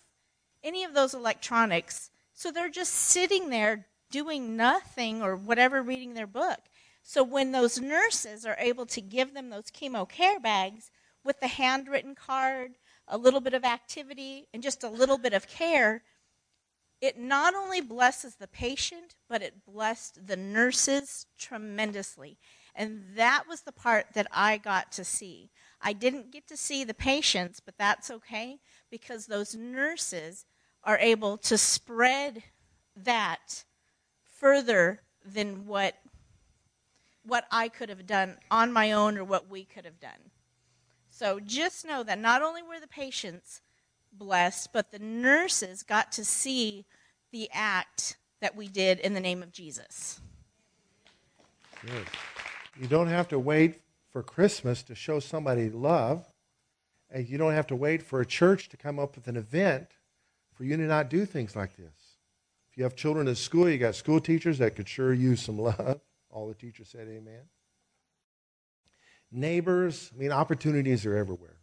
any 0.62 0.84
of 0.84 0.94
those 0.94 1.14
electronics. 1.14 2.10
So 2.34 2.52
they're 2.52 2.68
just 2.68 2.92
sitting 2.92 3.50
there 3.50 3.86
doing 4.10 4.56
nothing 4.56 5.22
or 5.22 5.36
whatever 5.36 5.82
reading 5.82 6.14
their 6.14 6.26
book. 6.26 6.60
So 7.02 7.24
when 7.24 7.52
those 7.52 7.80
nurses 7.80 8.44
are 8.44 8.56
able 8.58 8.86
to 8.86 9.00
give 9.00 9.34
them 9.34 9.50
those 9.50 9.70
chemo 9.70 10.08
care 10.08 10.38
bags 10.38 10.90
with 11.24 11.40
the 11.40 11.48
handwritten 11.48 12.14
card, 12.14 12.72
a 13.08 13.18
little 13.18 13.40
bit 13.40 13.54
of 13.54 13.64
activity, 13.64 14.46
and 14.52 14.62
just 14.62 14.84
a 14.84 14.88
little 14.88 15.18
bit 15.18 15.32
of 15.32 15.48
care, 15.48 16.02
it 17.00 17.18
not 17.18 17.54
only 17.54 17.80
blesses 17.80 18.36
the 18.36 18.46
patient, 18.46 19.14
but 19.28 19.42
it 19.42 19.64
blessed 19.64 20.26
the 20.26 20.36
nurses 20.36 21.26
tremendously. 21.38 22.38
And 22.78 23.02
that 23.16 23.48
was 23.48 23.62
the 23.62 23.72
part 23.72 24.06
that 24.14 24.28
I 24.30 24.56
got 24.56 24.92
to 24.92 25.04
see. 25.04 25.50
I 25.82 25.92
didn't 25.92 26.30
get 26.30 26.46
to 26.46 26.56
see 26.56 26.84
the 26.84 26.94
patients, 26.94 27.58
but 27.58 27.76
that's 27.76 28.08
okay 28.08 28.60
because 28.88 29.26
those 29.26 29.56
nurses 29.56 30.46
are 30.84 30.96
able 30.98 31.36
to 31.38 31.58
spread 31.58 32.44
that 32.96 33.64
further 34.22 35.00
than 35.24 35.66
what 35.66 35.96
what 37.24 37.44
I 37.50 37.68
could 37.68 37.90
have 37.90 38.06
done 38.06 38.38
on 38.50 38.72
my 38.72 38.92
own 38.92 39.18
or 39.18 39.24
what 39.24 39.50
we 39.50 39.64
could 39.64 39.84
have 39.84 40.00
done. 40.00 40.30
So 41.10 41.40
just 41.40 41.84
know 41.84 42.02
that 42.04 42.18
not 42.18 42.42
only 42.42 42.62
were 42.62 42.80
the 42.80 42.86
patients 42.86 43.60
blessed, 44.12 44.72
but 44.72 44.92
the 44.92 44.98
nurses 44.98 45.82
got 45.82 46.10
to 46.12 46.24
see 46.24 46.86
the 47.30 47.50
act 47.52 48.16
that 48.40 48.56
we 48.56 48.66
did 48.66 48.98
in 49.00 49.12
the 49.12 49.20
name 49.20 49.42
of 49.42 49.52
Jesus. 49.52 50.20
Good. 51.84 52.06
You 52.80 52.86
don't 52.86 53.08
have 53.08 53.28
to 53.28 53.38
wait 53.38 53.80
for 54.10 54.22
Christmas 54.22 54.82
to 54.84 54.94
show 54.94 55.20
somebody 55.20 55.68
love. 55.68 56.24
And 57.10 57.26
you 57.26 57.38
don't 57.38 57.54
have 57.54 57.66
to 57.68 57.76
wait 57.76 58.02
for 58.02 58.20
a 58.20 58.26
church 58.26 58.68
to 58.68 58.76
come 58.76 58.98
up 58.98 59.16
with 59.16 59.28
an 59.28 59.36
event 59.36 59.88
for 60.54 60.64
you 60.64 60.76
to 60.76 60.82
not 60.82 61.08
do 61.08 61.24
things 61.24 61.56
like 61.56 61.76
this. 61.76 62.16
If 62.70 62.76
you 62.76 62.84
have 62.84 62.94
children 62.94 63.26
in 63.28 63.34
school, 63.34 63.68
you 63.68 63.78
got 63.78 63.94
school 63.94 64.20
teachers 64.20 64.58
that 64.58 64.76
could 64.76 64.88
sure 64.88 65.14
use 65.14 65.40
some 65.40 65.58
love. 65.58 66.00
All 66.30 66.46
the 66.46 66.54
teachers 66.54 66.88
said 66.88 67.08
amen 67.08 67.48
neighbors. 69.30 70.10
I 70.14 70.18
mean, 70.18 70.32
opportunities 70.32 71.04
are 71.06 71.16
everywhere. 71.16 71.56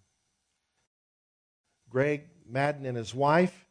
Greg 1.90 2.24
Madden 2.48 2.86
and 2.86 2.98
his 2.98 3.14
wife 3.14 3.66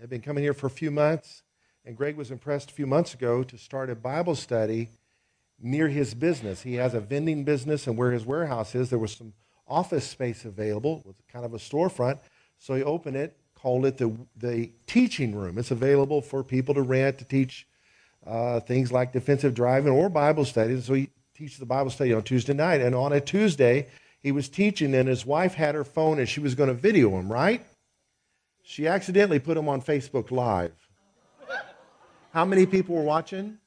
have 0.00 0.10
been 0.10 0.20
coming 0.20 0.42
here 0.42 0.54
for 0.54 0.66
a 0.66 0.70
few 0.70 0.90
months, 0.90 1.42
and 1.84 1.96
Greg 1.96 2.16
was 2.16 2.30
impressed 2.30 2.70
a 2.70 2.74
few 2.74 2.86
months 2.86 3.14
ago 3.14 3.42
to 3.42 3.58
start 3.58 3.90
a 3.90 3.94
Bible 3.94 4.34
study 4.34 4.88
near 5.60 5.88
his 5.88 6.14
business. 6.14 6.62
He 6.62 6.74
has 6.74 6.94
a 6.94 7.00
vending 7.00 7.44
business, 7.44 7.86
and 7.86 7.96
where 7.96 8.12
his 8.12 8.26
warehouse 8.26 8.74
is, 8.74 8.90
there 8.90 8.98
was 8.98 9.12
some 9.12 9.32
office 9.66 10.06
space 10.06 10.44
available 10.44 11.02
with 11.04 11.16
kind 11.28 11.44
of 11.44 11.54
a 11.54 11.58
storefront. 11.58 12.18
So 12.58 12.74
he 12.74 12.82
opened 12.82 13.16
it, 13.16 13.36
called 13.54 13.86
it 13.86 13.98
the, 13.98 14.16
the 14.36 14.72
teaching 14.86 15.34
room. 15.34 15.58
It's 15.58 15.70
available 15.70 16.22
for 16.22 16.44
people 16.44 16.74
to 16.74 16.82
rent 16.82 17.18
to 17.18 17.24
teach 17.24 17.66
uh, 18.26 18.60
things 18.60 18.92
like 18.92 19.12
defensive 19.12 19.54
driving 19.54 19.92
or 19.92 20.08
Bible 20.08 20.44
studies. 20.44 20.86
So 20.86 20.94
he 20.94 21.10
teaches 21.34 21.58
the 21.58 21.66
Bible 21.66 21.90
study 21.90 22.12
on 22.12 22.22
Tuesday 22.22 22.54
night. 22.54 22.80
And 22.80 22.94
on 22.94 23.12
a 23.12 23.20
Tuesday, 23.20 23.88
he 24.20 24.32
was 24.32 24.48
teaching, 24.48 24.94
and 24.94 25.08
his 25.08 25.24
wife 25.24 25.54
had 25.54 25.74
her 25.74 25.84
phone 25.84 26.18
and 26.18 26.28
she 26.28 26.40
was 26.40 26.54
going 26.54 26.68
to 26.68 26.74
video 26.74 27.10
him, 27.10 27.30
right? 27.30 27.64
She 28.62 28.88
accidentally 28.88 29.38
put 29.38 29.56
him 29.56 29.68
on 29.68 29.80
Facebook 29.80 30.30
Live. 30.30 30.72
How 32.32 32.44
many 32.44 32.66
people 32.66 32.96
were 32.96 33.02
watching? 33.02 33.58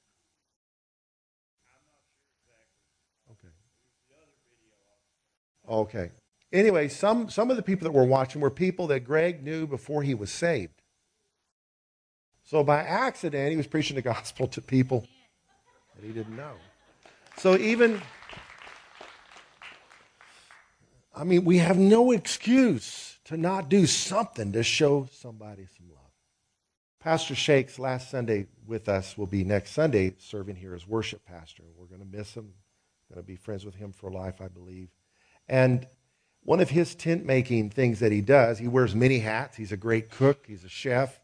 Okay. 5.69 6.11
Anyway, 6.51 6.87
some, 6.87 7.29
some 7.29 7.51
of 7.51 7.57
the 7.57 7.61
people 7.61 7.85
that 7.85 7.91
were 7.91 8.05
watching 8.05 8.41
were 8.41 8.49
people 8.49 8.87
that 8.87 9.01
Greg 9.01 9.43
knew 9.43 9.67
before 9.67 10.01
he 10.01 10.15
was 10.15 10.31
saved. 10.31 10.81
So 12.43 12.63
by 12.63 12.79
accident, 12.79 13.51
he 13.51 13.57
was 13.57 13.67
preaching 13.67 13.95
the 13.95 14.01
gospel 14.01 14.47
to 14.47 14.61
people 14.61 15.05
that 15.95 16.03
he 16.05 16.11
didn't 16.11 16.35
know. 16.35 16.53
So 17.37 17.55
even, 17.55 18.01
I 21.15 21.23
mean, 21.23 21.45
we 21.45 21.59
have 21.59 21.77
no 21.77 22.11
excuse 22.11 23.19
to 23.25 23.37
not 23.37 23.69
do 23.69 23.85
something 23.85 24.51
to 24.53 24.63
show 24.63 25.07
somebody 25.11 25.67
some 25.77 25.89
love. 25.89 25.99
Pastor 26.99 27.35
Shake's 27.35 27.77
last 27.77 28.09
Sunday 28.09 28.47
with 28.65 28.89
us 28.89 29.15
will 29.15 29.27
be 29.27 29.43
next 29.43 29.71
Sunday, 29.71 30.15
serving 30.17 30.55
here 30.55 30.73
as 30.73 30.87
worship 30.87 31.23
pastor. 31.25 31.63
We're 31.77 31.85
going 31.85 32.01
to 32.01 32.17
miss 32.17 32.33
him. 32.33 32.53
Going 33.13 33.21
to 33.21 33.27
be 33.27 33.35
friends 33.35 33.65
with 33.65 33.75
him 33.75 33.91
for 33.91 34.11
life, 34.11 34.41
I 34.41 34.47
believe. 34.47 34.89
And 35.49 35.87
one 36.43 36.59
of 36.59 36.69
his 36.69 36.95
tent 36.95 37.25
making 37.25 37.71
things 37.71 37.99
that 37.99 38.11
he 38.11 38.21
does, 38.21 38.59
he 38.59 38.67
wears 38.67 38.95
many 38.95 39.19
hats. 39.19 39.57
He's 39.57 39.71
a 39.71 39.77
great 39.77 40.09
cook. 40.09 40.45
He's 40.47 40.63
a 40.63 40.69
chef. 40.69 41.19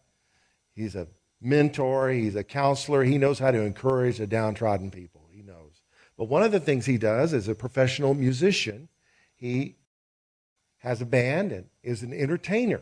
He's 0.73 0.95
a 0.95 1.07
mentor. 1.39 2.09
He's 2.09 2.35
a 2.35 2.43
counselor. 2.43 3.03
He 3.03 3.17
knows 3.17 3.39
how 3.39 3.51
to 3.51 3.61
encourage 3.61 4.17
the 4.17 4.27
downtrodden 4.27 4.91
people. 4.91 5.29
He 5.31 5.43
knows. 5.43 5.81
But 6.17 6.25
one 6.25 6.43
of 6.43 6.51
the 6.51 6.59
things 6.59 6.85
he 6.85 6.97
does 6.97 7.33
as 7.33 7.47
a 7.47 7.55
professional 7.55 8.13
musician, 8.13 8.89
he 9.35 9.75
has 10.79 11.01
a 11.01 11.05
band 11.05 11.51
and 11.51 11.65
is 11.83 12.03
an 12.03 12.13
entertainer. 12.13 12.81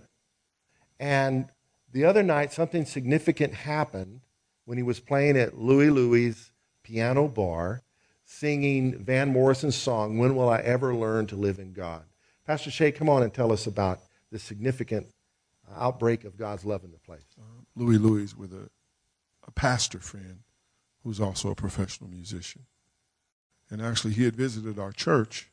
And 0.99 1.49
the 1.91 2.05
other 2.05 2.23
night, 2.23 2.53
something 2.53 2.85
significant 2.85 3.53
happened 3.53 4.21
when 4.65 4.77
he 4.77 4.83
was 4.83 4.99
playing 4.99 5.37
at 5.37 5.57
Louie 5.57 5.89
Louie's 5.89 6.51
piano 6.83 7.27
bar, 7.27 7.81
singing 8.25 8.97
Van 8.97 9.29
Morrison's 9.29 9.75
song, 9.75 10.17
When 10.17 10.35
Will 10.35 10.49
I 10.49 10.59
Ever 10.59 10.95
Learn 10.95 11.27
to 11.27 11.35
Live 11.35 11.59
in 11.59 11.73
God? 11.73 12.03
Pastor 12.45 12.71
Shay, 12.71 12.91
come 12.91 13.09
on 13.09 13.23
and 13.23 13.33
tell 13.33 13.51
us 13.51 13.67
about 13.67 13.99
the 14.31 14.39
significant 14.39 15.07
outbreak 15.75 16.23
of 16.23 16.37
God's 16.37 16.65
love 16.65 16.83
in 16.83 16.91
the 16.91 16.97
place. 16.99 17.25
Uh, 17.39 17.63
Louie 17.75 17.97
Louie's 17.97 18.35
with 18.35 18.53
a, 18.53 18.69
a 19.47 19.51
pastor 19.51 19.99
friend 19.99 20.39
who's 21.03 21.19
also 21.19 21.49
a 21.49 21.55
professional 21.55 22.09
musician. 22.09 22.63
And 23.69 23.81
actually, 23.81 24.13
he 24.13 24.23
had 24.25 24.35
visited 24.35 24.77
our 24.77 24.91
church 24.91 25.49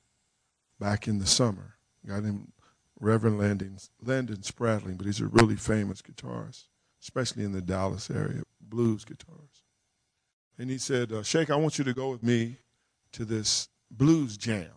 back 0.79 1.09
in 1.09 1.19
the 1.19 1.27
summer. 1.27 1.77
Guy 2.07 2.21
named 2.21 2.53
Reverend 2.99 3.39
Landon, 3.39 3.79
Landon 4.03 4.43
Spradling, 4.43 4.97
but 4.97 5.07
he's 5.07 5.21
a 5.21 5.27
really 5.27 5.57
famous 5.57 6.03
guitarist, 6.03 6.65
especially 7.03 7.45
in 7.45 7.53
the 7.53 7.63
Dallas 7.63 8.11
area, 8.11 8.43
blues 8.61 9.05
guitarist. 9.05 9.50
And 10.61 10.69
he 10.69 10.77
said, 10.77 11.11
uh, 11.11 11.23
Shake, 11.23 11.49
I 11.49 11.57
want 11.57 11.79
you 11.79 11.85
to 11.85 11.95
go 11.95 12.11
with 12.11 12.23
me 12.23 12.59
to 13.13 13.25
this 13.25 13.71
blues 13.91 14.37
jam. 14.37 14.69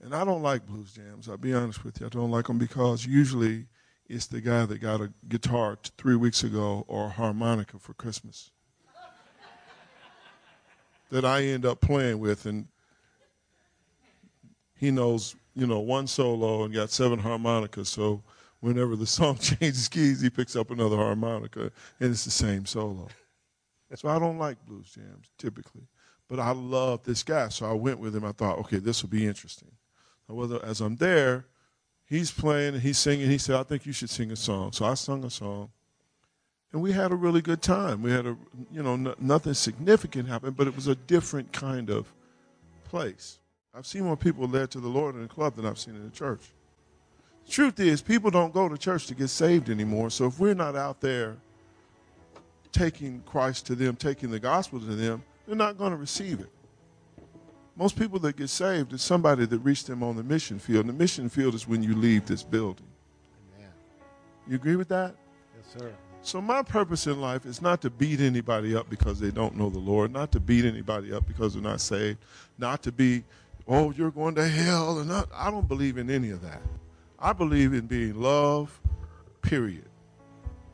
And 0.00 0.14
I 0.14 0.24
don't 0.24 0.40
like 0.40 0.64
blues 0.64 0.94
jams. 0.94 1.28
I'll 1.28 1.36
be 1.36 1.52
honest 1.52 1.84
with 1.84 2.00
you. 2.00 2.06
I 2.06 2.08
don't 2.08 2.30
like 2.30 2.46
them 2.46 2.56
because 2.56 3.04
usually 3.04 3.66
it's 4.08 4.24
the 4.24 4.40
guy 4.40 4.64
that 4.64 4.78
got 4.78 5.02
a 5.02 5.12
guitar 5.28 5.76
t- 5.76 5.90
three 5.98 6.16
weeks 6.16 6.42
ago 6.42 6.86
or 6.88 7.04
a 7.04 7.10
harmonica 7.10 7.78
for 7.78 7.92
Christmas 7.92 8.50
that 11.10 11.26
I 11.26 11.42
end 11.42 11.66
up 11.66 11.82
playing 11.82 12.18
with, 12.18 12.46
and 12.46 12.66
he 14.74 14.90
knows, 14.90 15.36
you 15.54 15.66
know, 15.66 15.80
one 15.80 16.06
solo 16.06 16.64
and 16.64 16.72
got 16.72 16.88
seven 16.88 17.18
harmonicas. 17.18 17.90
So 17.90 18.22
whenever 18.60 18.96
the 18.96 19.06
song 19.06 19.36
changes 19.38 19.86
keys, 19.88 20.22
he 20.22 20.30
picks 20.30 20.56
up 20.56 20.70
another 20.70 20.96
harmonica, 20.96 21.70
and 22.00 22.10
it's 22.10 22.24
the 22.24 22.30
same 22.30 22.64
solo. 22.64 23.08
So 23.94 24.08
I 24.08 24.18
don't 24.18 24.38
like 24.38 24.64
blues 24.66 24.90
jams 24.90 25.30
typically, 25.38 25.86
but 26.28 26.40
I 26.40 26.50
love 26.50 27.04
this 27.04 27.22
guy. 27.22 27.48
So 27.48 27.66
I 27.70 27.72
went 27.72 28.00
with 28.00 28.16
him. 28.16 28.24
I 28.24 28.32
thought, 28.32 28.58
okay, 28.58 28.78
this 28.78 29.02
will 29.02 29.10
be 29.10 29.26
interesting. 29.26 29.70
Whether 30.26 30.64
as 30.64 30.80
I'm 30.80 30.96
there, 30.96 31.46
he's 32.04 32.32
playing 32.32 32.74
and 32.74 32.82
he's 32.82 32.98
singing. 32.98 33.30
He 33.30 33.38
said, 33.38 33.56
I 33.56 33.62
think 33.62 33.86
you 33.86 33.92
should 33.92 34.10
sing 34.10 34.32
a 34.32 34.36
song. 34.36 34.72
So 34.72 34.84
I 34.84 34.94
sung 34.94 35.24
a 35.24 35.30
song. 35.30 35.70
And 36.72 36.82
we 36.82 36.92
had 36.92 37.12
a 37.12 37.14
really 37.14 37.40
good 37.40 37.62
time. 37.62 38.02
We 38.02 38.10
had 38.10 38.26
a, 38.26 38.36
you 38.72 38.82
know, 38.82 38.94
n- 38.94 39.14
nothing 39.20 39.54
significant 39.54 40.28
happened, 40.28 40.56
but 40.56 40.66
it 40.66 40.74
was 40.74 40.88
a 40.88 40.96
different 40.96 41.52
kind 41.52 41.90
of 41.90 42.12
place. 42.84 43.38
I've 43.72 43.86
seen 43.86 44.04
more 44.04 44.16
people 44.16 44.48
led 44.48 44.70
to 44.72 44.80
the 44.80 44.88
Lord 44.88 45.14
in 45.14 45.22
the 45.22 45.28
club 45.28 45.54
than 45.54 45.64
I've 45.64 45.78
seen 45.78 45.94
in 45.94 46.04
the 46.04 46.10
church. 46.10 46.40
The 47.46 47.52
truth 47.52 47.78
is, 47.78 48.02
people 48.02 48.30
don't 48.30 48.52
go 48.52 48.68
to 48.68 48.76
church 48.76 49.06
to 49.06 49.14
get 49.14 49.28
saved 49.28 49.70
anymore. 49.70 50.10
So 50.10 50.26
if 50.26 50.40
we're 50.40 50.54
not 50.54 50.74
out 50.74 51.00
there 51.00 51.36
taking 52.76 53.22
Christ 53.22 53.66
to 53.66 53.74
them, 53.74 53.96
taking 53.96 54.30
the 54.30 54.38
gospel 54.38 54.78
to 54.78 54.86
them, 54.86 55.22
they're 55.46 55.56
not 55.56 55.78
going 55.78 55.92
to 55.92 55.96
receive 55.96 56.40
it. 56.40 56.50
Most 57.74 57.98
people 57.98 58.18
that 58.20 58.36
get 58.36 58.48
saved 58.48 58.92
is 58.92 59.02
somebody 59.02 59.46
that 59.46 59.58
reached 59.58 59.86
them 59.86 60.02
on 60.02 60.16
the 60.16 60.22
mission 60.22 60.58
field. 60.58 60.86
And 60.86 60.88
the 60.88 60.98
mission 60.98 61.28
field 61.28 61.54
is 61.54 61.68
when 61.68 61.82
you 61.82 61.94
leave 61.94 62.26
this 62.26 62.42
building. 62.42 62.86
Amen. 63.56 63.70
You 64.48 64.56
agree 64.56 64.76
with 64.76 64.88
that? 64.88 65.14
Yes, 65.56 65.82
sir. 65.82 65.92
So 66.22 66.40
my 66.40 66.62
purpose 66.62 67.06
in 67.06 67.20
life 67.20 67.46
is 67.46 67.62
not 67.62 67.80
to 67.82 67.90
beat 67.90 68.20
anybody 68.20 68.74
up 68.74 68.90
because 68.90 69.20
they 69.20 69.30
don't 69.30 69.56
know 69.56 69.70
the 69.70 69.78
Lord, 69.78 70.12
not 70.12 70.32
to 70.32 70.40
beat 70.40 70.64
anybody 70.64 71.12
up 71.12 71.26
because 71.26 71.54
they're 71.54 71.62
not 71.62 71.80
saved, 71.80 72.18
not 72.58 72.82
to 72.82 72.92
be, 72.92 73.24
oh, 73.68 73.92
you're 73.92 74.10
going 74.10 74.34
to 74.34 74.48
hell, 74.48 74.98
and 74.98 75.08
not, 75.08 75.28
I 75.32 75.50
don't 75.50 75.68
believe 75.68 75.98
in 75.98 76.10
any 76.10 76.30
of 76.30 76.42
that. 76.42 76.62
I 77.18 77.32
believe 77.32 77.72
in 77.74 77.86
being 77.86 78.20
love, 78.20 78.78
period. 79.42 79.84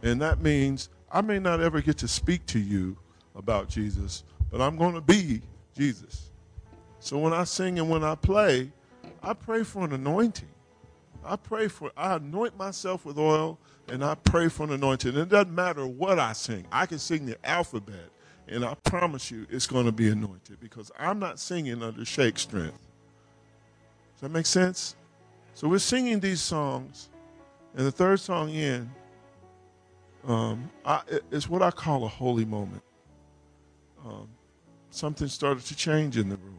And 0.03 0.20
that 0.22 0.40
means 0.40 0.88
I 1.13 1.21
may 1.21 1.39
not 1.39 1.61
ever 1.61 1.81
get 1.81 1.99
to 1.99 2.09
speak 2.09 2.47
to 2.47 2.59
you 2.59 2.97
about 3.35 3.69
Jesus, 3.69 4.25
but 4.51 4.61
I'm 4.61 4.77
going 4.77 4.95
to 4.95 5.01
be 5.01 5.43
Jesus. 5.77 6.31
So 7.01 7.19
when 7.19 7.33
I 7.33 7.45
sing 7.45 7.79
and 7.79 7.91
when 7.91 8.03
I 8.05 8.15
play, 8.15 8.71
I 9.23 9.35
pray 9.35 9.63
for 9.63 9.85
an 9.85 9.93
anointing. 9.93 10.49
I 11.25 11.37
pray 11.37 11.69
for, 11.69 11.93
I 11.97 12.17
anoint 12.17 12.57
myself 12.57 13.05
with 13.05 13.19
oil 13.19 13.59
and 13.89 14.05
I 14.05 14.15
pray 14.15 14.49
for 14.49 14.65
an 14.65 14.73
anointing. 14.73 15.11
And 15.11 15.19
it 15.19 15.29
doesn't 15.29 15.55
matter 15.55 15.87
what 15.87 16.19
I 16.19 16.33
sing. 16.33 16.67
I 16.73 16.87
can 16.87 16.99
sing 16.99 17.27
the 17.27 17.37
alphabet 17.49 18.11
and 18.49 18.65
I 18.65 18.75
promise 18.85 19.31
you 19.31 19.47
it's 19.51 19.67
going 19.67 19.87
to 19.87 19.93
be 19.93 20.09
anointed 20.09 20.61
because 20.61 20.91
I'm 20.99 21.19
not 21.19 21.39
singing 21.39 21.83
under 21.83 22.05
shake 22.05 22.39
strength. 22.39 22.79
Does 24.15 24.23
that 24.23 24.31
make 24.31 24.47
sense? 24.47 24.97
So 25.55 25.69
we're 25.69 25.79
singing 25.79 26.21
these 26.21 26.41
songs, 26.41 27.11
and 27.77 27.87
the 27.87 27.93
third 27.93 28.21
song 28.21 28.51
in, 28.51 28.91
um, 30.27 30.70
I, 30.85 31.03
it's 31.31 31.49
what 31.49 31.62
I 31.62 31.70
call 31.70 32.05
a 32.05 32.09
holy 32.09 32.45
moment. 32.45 32.83
Um, 34.05 34.29
something 34.91 35.29
started 35.29 35.64
to 35.66 35.77
change 35.77 36.16
in 36.16 36.29
the 36.29 36.37
room. 36.37 36.59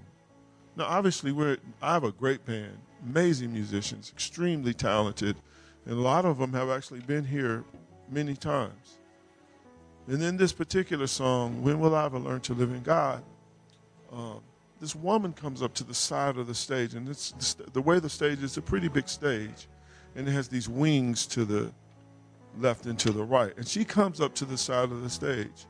Now, 0.76 0.86
obviously, 0.86 1.32
we're 1.32 1.58
I 1.82 1.94
have 1.94 2.04
a 2.04 2.12
great 2.12 2.46
band, 2.46 2.78
amazing 3.06 3.54
musicians, 3.54 4.12
extremely 4.12 4.74
talented, 4.74 5.38
and 5.86 5.98
a 5.98 6.02
lot 6.02 6.26
of 6.26 6.38
them 6.40 6.54
have 6.54 6.70
actually 6.70 7.02
been 7.02 7.26
here 7.26 7.64
many 8.10 8.36
times. 8.36 8.98
And 10.08 10.22
in 10.22 10.36
this 10.36 10.52
particular 10.52 11.08
song, 11.08 11.62
"When 11.62 11.80
Will 11.80 11.96
I 11.96 12.06
Ever 12.06 12.20
Learn 12.20 12.42
to 12.42 12.54
Live 12.54 12.72
in 12.72 12.82
God," 12.82 13.24
um, 14.12 14.42
this 14.82 14.96
woman 14.96 15.32
comes 15.32 15.62
up 15.62 15.74
to 15.76 15.84
the 15.84 15.94
side 15.94 16.38
of 16.38 16.48
the 16.48 16.56
stage, 16.56 16.96
and 16.96 17.08
it's 17.08 17.56
the 17.72 17.82
way 17.82 18.00
the 18.00 18.10
stage 18.10 18.44
is 18.44 18.58
a 18.58 18.62
pretty 18.62 18.90
big 18.90 19.08
stage, 19.08 19.68
and 20.16 20.28
it 20.28 20.32
has 20.32 20.48
these 20.48 20.68
wings 20.68 21.26
to 21.28 21.46
the 21.46 21.72
left 22.58 22.86
and 22.86 22.98
to 23.00 23.12
the 23.12 23.24
right, 23.24 23.56
and 23.58 23.68
she 23.68 23.84
comes 23.86 24.22
up 24.22 24.34
to 24.36 24.46
the 24.46 24.58
side 24.58 24.92
of 24.92 25.02
the 25.02 25.10
stage, 25.10 25.66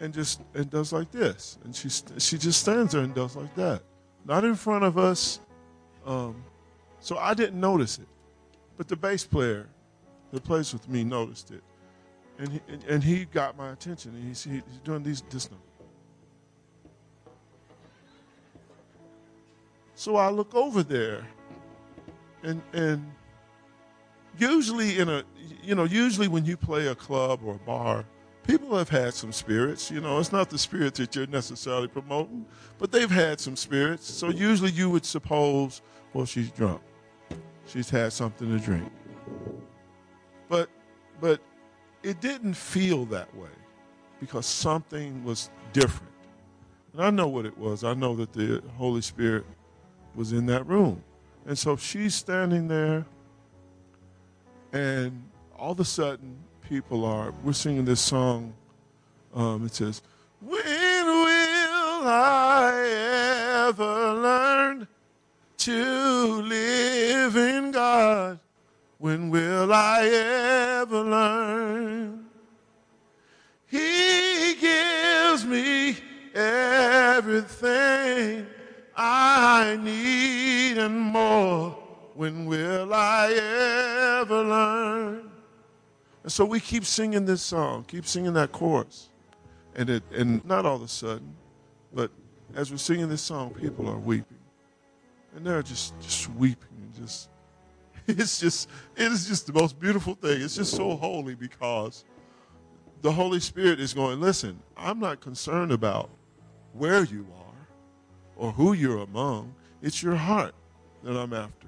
and 0.00 0.12
just 0.12 0.42
and 0.54 0.70
does 0.70 0.92
like 0.92 1.10
this, 1.10 1.58
and 1.64 1.74
she 1.74 1.88
she 2.18 2.38
just 2.38 2.60
stands 2.60 2.92
there 2.92 3.02
and 3.02 3.14
does 3.14 3.36
like 3.36 3.54
that 3.54 3.82
not 4.24 4.44
in 4.44 4.54
front 4.54 4.84
of 4.84 4.98
us. 4.98 5.40
Um, 6.06 6.42
so 7.00 7.18
I 7.18 7.34
didn't 7.34 7.60
notice 7.60 7.98
it, 7.98 8.08
but 8.76 8.88
the 8.88 8.96
bass 8.96 9.24
player 9.24 9.68
that 10.32 10.44
plays 10.44 10.72
with 10.72 10.88
me 10.88 11.04
noticed 11.04 11.50
it, 11.50 11.62
and 12.38 12.52
he, 12.52 12.60
and 12.88 13.04
he 13.04 13.26
got 13.26 13.56
my 13.56 13.72
attention. 13.72 14.14
And 14.14 14.26
he's, 14.26 14.44
he's 14.44 14.62
doing 14.82 15.02
these 15.02 15.22
this 15.30 15.50
number. 15.50 15.64
So 19.94 20.16
I 20.16 20.30
look 20.30 20.54
over 20.54 20.82
there, 20.82 21.26
and 22.42 22.60
and 22.72 23.10
usually 24.38 24.98
in 24.98 25.08
a 25.08 25.24
you 25.62 25.74
know 25.74 25.84
usually 25.84 26.28
when 26.28 26.44
you 26.44 26.56
play 26.56 26.86
a 26.88 26.94
club 26.94 27.40
or 27.44 27.54
a 27.54 27.58
bar 27.58 28.04
people 28.46 28.76
have 28.76 28.88
had 28.88 29.14
some 29.14 29.32
spirits. 29.32 29.90
You 29.90 30.00
know, 30.00 30.18
it's 30.18 30.32
not 30.32 30.50
the 30.50 30.58
spirit 30.58 30.94
that 30.96 31.16
you're 31.16 31.26
necessarily 31.26 31.88
promoting, 31.88 32.46
but 32.78 32.92
they've 32.92 33.10
had 33.10 33.40
some 33.40 33.56
spirits. 33.56 34.12
So 34.12 34.28
usually 34.28 34.70
you 34.70 34.90
would 34.90 35.04
suppose, 35.04 35.82
well, 36.12 36.26
she's 36.26 36.50
drunk. 36.50 36.82
She's 37.66 37.90
had 37.90 38.12
something 38.12 38.48
to 38.56 38.64
drink. 38.64 38.90
But 40.48 40.68
but 41.20 41.40
it 42.02 42.20
didn't 42.20 42.54
feel 42.54 43.06
that 43.06 43.34
way 43.34 43.48
because 44.20 44.46
something 44.46 45.24
was 45.24 45.50
different. 45.72 46.12
And 46.92 47.02
I 47.02 47.10
know 47.10 47.26
what 47.26 47.46
it 47.46 47.56
was. 47.56 47.82
I 47.82 47.94
know 47.94 48.14
that 48.16 48.32
the 48.32 48.62
Holy 48.76 49.00
Spirit 49.00 49.44
was 50.14 50.32
in 50.32 50.46
that 50.46 50.66
room. 50.66 51.02
And 51.46 51.58
so 51.58 51.76
she's 51.76 52.14
standing 52.14 52.68
there 52.68 53.06
and 54.74 55.22
all 55.56 55.72
of 55.72 55.80
a 55.80 55.84
sudden 55.84 56.36
people 56.68 57.04
are. 57.04 57.32
We're 57.44 57.52
singing 57.52 57.84
this 57.84 58.00
song. 58.00 58.52
Um, 59.32 59.64
it 59.66 59.74
says, 59.74 60.02
When 60.40 60.56
will 60.56 62.08
I 62.08 63.66
ever 63.68 64.14
learn 64.14 64.88
to 65.58 66.42
live 66.42 67.36
in 67.36 67.70
God? 67.70 68.40
When 68.98 69.30
will 69.30 69.72
I 69.72 70.06
ever 70.80 71.00
learn? 71.02 72.26
He 73.66 74.56
gives 74.60 75.44
me 75.44 75.96
everything 76.34 77.74
I 78.96 79.78
need 79.80 80.78
and 80.78 80.98
more. 80.98 81.83
When 82.14 82.46
will 82.46 82.94
I 82.94 83.32
ever 84.20 84.44
learn? 84.44 85.30
And 86.22 86.32
so 86.32 86.44
we 86.44 86.60
keep 86.60 86.84
singing 86.84 87.26
this 87.26 87.42
song, 87.42 87.84
keep 87.84 88.06
singing 88.06 88.32
that 88.34 88.52
chorus. 88.52 89.10
And, 89.74 89.90
it, 89.90 90.02
and 90.12 90.44
not 90.44 90.64
all 90.64 90.76
of 90.76 90.82
a 90.82 90.88
sudden, 90.88 91.34
but 91.92 92.10
as 92.54 92.70
we're 92.70 92.78
singing 92.78 93.08
this 93.08 93.22
song, 93.22 93.50
people 93.50 93.88
are 93.88 93.98
weeping. 93.98 94.38
And 95.34 95.44
they're 95.44 95.62
just, 95.62 95.98
just 96.00 96.30
weeping 96.34 96.68
and 96.70 96.94
just, 96.94 97.28
it's 98.06 98.38
just, 98.38 98.68
it 98.96 99.10
is 99.10 99.26
just 99.26 99.48
the 99.48 99.52
most 99.52 99.78
beautiful 99.80 100.14
thing. 100.14 100.40
It's 100.40 100.54
just 100.54 100.74
so 100.74 100.94
holy 100.96 101.34
because 101.34 102.04
the 103.02 103.10
Holy 103.12 103.40
Spirit 103.40 103.80
is 103.80 103.92
going, 103.92 104.20
listen, 104.20 104.60
I'm 104.76 105.00
not 105.00 105.20
concerned 105.20 105.72
about 105.72 106.08
where 106.72 107.04
you 107.04 107.26
are 107.36 107.68
or 108.36 108.52
who 108.52 108.72
you're 108.72 108.98
among. 108.98 109.54
It's 109.82 110.02
your 110.02 110.14
heart 110.14 110.54
that 111.02 111.16
I'm 111.16 111.32
after. 111.32 111.66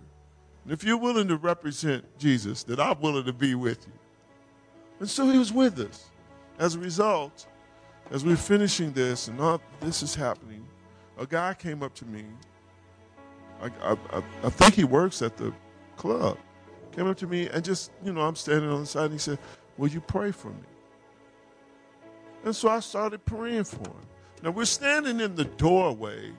If 0.69 0.83
you're 0.83 0.97
willing 0.97 1.29
to 1.29 1.37
represent 1.37 2.19
Jesus, 2.19 2.65
then 2.65 2.81
I'm 2.81 3.01
willing 3.01 3.25
to 3.25 3.33
be 3.33 3.55
with 3.55 3.87
you. 3.87 3.93
And 5.01 5.09
so 5.09 5.31
he 5.31 5.39
was 5.39 5.53
with 5.53 5.79
us. 5.79 6.11
As 6.59 6.75
a 6.75 6.79
result, 6.79 7.47
as 8.11 8.25
we're 8.25 8.37
finishing 8.37 8.93
this 8.93 9.29
and 9.29 9.41
all 9.41 9.61
this 9.81 10.03
is 10.03 10.15
happening, 10.15 10.67
a 11.19 11.27
guy 11.27 11.55
came 11.55 11.83
up 11.83 11.95
to 11.95 12.05
me. 12.07 12.25
I, 13.61 13.71
I, 13.83 14.23
I 14.43 14.51
think 14.51 14.75
he 14.75 14.85
works 14.85 15.23
at 15.23 15.37
the 15.37 15.53
club. 15.97 16.39
Came 16.93 17.07
up 17.07 17.17
to 17.19 17.27
me 17.27 17.49
and 17.49 17.65
just, 17.65 17.93
you 18.05 18.13
know, 18.13 18.23
I'm 18.23 18.37
standing 18.37 18.71
on 18.71 18.81
the 18.81 18.87
side 18.87 19.05
and 19.05 19.13
he 19.13 19.19
said, 19.19 19.39
Will 19.77 19.89
you 19.89 20.01
pray 20.01 20.33
for 20.33 20.49
me? 20.49 20.67
And 22.45 22.57
so 22.57 22.69
I 22.69 22.81
started 22.81 23.25
praying 23.25 23.65
for 23.65 23.83
him. 23.83 24.07
Now 24.43 24.51
we're 24.51 24.65
standing 24.65 25.21
in 25.21 25.35
the 25.35 25.45
doorway 25.45 26.33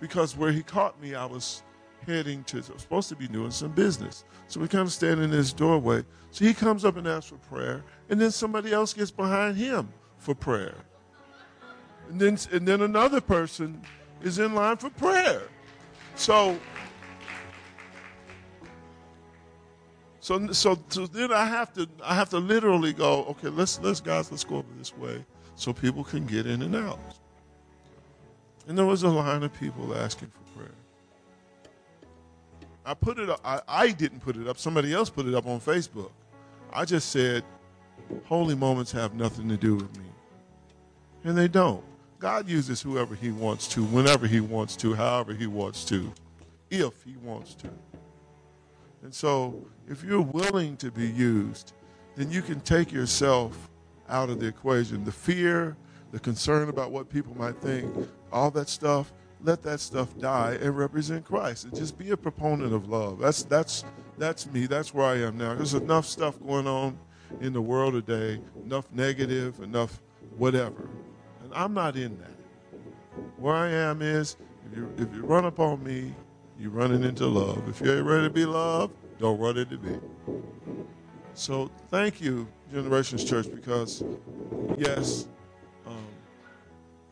because 0.00 0.36
where 0.36 0.52
he 0.52 0.62
caught 0.62 1.00
me, 1.00 1.14
I 1.14 1.26
was 1.26 1.62
heading 2.06 2.44
to, 2.44 2.62
supposed 2.62 3.08
to 3.08 3.16
be 3.16 3.28
doing 3.28 3.50
some 3.50 3.72
business. 3.72 4.24
So 4.48 4.60
we 4.60 4.68
kind 4.68 4.82
of 4.82 4.92
stand 4.92 5.20
in 5.20 5.30
this 5.30 5.52
doorway. 5.52 6.04
So 6.30 6.44
he 6.44 6.54
comes 6.54 6.84
up 6.84 6.96
and 6.96 7.06
asks 7.06 7.30
for 7.30 7.36
prayer, 7.36 7.82
and 8.08 8.20
then 8.20 8.30
somebody 8.30 8.72
else 8.72 8.92
gets 8.92 9.10
behind 9.10 9.56
him 9.56 9.88
for 10.18 10.34
prayer. 10.34 10.74
And 12.08 12.20
then, 12.20 12.38
and 12.52 12.66
then 12.66 12.82
another 12.82 13.20
person 13.20 13.80
is 14.22 14.38
in 14.38 14.54
line 14.54 14.76
for 14.76 14.90
prayer. 14.90 15.42
So, 16.16 16.58
so, 20.20 20.52
so, 20.52 20.78
so 20.88 21.06
then 21.06 21.32
I 21.32 21.44
have 21.44 21.72
to, 21.74 21.88
I 22.02 22.14
have 22.14 22.30
to 22.30 22.38
literally 22.38 22.92
go, 22.92 23.24
okay, 23.26 23.48
let's, 23.48 23.80
let's 23.80 24.00
guys, 24.00 24.30
let's 24.30 24.44
go 24.44 24.56
over 24.56 24.68
this 24.78 24.96
way 24.96 25.24
so 25.54 25.72
people 25.72 26.04
can 26.04 26.26
get 26.26 26.46
in 26.46 26.62
and 26.62 26.74
out. 26.74 26.98
And 28.66 28.78
there 28.78 28.86
was 28.86 29.02
a 29.02 29.08
line 29.08 29.42
of 29.42 29.52
people 29.58 29.94
asking 29.94 30.30
for 30.30 30.62
I 32.84 32.94
put 32.94 33.18
it 33.18 33.30
up. 33.30 33.40
I, 33.44 33.60
I 33.66 33.90
didn't 33.90 34.20
put 34.20 34.36
it 34.36 34.46
up. 34.46 34.58
Somebody 34.58 34.92
else 34.92 35.10
put 35.10 35.26
it 35.26 35.34
up 35.34 35.46
on 35.46 35.60
Facebook. 35.60 36.10
I 36.72 36.84
just 36.84 37.10
said, 37.10 37.44
holy 38.24 38.54
moments 38.54 38.92
have 38.92 39.14
nothing 39.14 39.48
to 39.48 39.56
do 39.56 39.76
with 39.76 39.96
me. 39.96 40.04
And 41.24 41.36
they 41.36 41.48
don't. 41.48 41.84
God 42.18 42.48
uses 42.48 42.82
whoever 42.82 43.14
he 43.14 43.30
wants 43.30 43.68
to, 43.68 43.84
whenever 43.84 44.26
he 44.26 44.40
wants 44.40 44.76
to, 44.76 44.94
however 44.94 45.34
he 45.34 45.46
wants 45.46 45.84
to, 45.86 46.12
if 46.70 47.02
he 47.04 47.16
wants 47.22 47.54
to. 47.56 47.70
And 49.02 49.14
so, 49.14 49.66
if 49.88 50.02
you're 50.02 50.22
willing 50.22 50.76
to 50.78 50.90
be 50.90 51.06
used, 51.06 51.74
then 52.16 52.30
you 52.30 52.40
can 52.40 52.60
take 52.60 52.90
yourself 52.90 53.70
out 54.08 54.30
of 54.30 54.40
the 54.40 54.46
equation. 54.46 55.04
The 55.04 55.12
fear, 55.12 55.76
the 56.12 56.20
concern 56.20 56.68
about 56.68 56.90
what 56.90 57.10
people 57.10 57.36
might 57.36 57.56
think, 57.58 57.92
all 58.32 58.50
that 58.52 58.68
stuff, 58.68 59.12
let 59.42 59.62
that 59.62 59.80
stuff 59.80 60.16
die 60.18 60.58
and 60.60 60.76
represent 60.76 61.24
Christ. 61.24 61.64
And 61.64 61.74
just 61.74 61.98
be 61.98 62.10
a 62.10 62.16
proponent 62.16 62.72
of 62.72 62.88
love. 62.88 63.18
That's 63.18 63.42
that's 63.42 63.84
that's 64.18 64.46
me. 64.50 64.66
That's 64.66 64.94
where 64.94 65.06
I 65.06 65.16
am 65.16 65.36
now. 65.36 65.54
There's 65.54 65.74
enough 65.74 66.06
stuff 66.06 66.40
going 66.40 66.66
on 66.66 66.98
in 67.40 67.52
the 67.52 67.60
world 67.60 67.94
today, 67.94 68.40
enough 68.64 68.90
negative, 68.92 69.60
enough 69.60 70.00
whatever. 70.36 70.88
And 71.42 71.52
I'm 71.54 71.74
not 71.74 71.96
in 71.96 72.18
that. 72.18 72.30
Where 73.36 73.54
I 73.54 73.70
am 73.70 74.02
is 74.02 74.36
if 74.70 74.76
you 74.76 74.92
if 74.98 75.14
you 75.14 75.22
run 75.22 75.44
up 75.44 75.58
on 75.58 75.82
me, 75.82 76.14
you're 76.58 76.70
running 76.70 77.04
into 77.04 77.26
love. 77.26 77.68
If 77.68 77.80
you 77.80 77.92
ain't 77.92 78.06
ready 78.06 78.24
to 78.24 78.30
be 78.30 78.46
loved, 78.46 78.94
don't 79.18 79.38
run 79.38 79.58
into 79.58 79.78
me. 79.78 79.98
So 81.34 81.70
thank 81.90 82.20
you, 82.20 82.46
Generations 82.72 83.24
Church, 83.24 83.50
because 83.52 84.04
yes, 84.78 85.26
um, 85.86 86.06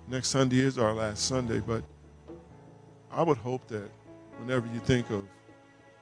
next 0.08 0.28
Sunday 0.28 0.60
is 0.60 0.78
our 0.78 0.94
last 0.94 1.26
Sunday, 1.26 1.60
but 1.60 1.82
I 3.12 3.22
would 3.22 3.38
hope 3.38 3.66
that 3.68 3.90
whenever 4.38 4.66
you 4.72 4.80
think 4.80 5.10
of 5.10 5.24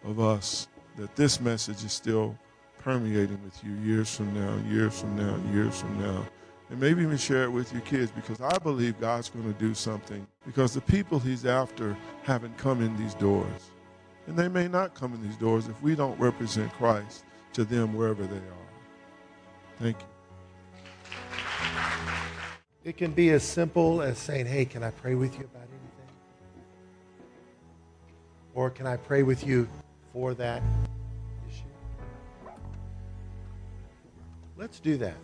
of 0.04 0.20
us, 0.20 0.68
that 0.96 1.14
this 1.16 1.40
message 1.40 1.84
is 1.84 1.92
still 1.92 2.36
permeating 2.78 3.38
with 3.44 3.62
you 3.62 3.72
years 3.74 4.14
from 4.14 4.32
now, 4.34 4.56
years 4.70 5.00
from 5.00 5.16
now, 5.16 5.38
years 5.52 5.80
from 5.80 6.00
now. 6.00 6.24
And 6.70 6.80
maybe 6.80 7.02
even 7.02 7.16
share 7.16 7.42
it 7.44 7.50
with 7.50 7.72
your 7.72 7.82
kids 7.82 8.10
because 8.10 8.40
I 8.40 8.56
believe 8.58 8.98
God's 9.00 9.28
going 9.28 9.52
to 9.52 9.58
do 9.58 9.74
something 9.74 10.26
because 10.46 10.72
the 10.72 10.80
people 10.80 11.18
he's 11.18 11.44
after 11.44 11.96
haven't 12.22 12.56
come 12.56 12.80
in 12.80 12.96
these 12.96 13.14
doors. 13.14 13.70
And 14.26 14.38
they 14.38 14.48
may 14.48 14.68
not 14.68 14.94
come 14.94 15.12
in 15.12 15.22
these 15.22 15.36
doors 15.36 15.66
if 15.66 15.82
we 15.82 15.94
don't 15.96 16.18
represent 16.18 16.72
Christ 16.74 17.24
to 17.54 17.64
them 17.64 17.94
wherever 17.94 18.24
they 18.24 18.36
are. 18.36 18.68
Thank 19.80 19.96
you. 20.00 20.06
It 22.84 22.96
can 22.96 23.12
be 23.12 23.30
as 23.30 23.42
simple 23.42 24.00
as 24.00 24.16
saying, 24.18 24.46
Hey, 24.46 24.64
can 24.64 24.82
I 24.82 24.90
pray 24.90 25.14
with 25.14 25.38
you 25.38 25.44
about 25.44 25.62
anything? 25.62 25.89
Or 28.60 28.68
can 28.68 28.86
I 28.86 28.98
pray 28.98 29.22
with 29.22 29.46
you 29.46 29.66
for 30.12 30.34
that 30.34 30.62
issue? 31.48 31.62
Let's 34.58 34.80
do 34.80 34.98
that 34.98 35.16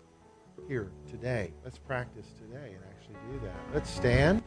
here 0.68 0.89
today. 1.11 1.53
Let's 1.62 1.76
practice 1.76 2.28
today 2.39 2.72
and 2.72 2.82
actually 2.89 3.16
do 3.30 3.39
that. 3.45 3.55
Let's 3.74 3.91
stand. 3.91 4.43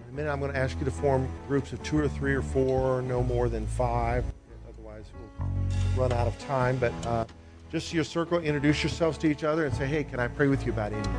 In 0.00 0.14
a 0.14 0.16
minute, 0.16 0.30
I'm 0.32 0.40
going 0.40 0.50
to 0.50 0.58
ask 0.58 0.78
you 0.78 0.86
to 0.86 0.90
form 0.90 1.28
groups 1.46 1.74
of 1.74 1.82
two 1.82 1.98
or 1.98 2.08
three 2.08 2.32
or 2.32 2.40
four, 2.40 3.02
no 3.02 3.22
more 3.22 3.50
than 3.50 3.66
five. 3.66 4.24
Otherwise, 4.66 5.04
we'll 5.12 6.08
run 6.08 6.10
out 6.10 6.26
of 6.26 6.38
time. 6.38 6.78
But 6.78 6.94
uh, 7.06 7.26
just 7.70 7.92
your 7.92 8.04
circle, 8.04 8.38
introduce 8.38 8.82
yourselves 8.82 9.18
to 9.18 9.26
each 9.26 9.44
other 9.44 9.66
and 9.66 9.76
say, 9.76 9.86
hey, 9.86 10.04
can 10.04 10.20
I 10.20 10.28
pray 10.28 10.46
with 10.46 10.64
you 10.64 10.72
about 10.72 10.94
anything? 10.94 11.14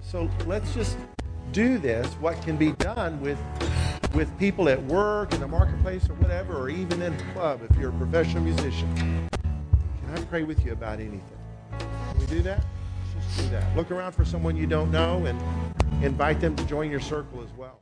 So 0.00 0.26
let's 0.46 0.72
just 0.72 0.96
do 1.52 1.76
this, 1.76 2.06
what 2.14 2.40
can 2.40 2.56
be 2.56 2.72
done 2.72 3.20
with 3.20 3.38
with 4.14 4.36
people 4.38 4.68
at 4.68 4.82
work, 4.84 5.34
in 5.34 5.40
the 5.40 5.48
marketplace, 5.48 6.08
or 6.08 6.14
whatever, 6.14 6.56
or 6.56 6.68
even 6.68 7.02
in 7.02 7.12
a 7.12 7.32
club 7.32 7.60
if 7.68 7.76
you're 7.76 7.90
a 7.90 7.94
professional 7.94 8.42
musician. 8.42 8.94
Can 9.42 10.16
I 10.16 10.20
pray 10.24 10.44
with 10.44 10.64
you 10.64 10.72
about 10.72 11.00
anything? 11.00 11.22
Can 11.78 12.18
we 12.18 12.26
do 12.26 12.42
that? 12.42 12.64
Let's 13.14 13.26
just 13.26 13.38
do 13.38 13.48
that. 13.50 13.76
Look 13.76 13.90
around 13.90 14.12
for 14.12 14.24
someone 14.24 14.56
you 14.56 14.66
don't 14.66 14.90
know 14.90 15.26
and 15.26 15.40
invite 16.04 16.40
them 16.40 16.54
to 16.56 16.64
join 16.64 16.90
your 16.90 17.00
circle 17.00 17.42
as 17.42 17.50
well. 17.56 17.80